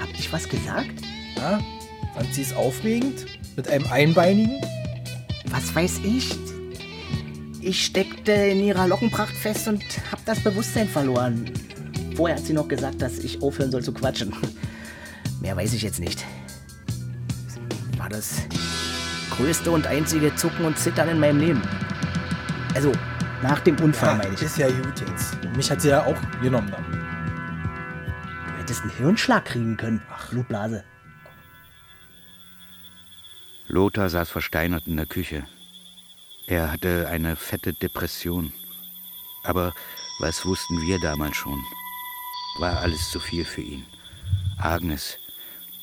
Hab 0.00 0.08
ich 0.18 0.32
was 0.32 0.48
gesagt? 0.48 1.02
Ja? 1.36 1.58
Fand 2.14 2.32
sie 2.32 2.42
es 2.42 2.54
aufregend? 2.54 3.26
Mit 3.56 3.68
einem 3.68 3.86
Einbeinigen? 3.90 4.60
Was 5.46 5.74
weiß 5.74 6.00
ich? 6.04 6.30
Ich 7.66 7.86
steckte 7.86 8.30
in 8.32 8.60
ihrer 8.62 8.86
Lockenpracht 8.86 9.34
fest 9.34 9.68
und 9.68 9.82
hab 10.12 10.22
das 10.26 10.40
Bewusstsein 10.40 10.86
verloren. 10.86 11.50
Vorher 12.14 12.36
hat 12.36 12.44
sie 12.44 12.52
noch 12.52 12.68
gesagt, 12.68 13.00
dass 13.00 13.18
ich 13.20 13.40
aufhören 13.42 13.70
soll 13.70 13.82
zu 13.82 13.94
quatschen. 13.94 14.34
Mehr 15.40 15.56
weiß 15.56 15.72
ich 15.72 15.80
jetzt 15.80 15.98
nicht. 15.98 16.22
War 17.96 18.10
das 18.10 18.42
größte 19.30 19.70
und 19.70 19.86
einzige 19.86 20.34
Zucken 20.36 20.66
und 20.66 20.78
Zittern 20.78 21.08
in 21.08 21.18
meinem 21.18 21.40
Leben. 21.40 21.62
Also, 22.74 22.92
nach 23.42 23.60
dem 23.60 23.80
Unfall, 23.80 24.10
Ja, 24.10 24.14
meine 24.16 24.34
ich. 24.34 24.42
ist 24.42 24.58
ja 24.58 24.68
gut 24.68 25.00
jetzt. 25.00 25.38
Mich 25.56 25.70
hat 25.70 25.80
sie 25.80 25.88
ja 25.88 26.04
auch 26.04 26.16
genommen 26.42 26.70
dann. 26.70 26.84
Du 28.46 28.60
hättest 28.60 28.82
einen 28.82 28.90
Hirnschlag 28.90 29.46
kriegen 29.46 29.78
können. 29.78 30.02
Ach, 30.12 30.28
Blutblase. 30.28 30.84
Lothar 33.68 34.10
saß 34.10 34.28
versteinert 34.28 34.86
in 34.86 34.96
der 34.98 35.06
Küche. 35.06 35.44
Er 36.46 36.70
hatte 36.70 37.08
eine 37.08 37.36
fette 37.36 37.72
Depression. 37.72 38.52
Aber 39.42 39.74
was 40.18 40.44
wussten 40.44 40.80
wir 40.82 40.98
damals 40.98 41.36
schon? 41.36 41.64
War 42.58 42.80
alles 42.80 43.10
zu 43.10 43.18
viel 43.18 43.44
für 43.46 43.62
ihn. 43.62 43.86
Agnes, 44.58 45.18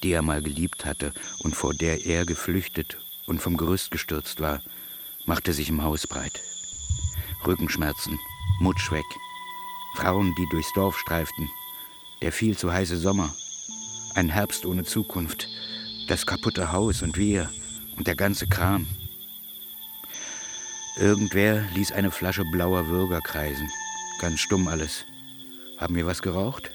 die 0.04 0.12
er 0.12 0.22
mal 0.22 0.42
geliebt 0.42 0.86
hatte 0.86 1.14
und 1.40 1.56
vor 1.56 1.74
der 1.74 2.06
er 2.06 2.26
geflüchtet 2.26 2.98
und 3.26 3.42
vom 3.42 3.58
Gerüst 3.58 3.90
gestürzt 3.90 4.40
war, 4.40 4.62
machte 5.26 5.52
sich 5.52 5.70
im 5.70 5.82
Haus 5.82 6.06
breit. 6.06 6.40
Rückenschmerzen, 7.46 8.20
Mutsch 8.60 8.92
weg, 8.92 9.06
Frauen, 9.96 10.34
die 10.36 10.48
durchs 10.52 10.72
Dorf 10.74 10.98
streiften, 10.98 11.50
der 12.22 12.32
viel 12.32 12.56
zu 12.56 12.72
heiße 12.72 12.98
Sommer, 12.98 13.34
ein 14.14 14.30
Herbst 14.30 14.66
ohne 14.66 14.84
Zukunft, 14.84 15.48
das 16.08 16.26
kaputte 16.26 16.72
Haus 16.72 17.02
und 17.02 17.18
wir 17.18 17.50
und 17.98 18.06
der 18.08 18.16
ganze 18.16 18.48
Kram. 18.48 18.88
Irgendwer 21.02 21.64
ließ 21.74 21.94
eine 21.94 22.12
Flasche 22.12 22.46
blauer 22.46 22.88
Würger 22.88 23.22
kreisen. 23.22 23.68
Ganz 24.20 24.40
stumm 24.40 24.68
alles. 24.68 25.08
Haben 25.80 25.96
wir 25.96 26.06
was 26.06 26.22
geraucht? 26.22 26.70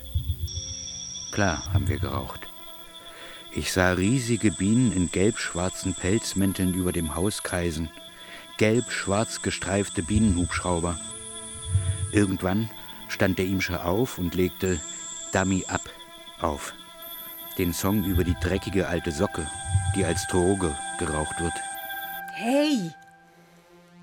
Klar, 1.30 1.72
haben 1.72 1.86
wir 1.86 2.00
geraucht. 2.00 2.40
Ich 3.52 3.70
sah 3.72 3.92
riesige 3.92 4.50
Bienen 4.50 4.90
in 4.90 5.12
gelb-schwarzen 5.12 5.94
Pelzmänteln 5.94 6.74
über 6.74 6.90
dem 6.90 7.14
Haus 7.14 7.44
kreisen. 7.44 7.88
Gelb-schwarz 8.58 9.42
gestreifte 9.42 10.02
Bienenhubschrauber. 10.02 10.98
Irgendwann 12.10 12.68
stand 13.06 13.38
der 13.38 13.46
Imscher 13.46 13.84
auf 13.84 14.18
und 14.18 14.34
legte 14.34 14.80
Dummy 15.32 15.64
Up 15.68 15.88
auf. 16.40 16.74
Den 17.58 17.72
Song 17.72 18.02
über 18.02 18.24
die 18.24 18.36
dreckige 18.42 18.88
alte 18.88 19.12
Socke, 19.12 19.48
die 19.94 20.04
als 20.04 20.26
Droge 20.26 20.76
geraucht 20.98 21.38
wird. 21.38 21.54
Hey! 22.32 22.92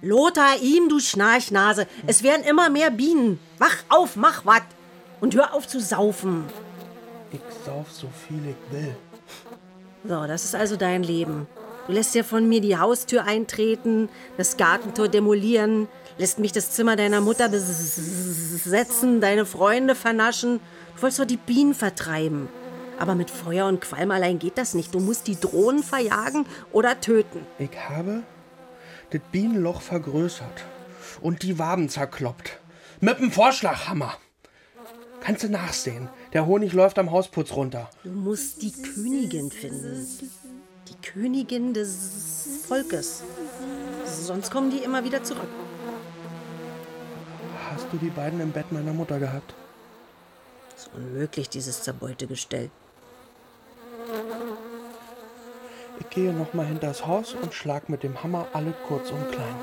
Lothar, 0.04 0.58
ihm, 0.62 0.90
du 0.90 1.00
Schnarchnase. 1.00 1.88
Es 2.06 2.24
werden 2.24 2.44
immer 2.44 2.70
mehr 2.70 2.92
Bienen. 2.92 3.40
Wach 3.58 3.78
auf, 3.88 4.18
mach 4.18 4.46
wat. 4.46 4.64
Und 5.22 5.34
hör 5.34 5.54
auf 5.54 5.66
zu 5.66 5.80
saufen. 5.80 6.44
Ich 7.32 7.40
sauf 7.66 7.90
so 7.90 8.10
viel 8.28 8.42
ich 8.50 8.74
will. 8.74 8.94
So, 10.04 10.28
das 10.28 10.44
ist 10.44 10.56
also 10.56 10.76
dein 10.76 11.04
Leben. 11.04 11.48
Du 11.88 11.94
lässt 11.94 12.16
ja 12.16 12.24
von 12.24 12.50
mir 12.50 12.60
die 12.60 12.78
Haustür 12.78 13.24
eintreten, 13.24 14.10
das 14.36 14.58
Gartentor 14.58 15.08
demolieren, 15.08 15.88
lässt 16.18 16.38
mich 16.38 16.52
das 16.52 16.72
Zimmer 16.72 16.98
deiner 16.98 17.22
Mutter 17.22 17.48
besetzen, 17.48 19.22
deine 19.22 19.46
Freunde 19.46 19.96
vernaschen. 19.96 20.60
Du 20.98 21.02
wolltest 21.02 21.22
doch 21.22 21.26
die 21.26 21.38
Bienen 21.38 21.74
vertreiben. 21.74 22.50
Aber 23.00 23.16
mit 23.16 23.30
Feuer 23.30 23.68
und 23.68 23.80
Qualm 23.80 24.12
allein 24.12 24.38
geht 24.38 24.58
das 24.58 24.74
nicht. 24.74 24.94
Du 24.94 25.00
musst 25.00 25.28
die 25.28 25.40
Drohnen 25.40 25.82
verjagen 25.82 26.46
oder 26.74 27.00
töten. 27.00 27.48
Ich 27.58 27.72
habe 27.90 28.24
das 29.14 29.22
Bienenloch 29.32 29.82
vergrößert 29.82 30.66
und 31.22 31.44
die 31.44 31.60
Waben 31.60 31.88
zerkloppt. 31.88 32.60
Mit 33.00 33.20
dem 33.20 33.32
Vorschlaghammer. 33.32 34.18
Kannst 35.22 35.44
du 35.44 35.50
nachsehen. 35.50 36.10
Der 36.34 36.46
Honig 36.48 36.74
läuft 36.74 36.98
am 36.98 37.12
Hausputz 37.12 37.54
runter. 37.54 37.90
Du 38.04 38.10
musst 38.10 38.62
die 38.62 38.72
Königin 38.72 39.52
finden. 39.52 40.08
Die 40.90 41.08
Königin 41.08 41.74
des 41.74 42.64
Volkes. 42.68 43.24
Sonst 44.06 44.52
kommen 44.52 44.72
die 44.72 44.80
immer 44.80 45.04
wieder 45.04 45.24
zurück. 45.24 45.48
Hast 47.72 47.86
du 47.92 47.98
die 47.98 48.10
beiden 48.10 48.42
im 48.42 48.52
Bett 48.52 48.72
meiner 48.72 48.94
Mutter 48.94 49.20
gehabt? 49.20 49.54
ist 50.76 50.90
unmöglich, 50.94 51.50
dieses 51.50 51.84
Zerbeutegestell. 51.84 52.70
Ich 56.00 56.10
gehe 56.10 56.34
noch 56.34 56.54
mal 56.54 56.66
hinters 56.66 57.06
Haus 57.06 57.34
und 57.34 57.54
schlag 57.54 57.90
mit 57.90 58.04
dem 58.04 58.24
Hammer 58.24 58.48
alle 58.54 58.74
kurz 58.88 59.12
und 59.12 59.32
klein. 59.32 59.56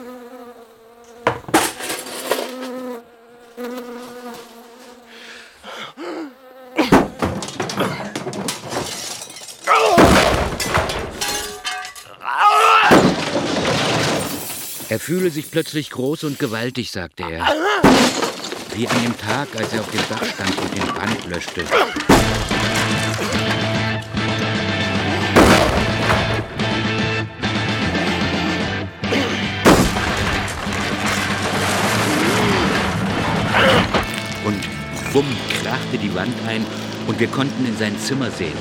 Er 14.88 14.98
fühle 14.98 15.30
sich 15.30 15.52
plötzlich 15.52 15.90
groß 15.90 16.24
und 16.24 16.40
gewaltig, 16.40 16.90
sagte 16.90 17.22
er. 17.22 17.46
Wie 18.74 18.88
an 18.88 19.02
dem 19.04 19.16
Tag, 19.16 19.48
als 19.56 19.72
er 19.72 19.80
auf 19.80 19.90
dem 19.90 20.00
Dach 20.08 20.24
stand 20.24 20.58
und 20.58 20.76
den 20.76 20.86
Brand 20.86 21.26
löschte. 21.26 21.64
Bumm 35.12 35.26
krachte 35.62 35.98
die 35.98 36.14
Wand 36.14 36.34
ein 36.46 36.64
und 37.06 37.18
wir 37.18 37.28
konnten 37.28 37.66
in 37.66 37.76
sein 37.76 37.98
Zimmer 37.98 38.30
sehen. 38.30 38.56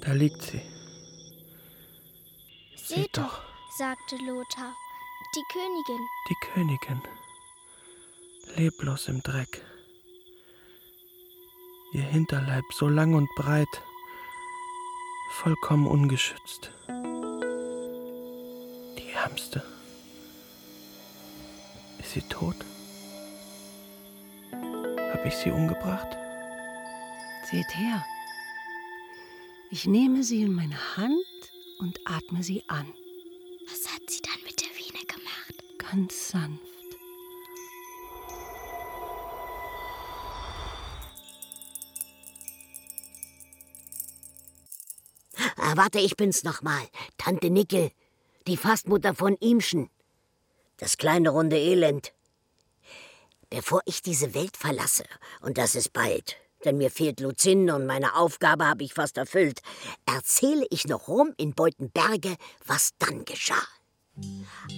Da 0.00 0.14
liegt 0.14 0.40
sie. 0.40 0.62
Seht 2.76 3.16
doch, 3.18 3.42
sagte 3.76 4.16
Lothar. 4.16 4.74
Die 5.36 5.44
Königin. 5.52 6.06
Die 6.30 6.36
Königin. 6.52 7.02
Leblos 8.56 9.08
im 9.08 9.22
Dreck. 9.22 9.62
Ihr 11.92 12.02
Hinterleib 12.02 12.64
so 12.72 12.88
lang 12.88 13.12
und 13.12 13.28
breit, 13.36 13.82
vollkommen 15.30 15.86
ungeschützt. 15.86 16.70
Die 18.98 19.10
Ärmste. 19.14 19.62
Ist 21.98 22.12
sie 22.12 22.22
tot? 22.22 22.56
Hab 24.52 25.24
ich 25.24 25.34
sie 25.34 25.50
umgebracht? 25.50 26.16
Seht 27.50 27.74
her. 27.74 28.04
Ich 29.70 29.86
nehme 29.86 30.22
sie 30.22 30.42
in 30.42 30.52
meine 30.54 30.96
Hand 30.96 31.24
und 31.78 32.00
atme 32.04 32.42
sie 32.42 32.62
an. 32.68 32.92
Was 33.68 33.92
hat 33.92 34.08
sie 34.08 34.20
dann 34.22 34.42
mit 34.44 34.60
der 34.60 34.68
Vene 34.68 35.04
gemacht? 35.06 35.64
Ganz 35.78 36.28
sanft. 36.28 36.67
Ah, 45.70 45.76
warte, 45.76 45.98
ich 45.98 46.16
bin's 46.16 46.44
nochmal. 46.44 46.80
Tante 47.18 47.50
Nickel, 47.50 47.90
die 48.46 48.56
Fastmutter 48.56 49.14
von 49.14 49.36
Ihmschen. 49.38 49.90
Das 50.78 50.96
kleine 50.96 51.28
runde 51.28 51.58
Elend. 51.58 52.14
Bevor 53.50 53.82
ich 53.84 54.00
diese 54.00 54.32
Welt 54.32 54.56
verlasse, 54.56 55.04
und 55.42 55.58
das 55.58 55.74
ist 55.74 55.92
bald, 55.92 56.36
denn 56.64 56.78
mir 56.78 56.90
fehlt 56.90 57.20
Luzinde 57.20 57.74
und 57.74 57.84
meine 57.84 58.16
Aufgabe 58.16 58.66
habe 58.66 58.82
ich 58.82 58.94
fast 58.94 59.18
erfüllt, 59.18 59.60
erzähle 60.06 60.66
ich 60.70 60.86
noch 60.86 61.06
rum 61.06 61.34
in 61.36 61.52
Beutenberge, 61.52 62.36
was 62.64 62.92
dann 62.98 63.26
geschah. 63.26 63.68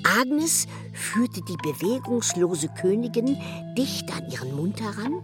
Agnes 0.02 0.66
führte 0.92 1.40
die 1.42 1.56
bewegungslose 1.58 2.68
Königin 2.80 3.40
dicht 3.78 4.10
an 4.12 4.28
ihren 4.28 4.56
Mund 4.56 4.80
heran, 4.80 5.22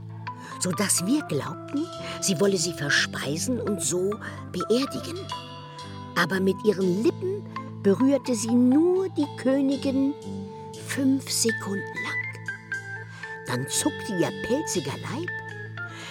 so 0.61 0.71
dass 0.71 1.05
wir 1.07 1.23
glaubten, 1.23 1.85
sie 2.21 2.39
wolle 2.39 2.57
sie 2.57 2.73
verspeisen 2.73 3.61
und 3.61 3.83
so 3.83 4.15
beerdigen. 4.53 5.19
Aber 6.17 6.41
mit 6.41 6.57
ihren 6.65 7.03
Lippen 7.03 7.45
berührte 7.83 8.35
sie 8.35 8.55
nur 8.55 9.09
die 9.11 9.27
Königin 9.37 10.15
fünf 10.87 11.31
Sekunden 11.31 11.81
lang. 11.81 12.27
Dann 13.47 13.69
zuckte 13.69 14.13
ihr 14.19 14.33
pelziger 14.47 14.97
Leib, 15.03 15.31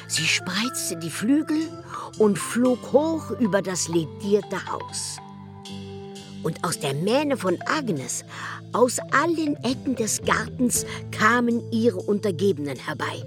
sie 0.07 0.23
spreizte 0.23 0.97
die 0.97 1.09
Flügel 1.09 1.69
und 2.17 2.39
flog 2.39 2.79
hoch 2.93 3.31
über 3.39 3.61
das 3.61 3.87
ledierte 3.87 4.65
Haus. 4.71 5.17
Und 6.43 6.63
aus 6.63 6.79
der 6.79 6.93
Mähne 6.93 7.35
von 7.35 7.57
Agnes, 7.65 8.23
aus 8.71 8.99
allen 9.11 9.55
Ecken 9.63 9.95
des 9.95 10.21
Gartens 10.21 10.85
kamen 11.11 11.61
ihre 11.71 11.97
Untergebenen 11.97 12.77
herbei, 12.77 13.23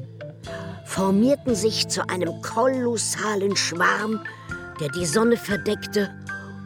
formierten 0.87 1.55
sich 1.55 1.89
zu 1.89 2.09
einem 2.09 2.41
kolossalen 2.43 3.57
Schwarm, 3.57 4.20
der 4.81 4.89
die 4.91 5.05
Sonne 5.05 5.37
verdeckte, 5.37 6.14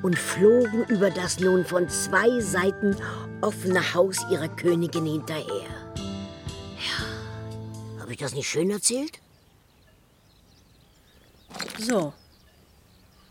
und 0.03 0.19
flogen 0.19 0.85
über 0.89 1.11
das 1.11 1.39
nun 1.41 1.65
von 1.65 1.89
zwei 1.89 2.41
Seiten 2.41 2.97
offene 3.41 3.95
Haus 3.95 4.19
ihrer 4.31 4.49
Königin 4.49 5.07
hinterher. 5.07 5.69
Ja, 6.77 8.01
habe 8.01 8.13
ich 8.13 8.19
das 8.19 8.35
nicht 8.35 8.49
schön 8.49 8.71
erzählt? 8.71 9.21
So. 11.79 12.13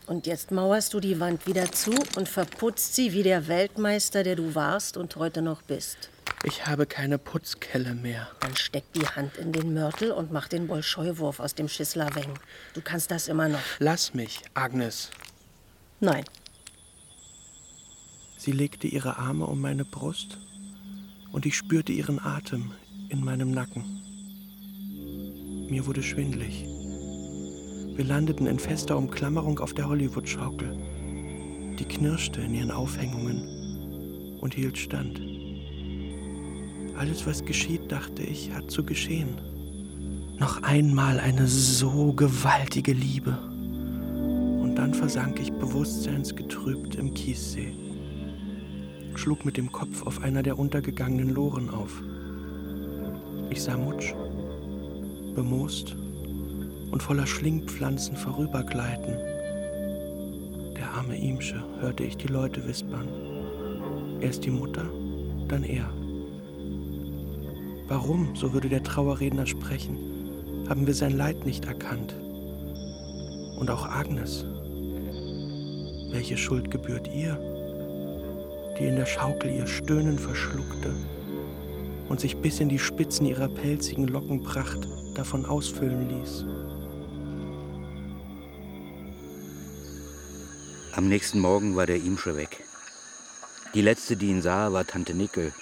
Und 0.07 0.28
jetzt 0.28 0.51
mauerst 0.51 0.93
du 0.93 0.99
die 0.99 1.19
Wand 1.19 1.47
wieder 1.47 1.72
zu 1.72 1.91
und 2.17 2.28
verputzt 2.28 2.95
sie 2.95 3.13
wie 3.13 3.24
der 3.24 3.47
Weltmeister, 3.47 4.24
der 4.24 4.36
du 4.36 4.55
warst 4.55 4.97
und 4.97 5.15
heute 5.15 5.41
noch 5.41 5.61
bist. 5.61 6.09
Ich 6.43 6.65
habe 6.65 6.86
keine 6.86 7.17
Putzkelle 7.17 7.93
mehr. 7.93 8.28
Dann 8.39 8.55
steck 8.55 8.84
die 8.93 9.07
Hand 9.07 9.38
in 9.38 9.51
den 9.53 9.74
Mörtel 9.74 10.11
und 10.11 10.32
mach 10.32 10.47
den 10.47 10.67
Bolscheuwurf 10.67 11.39
aus 11.39 11.55
dem 11.55 11.69
Schissler 11.69 12.13
weg. 12.15 12.28
Du 12.74 12.82
kannst 12.82 13.11
das 13.11 13.28
immer 13.28 13.47
noch. 13.47 13.59
Lass 13.80 14.13
mich, 14.13 14.41
Agnes. 14.53 15.11
Nein. 15.99 16.26
Sie 18.43 18.51
legte 18.51 18.87
ihre 18.87 19.19
Arme 19.19 19.45
um 19.45 19.61
meine 19.61 19.85
Brust 19.85 20.39
und 21.31 21.45
ich 21.45 21.55
spürte 21.55 21.91
ihren 21.91 22.17
Atem 22.17 22.71
in 23.09 23.23
meinem 23.23 23.51
Nacken. 23.51 23.83
Mir 25.69 25.85
wurde 25.85 26.01
schwindlig. 26.01 26.65
Wir 27.95 28.03
landeten 28.03 28.47
in 28.47 28.57
fester 28.57 28.97
Umklammerung 28.97 29.59
auf 29.59 29.75
der 29.75 29.87
Hollywood-Schaukel. 29.87 30.75
Die 31.77 31.85
knirschte 31.85 32.41
in 32.41 32.55
ihren 32.55 32.71
Aufhängungen 32.71 34.39
und 34.41 34.55
hielt 34.55 34.79
stand. 34.79 35.21
Alles, 36.97 37.27
was 37.27 37.45
geschieht, 37.45 37.91
dachte 37.91 38.23
ich, 38.23 38.51
hat 38.53 38.71
zu 38.71 38.83
geschehen. 38.83 39.37
Noch 40.39 40.63
einmal 40.63 41.19
eine 41.19 41.45
so 41.45 42.11
gewaltige 42.13 42.93
Liebe. 42.93 43.37
Und 44.63 44.73
dann 44.77 44.95
versank 44.95 45.39
ich 45.39 45.53
bewusstseinsgetrübt 45.53 46.95
im 46.95 47.13
Kiessee, 47.13 47.90
schlug 49.18 49.45
mit 49.45 49.57
dem 49.57 49.72
Kopf 49.72 50.05
auf 50.05 50.22
einer 50.22 50.43
der 50.43 50.57
untergegangenen 50.57 51.30
Loren 51.30 51.70
auf. 51.70 52.01
Ich 53.49 53.62
sah 53.62 53.78
Mutsch, 53.78 54.14
bemoost 55.36 55.95
und 56.91 57.01
voller 57.01 57.28
Schlingpflanzen 57.28 58.16
vorübergleiten. 58.16 59.16
Der 60.78 60.91
arme 60.95 61.18
Imsche, 61.18 61.64
hörte 61.80 62.03
ich 62.03 62.18
die 62.18 62.28
Leute 62.28 62.68
wispern. 62.68 63.07
Erst 64.22 64.45
die 64.45 64.51
Mutter, 64.51 64.86
dann 65.47 65.64
er. 65.64 65.89
Warum, 67.88 68.36
so 68.36 68.53
würde 68.53 68.70
der 68.70 68.84
Trauerredner 68.84 69.45
sprechen, 69.45 69.97
haben 70.70 70.88
wir 70.88 70.93
sein 70.93 71.18
Leid 71.18 71.45
nicht 71.45 71.66
erkannt? 71.66 72.16
Und 73.59 73.70
auch 73.70 73.86
Agnes. 73.86 74.45
Welche 76.12 76.38
Schuld 76.38 76.72
gebührt 76.72 77.09
ihr, 77.14 77.38
die 78.82 78.88
in 78.88 78.95
der 78.95 79.05
Schaukel 79.05 79.51
ihr 79.51 79.67
Stöhnen 79.67 80.17
verschluckte 80.17 80.95
und 82.09 82.19
sich 82.19 82.38
bis 82.38 82.59
in 82.59 82.67
die 82.67 82.79
Spitzen 82.79 83.27
ihrer 83.27 83.47
pelzigen 83.47 84.07
Lockenpracht 84.07 84.88
davon 85.13 85.45
ausfüllen 85.45 86.09
ließ? 86.09 86.45
Am 90.93 91.07
nächsten 91.07 91.39
Morgen 91.39 91.75
war 91.75 91.86
der 91.86 91.97
Imsche 91.97 92.36
weg. 92.36 92.63
Die 93.75 93.84
letzte, 93.84 94.17
die 94.17 94.29
ihn 94.29 94.41
sah, 94.41 94.73
war 94.73 94.88
Tante 94.88 95.13
Nickel. 95.13 95.53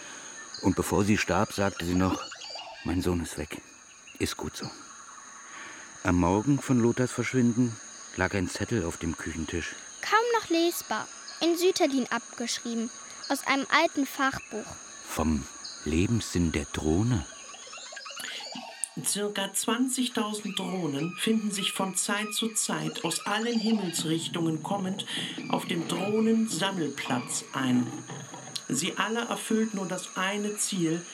Und 0.61 0.77
bevor 0.77 1.03
sie 1.03 1.17
starb, 1.17 1.51
sagte 1.51 1.83
sie 1.83 1.95
noch, 1.95 2.23
mein 2.85 3.01
Sohn 3.01 3.21
ist 3.21 3.37
weg. 3.37 3.61
Ist 4.17 4.37
gut 4.37 4.55
so. 4.55 4.65
Am 6.03 6.15
Morgen 6.15 6.59
von 6.59 6.79
Lothars 6.79 7.11
Verschwinden 7.11 7.75
lag 8.15 8.33
ein 8.33 8.47
Zettel 8.47 8.85
auf 8.85 8.95
dem 8.95 9.17
Küchentisch. 9.17 9.75
Kaum 10.01 10.25
noch 10.39 10.49
lesbar. 10.49 11.05
In 11.41 11.57
Süterdin 11.57 12.07
abgeschrieben. 12.09 12.89
Aus 13.29 13.45
einem 13.45 13.67
alten 13.69 14.07
Fachbuch. 14.07 14.65
Vom 15.07 15.45
Lebenssinn 15.85 16.51
der 16.51 16.65
Drohne. 16.73 17.23
Circa 19.05 19.45
20.000 19.45 20.55
Drohnen 20.55 21.15
finden 21.15 21.51
sich 21.51 21.71
von 21.71 21.95
Zeit 21.95 22.33
zu 22.33 22.49
Zeit 22.49 23.05
aus 23.05 23.27
allen 23.27 23.59
Himmelsrichtungen 23.59 24.63
kommend 24.63 25.05
auf 25.49 25.67
dem 25.67 25.87
Drohnensammelplatz 25.87 27.45
ein. 27.53 27.85
Sie 28.67 28.97
alle 28.97 29.21
erfüllt 29.21 29.75
nur 29.75 29.87
das 29.87 30.17
eine 30.17 30.57
Ziel, 30.57 31.05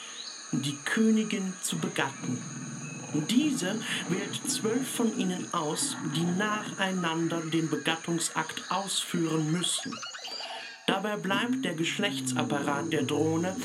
die 0.54 0.78
Königin 0.86 1.54
zu 1.62 1.78
begatten. 1.78 2.42
Diese 3.30 3.80
wählt 4.08 4.50
zwölf 4.50 4.88
von 4.90 5.18
ihnen 5.20 5.54
aus, 5.54 5.98
die 6.16 6.24
nacheinander 6.24 7.42
den 7.42 7.70
Begattungsakt 7.70 8.72
ausführen 8.72 9.52
müssen. 9.52 9.94
Dabei 10.88 11.18
bleibt 11.18 11.66
der 11.66 11.74
Geschlechtsapparat 11.74 12.94
der 12.94 13.04
Drohne 13.04 13.56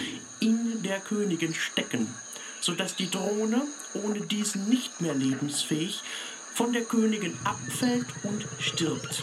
in 0.40 0.82
der 0.82 0.98
Königin 1.00 1.54
stecken, 1.54 2.12
sodass 2.60 2.96
die 2.96 3.10
Drohne, 3.10 3.62
ohne 3.92 4.22
diesen 4.22 4.68
nicht 4.68 5.02
mehr 5.02 5.14
lebensfähig, 5.14 6.02
von 6.54 6.72
der 6.72 6.84
Königin 6.84 7.36
abfällt 7.44 8.06
und 8.22 8.46
stirbt. 8.58 9.22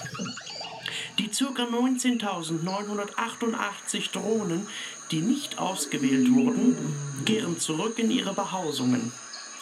Die 1.18 1.30
ca. 1.30 1.64
19.988 1.64 4.12
Drohnen, 4.12 4.68
die 5.10 5.22
nicht 5.22 5.58
ausgewählt 5.58 6.32
wurden, 6.32 6.78
kehren 7.26 7.60
zurück 7.60 7.98
in 7.98 8.12
ihre 8.12 8.34
Behausungen 8.34 9.12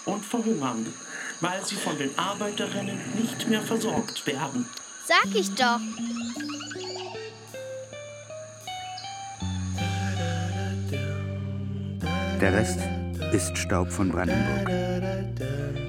und 0.03 0.25
verhungern, 0.25 0.93
weil 1.39 1.65
sie 1.65 1.75
von 1.75 1.97
den 1.97 2.19
Arbeiterinnen 2.19 2.99
nicht 3.21 3.47
mehr 3.47 3.61
versorgt 3.61 4.27
werden. 4.27 4.65
Sag 5.05 5.33
ich 5.33 5.51
doch. 5.51 5.79
Der 12.41 12.53
Rest 12.53 12.79
ist 13.31 13.57
Staub 13.57 13.89
von 13.89 14.09
Brandenburg. 14.09 14.69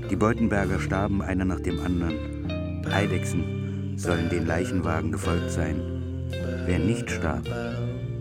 Die 0.08 0.16
Beutenberger 0.16 0.78
starben 0.78 1.20
einer 1.20 1.44
nach 1.44 1.58
dem 1.58 1.80
anderen. 1.80 2.84
Eidechsen 2.92 3.94
sollen 3.96 4.28
den 4.28 4.46
Leichenwagen 4.46 5.10
gefolgt 5.10 5.50
sein. 5.50 5.80
Wer 6.66 6.78
nicht 6.78 7.10
starb, 7.10 7.48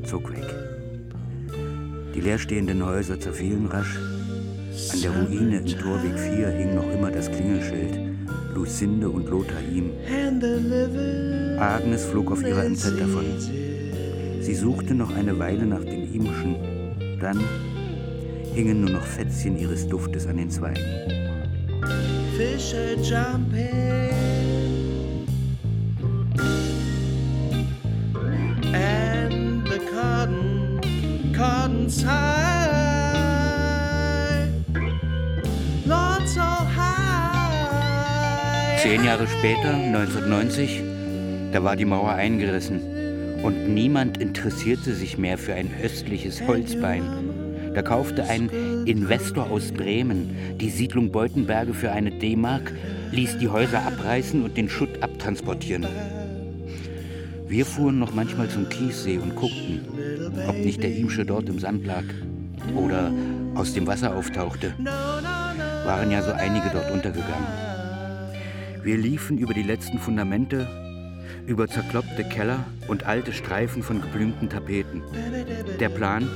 zog 0.04 0.32
weg. 0.32 0.44
Die 2.16 2.22
leerstehenden 2.22 2.84
Häuser 2.84 3.20
zerfielen 3.20 3.68
rasch. 3.68 3.96
An 4.92 5.02
der 5.02 5.12
Ruine 5.12 5.58
im 5.60 5.68
Torweg 5.68 6.18
4 6.18 6.50
hing 6.50 6.76
noch 6.76 6.92
immer 6.92 7.12
das 7.12 7.30
Klingelschild. 7.32 8.00
Lucinde 8.56 9.10
und 9.10 9.30
Lothar 9.30 9.62
ihm. 9.62 9.92
Agnes 11.60 12.06
flog 12.06 12.32
auf 12.32 12.42
ihrer 12.42 12.68
MZ 12.68 13.00
davon. 13.00 13.26
Sie 14.42 14.56
suchte 14.56 14.96
noch 14.96 15.16
eine 15.16 15.38
Weile 15.38 15.66
nach 15.66 15.84
den 15.84 16.14
Ihmschen. 16.14 16.56
Dann 17.20 17.40
hingen 18.56 18.82
nur 18.82 18.92
noch 18.92 19.04
Fätzchen 19.04 19.58
ihres 19.60 19.86
Duftes 19.88 20.26
an 20.28 20.38
den 20.38 20.50
Zweigen. 20.50 20.82
Fish 22.38 22.74
are 22.74 22.96
jumping. 22.96 23.76
And 28.74 29.68
the 29.68 29.80
cotton, 29.92 30.80
cotton's 31.36 32.02
high. 32.02 32.48
Not 35.86 36.28
so 36.28 36.42
high. 36.42 37.72
Zehn 38.82 39.04
Jahre 39.04 39.28
später, 39.28 39.74
1990, 39.74 40.82
da 41.52 41.62
war 41.62 41.76
die 41.76 41.84
Mauer 41.86 42.14
eingerissen 42.14 42.80
und 43.44 43.74
niemand 43.74 44.18
interessierte 44.18 44.94
sich 44.94 45.18
mehr 45.18 45.38
für 45.38 45.54
ein 45.54 45.70
östliches 45.84 46.42
Holzbein. 46.48 47.45
Da 47.76 47.82
kaufte 47.82 48.24
ein 48.24 48.50
Investor 48.86 49.52
aus 49.52 49.74
Bremen 49.74 50.36
die 50.62 50.70
Siedlung 50.70 51.12
Beutenberge 51.12 51.74
für 51.74 51.92
eine 51.92 52.10
D-Mark, 52.10 52.72
ließ 53.12 53.38
die 53.38 53.50
Häuser 53.50 53.86
abreißen 53.86 54.44
und 54.44 54.56
den 54.56 54.70
Schutt 54.70 55.04
abtransportieren. 55.04 55.86
Wir 57.50 57.66
fuhren 57.66 58.00
noch 58.00 58.14
manchmal 58.14 58.50
zum 58.50 58.70
Kiessee 58.70 59.18
und 59.18 59.36
guckten, 59.36 59.82
ob 60.48 60.56
nicht 60.56 60.82
der 60.84 60.96
Imsche 60.96 61.26
dort 61.26 61.50
im 61.50 61.60
Sand 61.60 61.86
lag 61.86 62.06
oder 62.76 63.12
aus 63.56 63.74
dem 63.74 63.86
Wasser 63.88 64.16
auftauchte. 64.16 64.74
Waren 64.80 66.12
ja 66.12 66.22
so 66.22 66.32
einige 66.32 66.70
dort 66.72 66.90
untergegangen. 66.92 67.48
Wir 68.84 68.98
liefen 68.98 69.38
über 69.38 69.54
die 69.54 69.64
letzten 69.64 70.00
Fundamente, 70.00 70.66
über 71.46 71.68
zerkloppte 71.68 72.24
Keller 72.24 72.64
und 72.88 73.06
alte 73.06 73.34
Streifen 73.34 73.84
von 73.84 74.02
geblümten 74.02 74.50
Tapeten. 74.50 75.04
Der 75.80 75.90
Plan, 75.90 76.30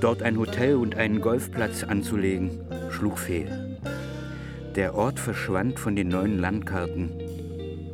dort 0.00 0.22
ein 0.22 0.38
Hotel 0.38 0.76
und 0.76 0.96
einen 0.96 1.20
Golfplatz 1.20 1.82
anzulegen, 1.82 2.60
schlug 2.90 3.18
fehl. 3.18 3.78
Der 4.74 4.94
Ort 4.94 5.18
verschwand 5.18 5.78
von 5.78 5.96
den 5.96 6.08
neuen 6.08 6.38
Landkarten. 6.38 7.10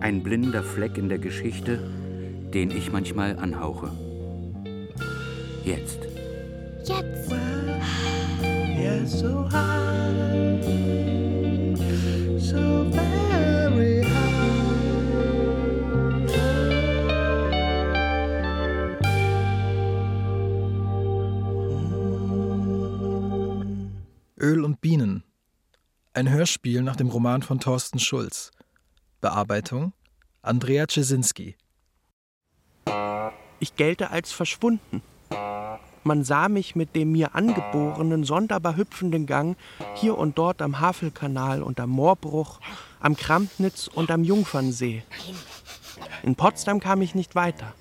Ein 0.00 0.22
blinder 0.22 0.62
Fleck 0.62 0.98
in 0.98 1.08
der 1.08 1.18
Geschichte, 1.18 1.78
den 2.52 2.70
ich 2.70 2.92
manchmal 2.92 3.38
anhauche. 3.38 3.90
Jetzt. 5.64 6.00
Jetzt. 6.84 7.32
Yeah, 8.84 9.06
so 9.06 9.48
high. 9.50 10.04
So 12.38 12.84
very 12.92 13.33
Öl 24.44 24.62
und 24.62 24.82
Bienen. 24.82 25.24
Ein 26.12 26.28
Hörspiel 26.28 26.82
nach 26.82 26.96
dem 26.96 27.08
Roman 27.08 27.40
von 27.40 27.60
Thorsten 27.60 27.98
Schulz. 27.98 28.50
Bearbeitung 29.22 29.94
Andrea 30.42 30.86
Czesinski. 30.86 31.56
Ich 33.58 33.74
gelte 33.76 34.10
als 34.10 34.32
verschwunden. 34.32 35.00
Man 36.02 36.24
sah 36.24 36.50
mich 36.50 36.76
mit 36.76 36.94
dem 36.94 37.12
mir 37.12 37.34
angeborenen, 37.34 38.24
sonderbar 38.24 38.76
hüpfenden 38.76 39.24
Gang 39.24 39.56
hier 39.94 40.18
und 40.18 40.36
dort 40.36 40.60
am 40.60 40.78
Havelkanal 40.78 41.62
und 41.62 41.80
am 41.80 41.88
Moorbruch, 41.88 42.60
am 43.00 43.16
Krampnitz 43.16 43.88
und 43.88 44.10
am 44.10 44.24
Jungfernsee. 44.24 45.04
In 46.22 46.36
Potsdam 46.36 46.80
kam 46.80 47.00
ich 47.00 47.14
nicht 47.14 47.34
weiter. 47.34 47.72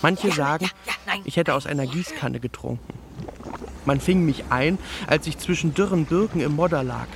Manche 0.00 0.32
sagen, 0.32 0.70
ich 1.24 1.36
hätte 1.36 1.52
aus 1.52 1.66
einer 1.66 1.86
Gießkanne 1.86 2.40
getrunken. 2.40 2.94
Man 3.84 4.00
fing 4.00 4.24
mich 4.24 4.44
ein, 4.50 4.78
als 5.06 5.26
ich 5.26 5.38
zwischen 5.38 5.74
dürren 5.74 6.06
Birken 6.06 6.40
im 6.40 6.54
Modder 6.54 6.84
lag. 6.84 7.08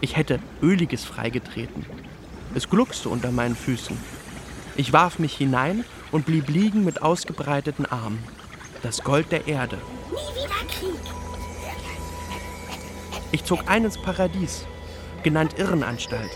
Ich 0.00 0.16
hätte 0.16 0.40
Öliges 0.62 1.04
freigetreten. 1.04 1.86
Es 2.54 2.68
gluckste 2.68 3.08
unter 3.08 3.30
meinen 3.30 3.56
Füßen. 3.56 3.96
Ich 4.76 4.92
warf 4.92 5.18
mich 5.18 5.36
hinein 5.36 5.84
und 6.12 6.26
blieb 6.26 6.48
liegen 6.48 6.84
mit 6.84 7.02
ausgebreiteten 7.02 7.86
Armen. 7.86 8.22
Das 8.82 9.02
Gold 9.02 9.32
der 9.32 9.46
Erde. 9.46 9.78
Nie 10.10 10.42
wieder 10.42 10.54
Krieg. 10.68 11.16
Ich 13.32 13.44
zog 13.44 13.68
ein 13.68 13.84
ins 13.84 14.00
Paradies, 14.00 14.66
genannt 15.22 15.58
Irrenanstalt. 15.58 16.30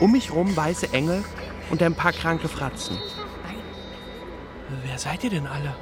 Um 0.00 0.12
mich 0.12 0.32
rum 0.32 0.56
weiße 0.56 0.92
Engel 0.92 1.24
und 1.70 1.82
ein 1.82 1.94
paar 1.94 2.12
kranke 2.12 2.48
Fratzen. 2.48 2.98
Wer 4.84 4.98
seid 4.98 5.24
ihr 5.24 5.30
denn 5.30 5.46
alle? 5.46 5.74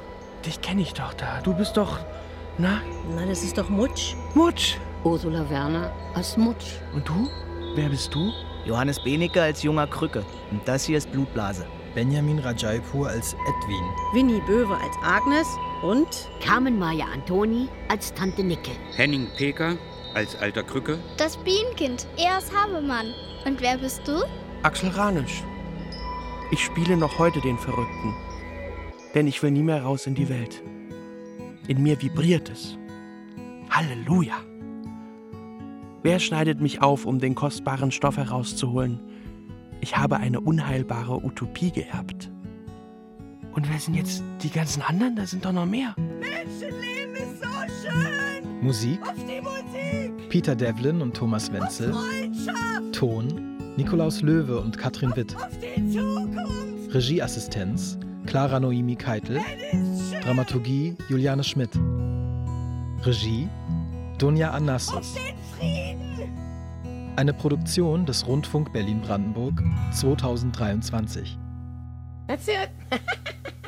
Dich 0.45 0.61
kenne 0.61 0.81
ich 0.81 0.93
doch 0.93 1.13
da. 1.13 1.41
Du 1.41 1.53
bist 1.53 1.77
doch. 1.77 1.99
Na? 2.57 2.81
Na, 3.15 3.25
das 3.25 3.43
ist 3.43 3.57
doch 3.57 3.69
Mutsch. 3.69 4.15
Mutsch. 4.35 4.77
Ursula 5.03 5.49
Werner 5.49 5.91
als 6.13 6.37
Mutsch. 6.37 6.79
Und 6.93 7.07
du? 7.07 7.27
Wer 7.75 7.89
bist 7.89 8.13
du? 8.13 8.31
Johannes 8.65 9.03
Benecke 9.03 9.41
als 9.41 9.63
junger 9.63 9.87
Krücke. 9.87 10.23
Und 10.51 10.61
das 10.67 10.85
hier 10.85 10.97
ist 10.97 11.11
Blutblase. 11.11 11.65
Benjamin 11.95 12.39
Rajaipur 12.39 13.07
als 13.07 13.33
Edwin. 13.33 13.83
Winnie 14.13 14.41
Böwe 14.47 14.75
als 14.75 14.95
Agnes 15.03 15.47
und 15.81 16.07
Carmen 16.41 16.77
Maja 16.79 17.05
Antoni 17.13 17.67
als 17.89 18.13
Tante 18.13 18.43
Nicke. 18.43 18.71
Henning 18.95 19.27
Peker 19.35 19.75
als 20.13 20.35
alter 20.35 20.63
Krücke. 20.63 20.99
Das 21.17 21.37
Bienenkind. 21.37 22.07
Er 22.17 22.37
ist 22.37 22.51
Habemann. 22.55 23.13
Und 23.45 23.61
wer 23.61 23.77
bist 23.77 24.07
du? 24.07 24.23
Axel 24.61 24.89
Ranisch. 24.89 25.43
Ich 26.51 26.63
spiele 26.63 26.97
noch 26.97 27.17
heute 27.17 27.41
den 27.41 27.57
Verrückten. 27.57 28.13
Denn 29.15 29.27
ich 29.27 29.41
will 29.43 29.51
nie 29.51 29.63
mehr 29.63 29.83
raus 29.83 30.07
in 30.07 30.15
die 30.15 30.29
Welt. 30.29 30.63
In 31.67 31.81
mir 31.81 32.01
vibriert 32.01 32.49
es. 32.49 32.77
Halleluja. 33.69 34.35
Wer 36.01 36.19
schneidet 36.19 36.59
mich 36.59 36.81
auf, 36.81 37.05
um 37.05 37.19
den 37.19 37.33
kostbaren 37.33 37.91
Stoff 37.91 38.17
herauszuholen? 38.17 38.99
Ich 39.79 39.97
habe 39.97 40.17
eine 40.17 40.41
unheilbare 40.41 41.23
Utopie 41.23 41.71
geerbt. 41.71 42.29
Und 43.53 43.69
wer 43.71 43.79
sind 43.79 43.93
jetzt 43.93 44.23
die 44.41 44.49
ganzen 44.49 44.81
anderen? 44.81 45.15
Da 45.15 45.25
sind 45.25 45.45
doch 45.45 45.53
noch 45.53 45.65
mehr. 45.65 45.95
Menschenleben 45.97 47.15
ist 47.15 47.41
so 47.41 47.89
schön. 47.89 48.61
Musik 48.61 49.01
Auf 49.03 49.15
die 49.25 49.41
Musik. 49.41 50.29
Peter 50.29 50.55
Devlin 50.55 51.01
und 51.01 51.15
Thomas 51.15 51.51
Wenzel. 51.51 51.93
Freundschaft. 51.93 52.93
Ton 52.93 53.57
Nikolaus 53.77 54.21
Löwe 54.21 54.59
und 54.59 54.77
Katrin 54.77 55.15
Witt. 55.15 55.35
Auf 55.35 55.49
die 55.59 55.89
Zukunft. 55.89 56.93
Regieassistenz 56.93 57.97
Clara 58.25 58.59
Noemi 58.59 58.95
Keitel. 58.95 59.39
Dramaturgie 60.23 60.95
Juliane 61.09 61.43
Schmidt. 61.43 61.71
Regie 63.03 63.49
Dunja 64.17 64.51
Anassos. 64.51 65.15
Eine 67.15 67.33
Produktion 67.33 68.05
des 68.05 68.25
Rundfunk 68.25 68.71
Berlin-Brandenburg 68.73 69.61
2023. 69.91 71.37
That's 72.27 72.47
it. 72.47 72.69